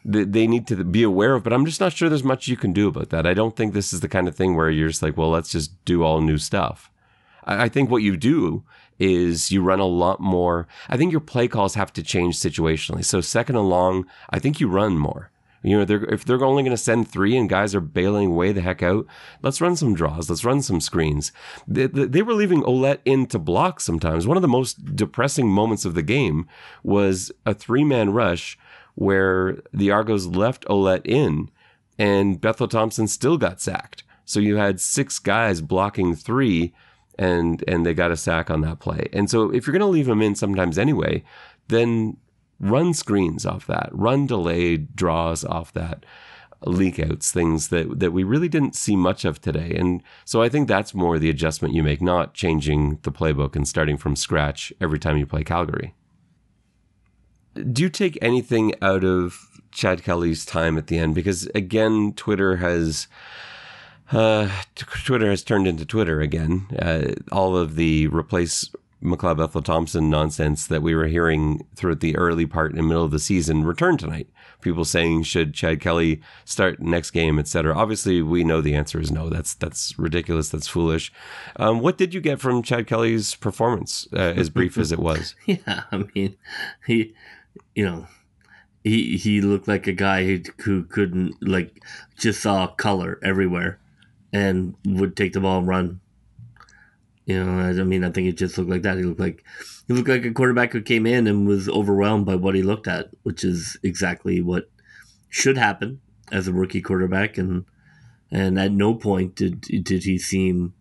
they 0.08 0.46
need 0.46 0.68
to 0.68 0.84
be 0.84 1.02
aware 1.02 1.34
of, 1.34 1.44
but 1.44 1.52
I'm 1.52 1.66
just 1.66 1.82
not 1.82 1.92
sure 1.92 2.10
there's 2.10 2.24
much 2.24 2.48
you 2.48 2.56
can 2.56 2.74
do 2.74 2.88
about 2.88 3.10
that. 3.10 3.26
I 3.26 3.34
don't 3.34 3.56
think 3.56 3.74
this 3.74 3.92
is 3.92 4.02
the 4.02 4.08
kind 4.08 4.28
of 4.28 4.36
thing 4.36 4.56
where 4.56 4.70
you're 4.70 4.90
just 4.90 5.02
like, 5.02 5.18
well, 5.18 5.32
let's 5.32 5.50
just 5.52 5.84
do 5.84 6.04
all 6.04 6.22
new 6.22 6.38
stuff. 6.38 6.92
I 7.44 7.70
think 7.70 7.90
what 7.90 8.04
you 8.04 8.16
do 8.16 8.64
is 9.00 9.52
you 9.52 9.62
run 9.62 9.80
a 9.80 9.86
lot 9.86 10.20
more. 10.20 10.68
I 10.90 10.98
think 10.98 11.12
your 11.12 11.22
play 11.22 11.48
calls 11.48 11.76
have 11.76 11.92
to 11.94 12.04
change 12.04 12.38
situationally. 12.38 13.04
So 13.04 13.22
second 13.22 13.56
and 13.56 13.70
long, 13.70 14.06
I 14.30 14.40
think 14.40 14.60
you 14.60 14.68
run 14.68 14.98
more. 14.98 15.32
You 15.66 15.80
know, 15.80 15.86
they're, 15.86 16.06
if 16.06 16.24
they're 16.24 16.44
only 16.44 16.62
going 16.62 16.76
to 16.76 16.82
send 16.82 17.08
three 17.08 17.36
and 17.36 17.50
guys 17.50 17.74
are 17.74 17.82
bailing 17.82 18.36
way 18.36 18.52
the 18.52 18.62
heck 18.62 18.84
out, 18.84 19.08
let's 19.42 19.60
run 19.60 19.76
some 19.76 19.96
draws. 19.96 20.30
Let's 20.30 20.46
run 20.46 20.62
some 20.62 20.80
screens. 20.80 21.32
They, 21.68 21.88
they 21.88 22.22
were 22.22 22.34
leaving 22.36 22.62
Ouellette 22.62 23.00
in 23.04 23.26
to 23.28 23.40
block 23.40 23.80
sometimes. 23.80 24.28
One 24.28 24.38
of 24.38 24.44
the 24.44 24.48
most 24.48 24.96
depressing 24.96 25.50
moments 25.50 25.84
of 25.84 25.96
the 25.96 26.04
game 26.04 26.48
was 26.84 27.32
a 27.46 27.54
three 27.56 27.84
man 27.84 28.12
rush 28.12 28.60
where 28.94 29.58
the 29.74 29.90
Argos 29.90 30.28
left 30.28 30.66
Ouellette 30.66 31.06
in 31.06 31.50
and 31.98 32.40
Bethel 32.40 32.68
Thompson 32.68 33.08
still 33.08 33.38
got 33.38 33.60
sacked. 33.60 34.04
So 34.24 34.40
you 34.40 34.58
had 34.58 34.80
six 34.80 35.18
guys 35.18 35.62
blocking 35.62 36.16
three 36.16 36.74
and 37.18 37.64
and 37.68 37.86
they 37.86 37.94
got 37.94 38.12
a 38.12 38.18
sack 38.18 38.52
on 38.52 38.62
that 38.62 38.80
play. 38.80 39.08
And 39.14 39.30
so 39.30 39.52
if 39.52 39.66
you're 39.66 39.72
going 39.72 39.80
to 39.80 39.86
leave 39.88 40.06
them 40.06 40.22
in 40.22 40.36
sometimes 40.36 40.78
anyway, 40.78 41.24
then 41.70 42.18
run 42.70 42.94
screens 42.94 43.46
off 43.46 43.66
that, 43.68 43.90
run 43.92 44.26
delayed 44.28 44.96
draws 44.96 45.44
off 45.44 45.74
that, 45.74 46.06
leak 46.66 47.00
outs, 47.00 47.32
things 47.32 47.70
that, 47.70 48.00
that 48.00 48.12
we 48.12 48.24
really 48.24 48.50
didn't 48.50 48.76
see 48.76 48.96
much 48.96 49.26
of 49.26 49.40
today. 49.40 49.76
And 49.78 50.02
so 50.24 50.42
I 50.42 50.50
think 50.50 50.68
that's 50.68 50.94
more 50.94 51.20
the 51.20 51.30
adjustment 51.30 51.74
you 51.74 51.84
make, 51.84 52.02
not 52.02 52.34
changing 52.34 53.00
the 53.04 53.12
playbook 53.12 53.56
and 53.56 53.68
starting 53.68 53.98
from 53.98 54.16
scratch 54.16 54.74
every 54.82 55.00
time 55.00 55.18
you 55.18 55.26
play 55.26 55.44
Calgary. 55.44 55.94
Do 57.72 57.84
you 57.84 57.90
take 57.90 58.18
anything 58.22 58.74
out 58.82 59.04
of 59.04 59.62
Chad 59.72 60.04
Kelly's 60.04 60.46
time 60.46 60.78
at 60.78 60.88
the 60.88 60.98
end? 60.98 61.16
Because 61.16 61.48
again, 61.56 62.14
Twitter 62.16 62.58
has. 62.58 63.08
Uh, 64.12 64.52
Twitter 64.76 65.32
has 65.32 65.44
turned 65.44 65.68
into 65.68 65.84
Twitter 65.84 66.22
again. 66.22 66.68
Uh, 66.80 67.14
all 67.32 67.58
of 67.58 67.76
the 67.76 68.06
replace 68.08 68.70
McLeod 69.04 69.38
Bethel 69.38 69.62
Thompson 69.62 70.10
nonsense 70.10 70.68
that 70.68 70.82
we 70.82 70.96
were 70.96 71.08
hearing 71.08 71.66
throughout 71.76 72.00
the 72.00 72.16
early 72.16 72.46
part 72.46 72.74
and 72.74 72.88
middle 72.88 73.04
of 73.04 73.12
the 73.12 73.20
season 73.20 73.64
return 73.64 73.98
tonight. 73.98 74.30
People 74.62 74.86
saying 74.86 75.24
should 75.24 75.54
Chad 75.54 75.80
Kelly 75.80 76.22
start 76.44 76.82
next 76.82 77.12
game, 77.12 77.38
etc. 77.38 77.76
Obviously, 77.76 78.22
we 78.22 78.44
know 78.44 78.62
the 78.62 78.74
answer 78.74 79.00
is 79.00 79.12
no. 79.12 79.30
That's 79.30 79.54
that's 79.54 79.98
ridiculous. 80.00 80.50
That's 80.50 80.68
foolish. 80.68 81.12
Um, 81.58 81.80
what 81.80 81.98
did 81.98 82.14
you 82.14 82.22
get 82.22 82.40
from 82.40 82.64
Chad 82.64 82.88
Kelly's 82.88 83.36
performance, 83.36 84.08
uh, 84.14 84.34
as 84.36 84.50
brief 84.50 84.78
as 84.78 84.92
it 84.92 85.00
was? 85.00 85.36
Yeah, 85.46 85.84
I 85.92 86.06
mean, 86.16 86.36
he, 86.88 87.14
you 87.76 87.86
know, 87.86 88.08
he 88.84 89.18
he 89.18 89.42
looked 89.42 89.68
like 89.68 89.86
a 89.86 89.94
guy 89.94 90.26
who, 90.26 90.42
who 90.64 90.84
couldn't 90.84 91.36
like 91.48 91.84
just 92.18 92.42
saw 92.42 92.68
color 92.68 93.20
everywhere, 93.24 93.80
and 94.34 94.76
would 94.86 95.16
take 95.16 95.34
the 95.34 95.42
ball 95.42 95.60
and 95.60 95.68
run 95.68 96.00
you 97.26 97.44
know, 97.44 97.60
I 97.60 97.84
mean, 97.84 98.04
I 98.04 98.12
think 98.12 98.28
it 98.28 98.38
just 98.38 98.58
looked 98.58 98.70
like 98.70 98.84
that. 98.84 98.98
He 98.98 99.04
looked 99.04 99.20
like 99.20 99.44
he 99.88 99.94
looked 99.94 100.10
like 100.10 100.26
a 100.26 100.32
quarterback 100.32 100.74
who 100.74 100.82
came 100.82 101.06
in 101.06 101.28
and 101.28 101.48
was 101.48 101.68
overwhelmed 101.68 102.26
by 102.26 102.36
what 102.36 102.56
he 102.56 102.64
looked 102.64 102.88
at, 102.88 103.10
which 103.24 103.44
is 103.44 103.78
exactly 103.84 104.42
what 104.42 104.70
should 105.30 105.58
happen 105.58 106.02
as 106.32 106.48
a 106.48 106.54
rookie 106.54 106.82
quarterback. 106.82 107.38
And 107.38 107.66
and 108.32 108.60
at 108.60 108.72
no 108.72 108.94
point 108.94 109.36
did 109.36 109.62
did 109.62 110.04
he 110.04 110.18
seem 110.18 110.74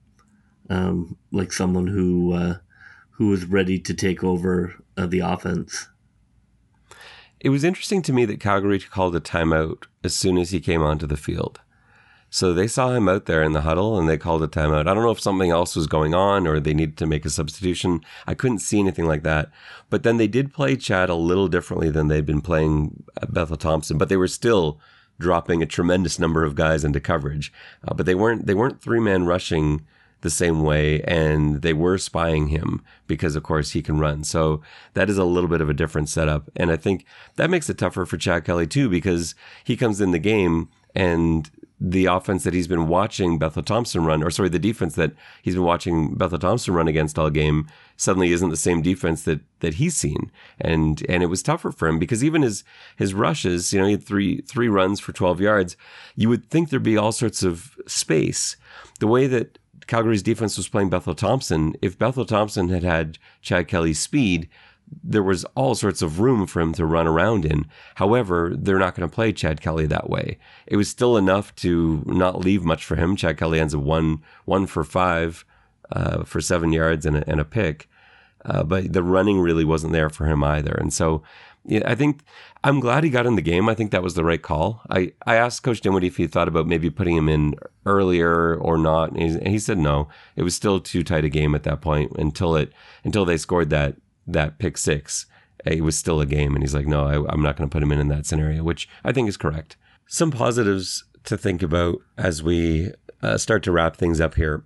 um, 0.68 1.16
like 1.32 1.52
someone 1.52 1.86
who 1.86 2.32
uh, 2.34 2.58
who 3.12 3.28
was 3.28 3.46
ready 3.46 3.78
to 3.78 3.94
take 3.94 4.22
over 4.22 4.74
uh, 4.96 5.06
the 5.06 5.20
offense. 5.20 5.88
It 7.40 7.50
was 7.50 7.64
interesting 7.64 8.02
to 8.02 8.12
me 8.12 8.24
that 8.24 8.40
Calgary 8.40 8.80
called 8.80 9.14
a 9.14 9.20
timeout 9.20 9.84
as 10.02 10.16
soon 10.16 10.38
as 10.38 10.50
he 10.50 10.60
came 10.60 10.82
onto 10.82 11.06
the 11.06 11.16
field. 11.16 11.60
So 12.34 12.52
they 12.52 12.66
saw 12.66 12.90
him 12.90 13.08
out 13.08 13.26
there 13.26 13.44
in 13.44 13.52
the 13.52 13.60
huddle 13.60 13.96
and 13.96 14.08
they 14.08 14.18
called 14.18 14.42
a 14.42 14.48
timeout. 14.48 14.88
I 14.88 14.94
don't 14.94 15.04
know 15.04 15.12
if 15.12 15.20
something 15.20 15.52
else 15.52 15.76
was 15.76 15.86
going 15.86 16.14
on 16.14 16.48
or 16.48 16.58
they 16.58 16.74
needed 16.74 16.96
to 16.96 17.06
make 17.06 17.24
a 17.24 17.30
substitution. 17.30 18.00
I 18.26 18.34
couldn't 18.34 18.58
see 18.58 18.80
anything 18.80 19.06
like 19.06 19.22
that. 19.22 19.52
But 19.88 20.02
then 20.02 20.16
they 20.16 20.26
did 20.26 20.52
play 20.52 20.74
Chad 20.74 21.10
a 21.10 21.14
little 21.14 21.46
differently 21.46 21.90
than 21.90 22.08
they'd 22.08 22.26
been 22.26 22.40
playing 22.40 23.04
Bethel 23.28 23.56
Thompson, 23.56 23.98
but 23.98 24.08
they 24.08 24.16
were 24.16 24.26
still 24.26 24.80
dropping 25.20 25.62
a 25.62 25.66
tremendous 25.66 26.18
number 26.18 26.42
of 26.42 26.56
guys 26.56 26.82
into 26.82 26.98
coverage. 26.98 27.52
Uh, 27.86 27.94
but 27.94 28.04
they 28.04 28.16
weren't 28.16 28.46
they 28.46 28.54
weren't 28.54 28.82
three 28.82 28.98
man 28.98 29.26
rushing 29.26 29.86
the 30.22 30.28
same 30.28 30.64
way 30.64 31.02
and 31.02 31.62
they 31.62 31.72
were 31.72 31.98
spying 31.98 32.48
him 32.48 32.82
because 33.06 33.36
of 33.36 33.44
course 33.44 33.70
he 33.70 33.80
can 33.80 34.00
run. 34.00 34.24
So 34.24 34.60
that 34.94 35.08
is 35.08 35.18
a 35.18 35.24
little 35.24 35.48
bit 35.48 35.60
of 35.60 35.70
a 35.70 35.74
different 35.74 36.08
setup. 36.08 36.50
And 36.56 36.72
I 36.72 36.76
think 36.76 37.06
that 37.36 37.48
makes 37.48 37.70
it 37.70 37.78
tougher 37.78 38.04
for 38.04 38.16
Chad 38.16 38.44
Kelly 38.44 38.66
too 38.66 38.88
because 38.88 39.36
he 39.62 39.76
comes 39.76 40.00
in 40.00 40.10
the 40.10 40.18
game 40.18 40.68
and 40.96 41.48
the 41.86 42.06
offense 42.06 42.44
that 42.44 42.54
he's 42.54 42.66
been 42.66 42.88
watching 42.88 43.38
Bethel 43.38 43.62
Thompson 43.62 44.06
run, 44.06 44.22
or 44.22 44.30
sorry, 44.30 44.48
the 44.48 44.58
defense 44.58 44.94
that 44.94 45.12
he's 45.42 45.54
been 45.54 45.64
watching 45.64 46.14
Bethel 46.14 46.38
Thompson 46.38 46.72
run 46.72 46.88
against 46.88 47.18
all 47.18 47.28
game 47.28 47.68
suddenly 47.98 48.32
isn't 48.32 48.48
the 48.48 48.56
same 48.56 48.80
defense 48.80 49.24
that 49.24 49.40
that 49.60 49.74
he's 49.74 49.94
seen. 49.94 50.32
And 50.58 51.04
and 51.10 51.22
it 51.22 51.26
was 51.26 51.42
tougher 51.42 51.70
for 51.70 51.86
him 51.86 51.98
because 51.98 52.24
even 52.24 52.40
his 52.40 52.64
his 52.96 53.12
rushes, 53.12 53.70
you 53.72 53.80
know, 53.80 53.86
he 53.86 53.92
had 53.92 54.02
three 54.02 54.40
three 54.42 54.68
runs 54.68 54.98
for 54.98 55.12
12 55.12 55.42
yards. 55.42 55.76
You 56.16 56.30
would 56.30 56.48
think 56.48 56.70
there'd 56.70 56.82
be 56.82 56.96
all 56.96 57.12
sorts 57.12 57.42
of 57.42 57.76
space. 57.86 58.56
The 58.98 59.06
way 59.06 59.26
that 59.26 59.58
Calgary's 59.86 60.22
defense 60.22 60.56
was 60.56 60.68
playing 60.68 60.88
Bethel 60.88 61.14
Thompson, 61.14 61.74
if 61.82 61.98
Bethel 61.98 62.24
Thompson 62.24 62.70
had 62.70 62.82
had 62.82 63.18
Chad 63.42 63.68
Kelly's 63.68 64.00
speed, 64.00 64.48
there 65.02 65.22
was 65.22 65.44
all 65.54 65.74
sorts 65.74 66.02
of 66.02 66.20
room 66.20 66.46
for 66.46 66.60
him 66.60 66.72
to 66.74 66.86
run 66.86 67.06
around 67.06 67.44
in. 67.44 67.66
However, 67.96 68.52
they're 68.56 68.78
not 68.78 68.94
going 68.94 69.08
to 69.08 69.14
play 69.14 69.32
Chad 69.32 69.60
Kelly 69.60 69.86
that 69.86 70.08
way. 70.08 70.38
It 70.66 70.76
was 70.76 70.88
still 70.88 71.16
enough 71.16 71.54
to 71.56 72.02
not 72.06 72.40
leave 72.40 72.64
much 72.64 72.84
for 72.84 72.96
him. 72.96 73.16
Chad 73.16 73.36
Kelly 73.36 73.60
ends 73.60 73.74
up 73.74 73.82
one 73.82 74.22
one 74.44 74.66
for 74.66 74.84
five 74.84 75.44
uh, 75.92 76.24
for 76.24 76.40
seven 76.40 76.72
yards 76.72 77.06
and 77.06 77.18
a, 77.18 77.30
and 77.30 77.40
a 77.40 77.44
pick, 77.44 77.88
uh, 78.44 78.62
but 78.62 78.92
the 78.92 79.02
running 79.02 79.40
really 79.40 79.64
wasn't 79.64 79.92
there 79.92 80.10
for 80.10 80.26
him 80.26 80.42
either. 80.42 80.72
And 80.72 80.92
so, 80.92 81.22
yeah, 81.64 81.82
I 81.84 81.94
think 81.94 82.22
I'm 82.62 82.80
glad 82.80 83.04
he 83.04 83.10
got 83.10 83.26
in 83.26 83.36
the 83.36 83.42
game. 83.42 83.68
I 83.68 83.74
think 83.74 83.90
that 83.90 84.02
was 84.02 84.14
the 84.14 84.24
right 84.24 84.40
call. 84.40 84.82
I, 84.88 85.12
I 85.26 85.36
asked 85.36 85.62
Coach 85.62 85.80
Dinwiddie 85.80 86.06
if 86.06 86.16
he 86.16 86.26
thought 86.26 86.48
about 86.48 86.66
maybe 86.66 86.90
putting 86.90 87.16
him 87.16 87.28
in 87.28 87.54
earlier 87.84 88.54
or 88.56 88.78
not, 88.78 89.12
and 89.12 89.20
he, 89.20 89.28
and 89.28 89.48
he 89.48 89.58
said 89.58 89.78
no. 89.78 90.08
It 90.36 90.42
was 90.42 90.54
still 90.54 90.80
too 90.80 91.02
tight 91.04 91.24
a 91.24 91.28
game 91.28 91.54
at 91.54 91.62
that 91.64 91.80
point 91.80 92.12
until 92.18 92.56
it 92.56 92.72
until 93.04 93.24
they 93.24 93.36
scored 93.36 93.70
that 93.70 93.96
that 94.26 94.58
pick 94.58 94.76
six, 94.76 95.26
it 95.64 95.82
was 95.82 95.96
still 95.96 96.20
a 96.20 96.26
game. 96.26 96.54
And 96.54 96.62
he's 96.62 96.74
like, 96.74 96.86
no, 96.86 97.06
I, 97.06 97.32
am 97.32 97.42
not 97.42 97.56
going 97.56 97.68
to 97.68 97.72
put 97.72 97.82
him 97.82 97.92
in 97.92 97.98
in 97.98 98.08
that 98.08 98.26
scenario, 98.26 98.62
which 98.62 98.88
I 99.04 99.12
think 99.12 99.28
is 99.28 99.36
correct. 99.36 99.76
Some 100.06 100.30
positives 100.30 101.04
to 101.24 101.38
think 101.38 101.62
about 101.62 102.00
as 102.18 102.42
we 102.42 102.92
uh, 103.22 103.38
start 103.38 103.62
to 103.64 103.72
wrap 103.72 103.96
things 103.96 104.20
up 104.20 104.34
here. 104.34 104.64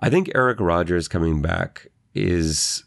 I 0.00 0.10
think 0.10 0.30
Eric 0.34 0.58
Rogers 0.58 1.06
coming 1.06 1.40
back 1.40 1.86
is 2.14 2.84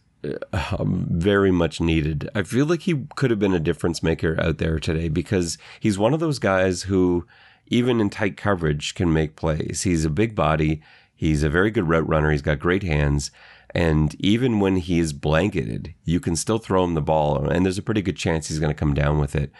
uh, 0.51 0.83
very 0.83 1.51
much 1.51 1.79
needed. 1.79 2.29
I 2.35 2.43
feel 2.43 2.65
like 2.65 2.81
he 2.81 3.05
could 3.15 3.29
have 3.29 3.39
been 3.39 3.53
a 3.53 3.59
difference 3.59 4.03
maker 4.03 4.39
out 4.41 4.57
there 4.57 4.79
today 4.79 5.07
because 5.07 5.57
he's 5.79 5.97
one 5.97 6.13
of 6.13 6.19
those 6.19 6.39
guys 6.39 6.83
who, 6.83 7.25
even 7.67 8.01
in 8.01 8.09
tight 8.09 8.35
coverage, 8.35 8.95
can 8.95 9.13
make 9.13 9.37
plays. 9.37 9.83
He's 9.83 10.03
a 10.03 10.09
big 10.09 10.35
body. 10.35 10.81
He's 11.15 11.43
a 11.43 11.49
very 11.49 11.71
good 11.71 11.87
route 11.87 12.07
runner. 12.07 12.31
He's 12.31 12.41
got 12.41 12.59
great 12.59 12.83
hands 12.83 13.31
And 13.75 14.15
even 14.19 14.61
when 14.61 14.77
he 14.77 14.99
is 14.99 15.11
blanketed, 15.11 15.93
you 16.05 16.21
can 16.21 16.37
still 16.37 16.59
throw 16.59 16.85
him 16.85 16.93
the 16.93 17.01
ball, 17.01 17.45
and 17.45 17.65
there's 17.65 17.77
a 17.77 17.83
pretty 17.83 18.01
good 18.01 18.15
chance 18.15 18.47
he's 18.47 18.57
going 18.57 18.73
to 18.73 18.79
come 18.79 18.93
down 18.93 19.19
with 19.19 19.35
it. 19.35 19.51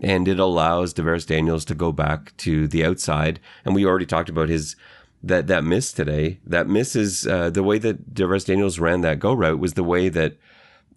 And 0.00 0.28
it 0.28 0.38
allows 0.38 0.94
DaVaris 0.94 1.26
Daniels 1.26 1.64
to 1.64 1.74
go 1.74 1.90
back 1.90 2.36
to 2.38 2.68
the 2.68 2.84
outside. 2.84 3.40
And 3.64 3.74
we 3.74 3.84
already 3.84 4.06
talked 4.06 4.28
about 4.28 4.48
his 4.48 4.76
that 5.24 5.48
that 5.48 5.64
miss 5.64 5.92
today. 5.92 6.38
That 6.46 6.68
miss 6.68 6.94
is 6.94 7.26
uh, 7.26 7.50
the 7.50 7.64
way 7.64 7.78
that 7.78 8.14
DaVaris 8.14 8.46
Daniels 8.46 8.78
ran 8.78 9.00
that 9.00 9.18
go 9.18 9.32
route 9.32 9.58
was 9.58 9.74
the 9.74 9.82
way 9.82 10.08
that 10.08 10.36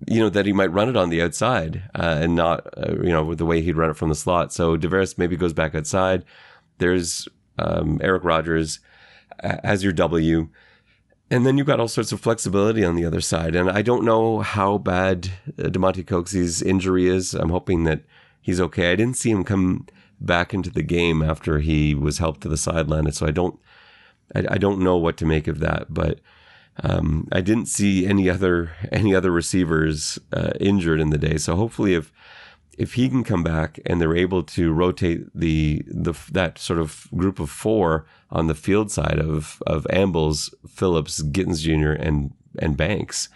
you 0.06 0.20
know 0.20 0.30
that 0.30 0.46
he 0.46 0.54
might 0.54 0.72
run 0.72 0.88
it 0.88 0.96
on 0.96 1.10
the 1.10 1.24
outside 1.24 1.90
uh, 1.96 2.20
and 2.22 2.36
not 2.36 2.68
uh, 2.78 2.94
you 3.02 3.10
know 3.10 3.34
the 3.34 3.46
way 3.46 3.60
he'd 3.62 3.78
run 3.78 3.90
it 3.90 3.98
from 3.98 4.10
the 4.10 4.16
slot. 4.16 4.54
So 4.54 4.78
DaVaris 4.78 5.18
maybe 5.18 5.36
goes 5.36 5.54
back 5.54 5.74
outside. 5.74 6.26
There's 6.78 7.28
um, 7.58 8.00
Eric 8.04 8.24
Rogers 8.24 8.82
as 9.40 9.84
your 9.84 9.94
W. 9.94 10.50
And 11.30 11.46
then 11.46 11.58
you've 11.58 11.68
got 11.68 11.80
all 11.80 11.90
sorts 11.90 12.12
of 12.12 12.22
flexibility 12.22 12.86
on 12.86 12.96
the 12.96 13.06
other 13.06 13.20
side. 13.20 13.56
And 13.56 13.70
I 13.70 13.82
don't 13.82 14.06
know 14.06 14.40
how 14.40 14.78
bad 14.78 15.30
uh, 15.60 15.64
Damonte 15.64 16.06
Coxie's 16.06 16.62
injury 16.62 17.08
is. 17.08 17.34
I'm 17.34 17.50
hoping 17.50 17.84
that 17.84 18.02
he's 18.42 18.62
okay. 18.62 18.92
I 18.92 18.96
didn't 18.96 19.18
see 19.18 19.32
him 19.32 19.44
come 19.44 19.88
back 20.22 20.54
into 20.54 20.70
the 20.70 20.84
game 20.84 21.22
after 21.22 21.60
he 21.60 21.94
was 21.94 22.20
helped 22.20 22.42
to 22.42 22.50
the 22.50 22.58
sideline. 22.58 23.12
So 23.12 23.28
I 23.28 23.32
don't, 23.32 23.60
I, 24.34 24.46
I 24.52 24.58
don't 24.58 24.80
know 24.80 24.96
what 24.96 25.18
to 25.18 25.26
make 25.26 25.48
of 25.48 25.60
that. 25.60 25.94
But 25.94 26.22
um, 26.84 27.28
I 27.32 27.42
didn't 27.42 27.68
see 27.68 28.06
any 28.06 28.30
other 28.30 28.72
any 28.92 29.14
other 29.16 29.32
receivers 29.32 30.20
uh, 30.32 30.52
injured 30.60 31.00
in 31.00 31.10
the 31.10 31.18
day. 31.18 31.38
So 31.38 31.56
hopefully, 31.56 31.94
if 31.94 32.12
if 32.78 32.94
he 32.94 33.10
can 33.10 33.24
come 33.24 33.44
back 33.44 33.80
and 33.86 34.00
they're 34.00 34.16
able 34.16 34.44
to 34.44 34.72
rotate 34.72 35.26
the 35.34 35.82
the 35.88 36.14
that 36.32 36.60
sort 36.60 36.80
of 36.80 37.08
group 37.16 37.40
of 37.40 37.50
four 37.50 38.06
on 38.30 38.48
the 38.48 38.56
field 38.56 38.92
side 38.92 39.20
of 39.20 39.62
of 39.66 39.88
Ambles, 39.90 40.54
Phillips, 40.68 41.22
Gittens 41.22 41.62
Jr. 41.62 41.92
and 41.92 42.34
and 42.60 42.78
Banks, 42.78 43.30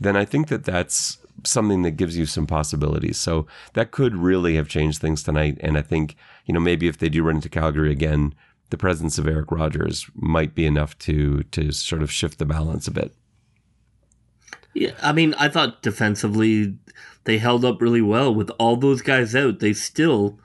then 0.00 0.16
I 0.16 0.24
think 0.24 0.48
that 0.48 0.64
that's 0.64 1.18
something 1.44 1.82
that 1.82 1.92
gives 1.92 2.18
you 2.18 2.26
some 2.26 2.46
possibilities. 2.46 3.16
So 3.16 3.46
that 3.72 3.92
could 3.92 4.14
really 4.14 4.56
have 4.56 4.68
changed 4.68 5.00
things 5.00 5.22
tonight. 5.22 5.56
And 5.60 5.78
I 5.78 5.82
think 5.82 6.16
you 6.46 6.52
know 6.52 6.60
maybe 6.60 6.88
if 6.88 6.98
they 6.98 7.08
do 7.08 7.22
run 7.22 7.36
into 7.36 7.48
Calgary 7.48 7.92
again, 7.92 8.34
the 8.70 8.78
presence 8.78 9.18
of 9.18 9.28
Eric 9.28 9.52
Rogers 9.52 10.06
might 10.14 10.54
be 10.54 10.66
enough 10.66 10.98
to 11.00 11.44
to 11.44 11.70
sort 11.70 12.02
of 12.02 12.10
shift 12.10 12.38
the 12.38 12.44
balance 12.44 12.88
a 12.88 12.92
bit. 12.92 13.14
Yeah, 14.74 14.92
I 15.02 15.12
mean, 15.12 15.34
I 15.34 15.48
thought 15.48 15.82
defensively 15.82 16.76
they 17.24 17.38
held 17.38 17.64
up 17.64 17.80
really 17.80 18.02
well 18.02 18.34
with 18.34 18.50
all 18.58 18.76
those 18.76 19.02
guys 19.02 19.34
out. 19.34 19.58
They 19.58 19.72
still 19.72 20.38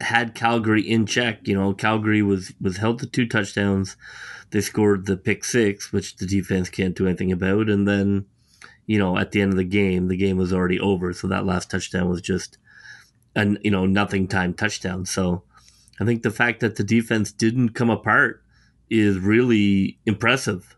had 0.00 0.34
Calgary 0.34 0.82
in 0.82 1.06
check. 1.06 1.46
You 1.48 1.54
know, 1.54 1.72
Calgary 1.72 2.22
was 2.22 2.52
was 2.60 2.76
held 2.76 2.98
to 3.00 3.06
two 3.06 3.26
touchdowns. 3.26 3.96
They 4.50 4.60
scored 4.60 5.06
the 5.06 5.16
pick 5.16 5.44
six, 5.44 5.92
which 5.92 6.16
the 6.16 6.26
defense 6.26 6.68
can't 6.68 6.94
do 6.94 7.06
anything 7.06 7.32
about, 7.32 7.68
and 7.68 7.88
then, 7.88 8.26
you 8.86 8.98
know, 8.98 9.18
at 9.18 9.32
the 9.32 9.40
end 9.40 9.52
of 9.52 9.56
the 9.56 9.64
game, 9.64 10.08
the 10.08 10.16
game 10.16 10.36
was 10.36 10.52
already 10.52 10.78
over. 10.78 11.12
So 11.12 11.26
that 11.28 11.46
last 11.46 11.70
touchdown 11.70 12.08
was 12.08 12.20
just 12.20 12.58
an 13.34 13.58
you 13.62 13.70
know 13.70 13.86
nothing 13.86 14.28
time 14.28 14.54
touchdown. 14.54 15.06
So 15.06 15.42
I 16.00 16.04
think 16.04 16.22
the 16.22 16.30
fact 16.30 16.60
that 16.60 16.76
the 16.76 16.84
defense 16.84 17.32
didn't 17.32 17.70
come 17.70 17.90
apart 17.90 18.42
is 18.90 19.18
really 19.18 19.98
impressive. 20.06 20.75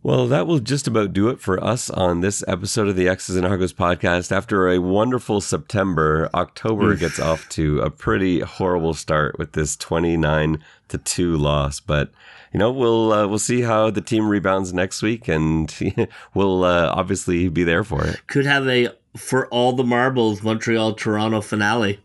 Well, 0.00 0.28
that 0.28 0.46
will 0.46 0.60
just 0.60 0.86
about 0.86 1.12
do 1.12 1.28
it 1.28 1.40
for 1.40 1.62
us 1.62 1.90
on 1.90 2.20
this 2.20 2.44
episode 2.46 2.86
of 2.86 2.94
the 2.94 3.08
X's 3.08 3.34
and 3.34 3.44
Argos 3.44 3.72
podcast. 3.72 4.30
After 4.30 4.68
a 4.68 4.78
wonderful 4.78 5.40
September, 5.40 6.30
October 6.34 6.94
gets 6.94 7.18
off 7.18 7.48
to 7.50 7.80
a 7.80 7.90
pretty 7.90 8.40
horrible 8.40 8.94
start 8.94 9.36
with 9.40 9.52
this 9.52 9.76
29 9.76 10.62
to 10.88 10.98
2 10.98 11.36
loss, 11.36 11.80
but 11.80 12.12
you 12.52 12.58
know, 12.58 12.70
we'll 12.70 13.12
uh, 13.12 13.26
we'll 13.26 13.40
see 13.40 13.62
how 13.62 13.90
the 13.90 14.00
team 14.00 14.28
rebounds 14.28 14.72
next 14.72 15.02
week 15.02 15.26
and 15.26 15.74
we'll 16.34 16.62
uh, 16.62 16.92
obviously 16.94 17.48
be 17.48 17.64
there 17.64 17.82
for 17.82 18.06
it. 18.06 18.20
Could 18.28 18.46
have 18.46 18.68
a 18.68 18.90
for 19.16 19.48
all 19.48 19.72
the 19.72 19.84
marbles 19.84 20.44
Montreal 20.44 20.94
Toronto 20.94 21.40
finale. 21.40 21.98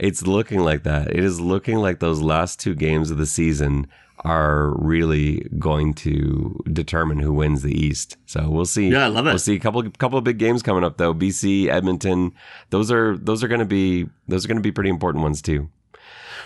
It's 0.00 0.26
looking 0.26 0.60
like 0.60 0.82
that. 0.82 1.08
It 1.10 1.22
is 1.22 1.40
looking 1.40 1.78
like 1.78 2.00
those 2.00 2.20
last 2.20 2.58
two 2.58 2.74
games 2.74 3.12
of 3.12 3.18
the 3.18 3.24
season 3.24 3.86
are 4.26 4.74
really 4.78 5.46
going 5.58 5.94
to 5.94 6.60
determine 6.72 7.20
who 7.20 7.32
wins 7.32 7.62
the 7.62 7.72
East. 7.72 8.16
So 8.26 8.50
we'll 8.50 8.66
see. 8.66 8.88
Yeah, 8.88 9.04
I 9.04 9.06
love 9.06 9.26
it. 9.26 9.30
We'll 9.30 9.38
see 9.38 9.54
a 9.54 9.60
couple 9.60 9.88
couple 9.92 10.18
of 10.18 10.24
big 10.24 10.38
games 10.38 10.62
coming 10.62 10.84
up 10.84 10.96
though. 10.96 11.14
BC, 11.14 11.68
Edmonton, 11.68 12.32
those 12.70 12.90
are 12.90 13.16
those 13.16 13.44
are 13.44 13.48
going 13.48 13.60
to 13.60 13.64
be 13.64 14.08
those 14.26 14.44
are 14.44 14.48
going 14.48 14.58
to 14.58 14.62
be 14.62 14.72
pretty 14.72 14.90
important 14.90 15.22
ones 15.22 15.40
too. 15.40 15.70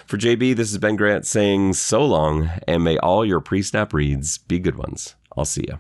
For 0.07 0.19
JB, 0.19 0.57
this 0.57 0.71
is 0.71 0.79
Ben 0.79 0.97
Grant 0.97 1.27
saying 1.27 1.75
so 1.75 2.05
long, 2.05 2.51
and 2.67 2.85
may 2.85 2.99
all 2.99 3.25
your 3.25 3.41
pre-snap 3.41 3.93
reads 3.95 4.39
be 4.39 4.59
good 4.59 4.77
ones. 4.77 5.15
I'll 5.37 5.45
see 5.45 5.65
you. 5.69 5.79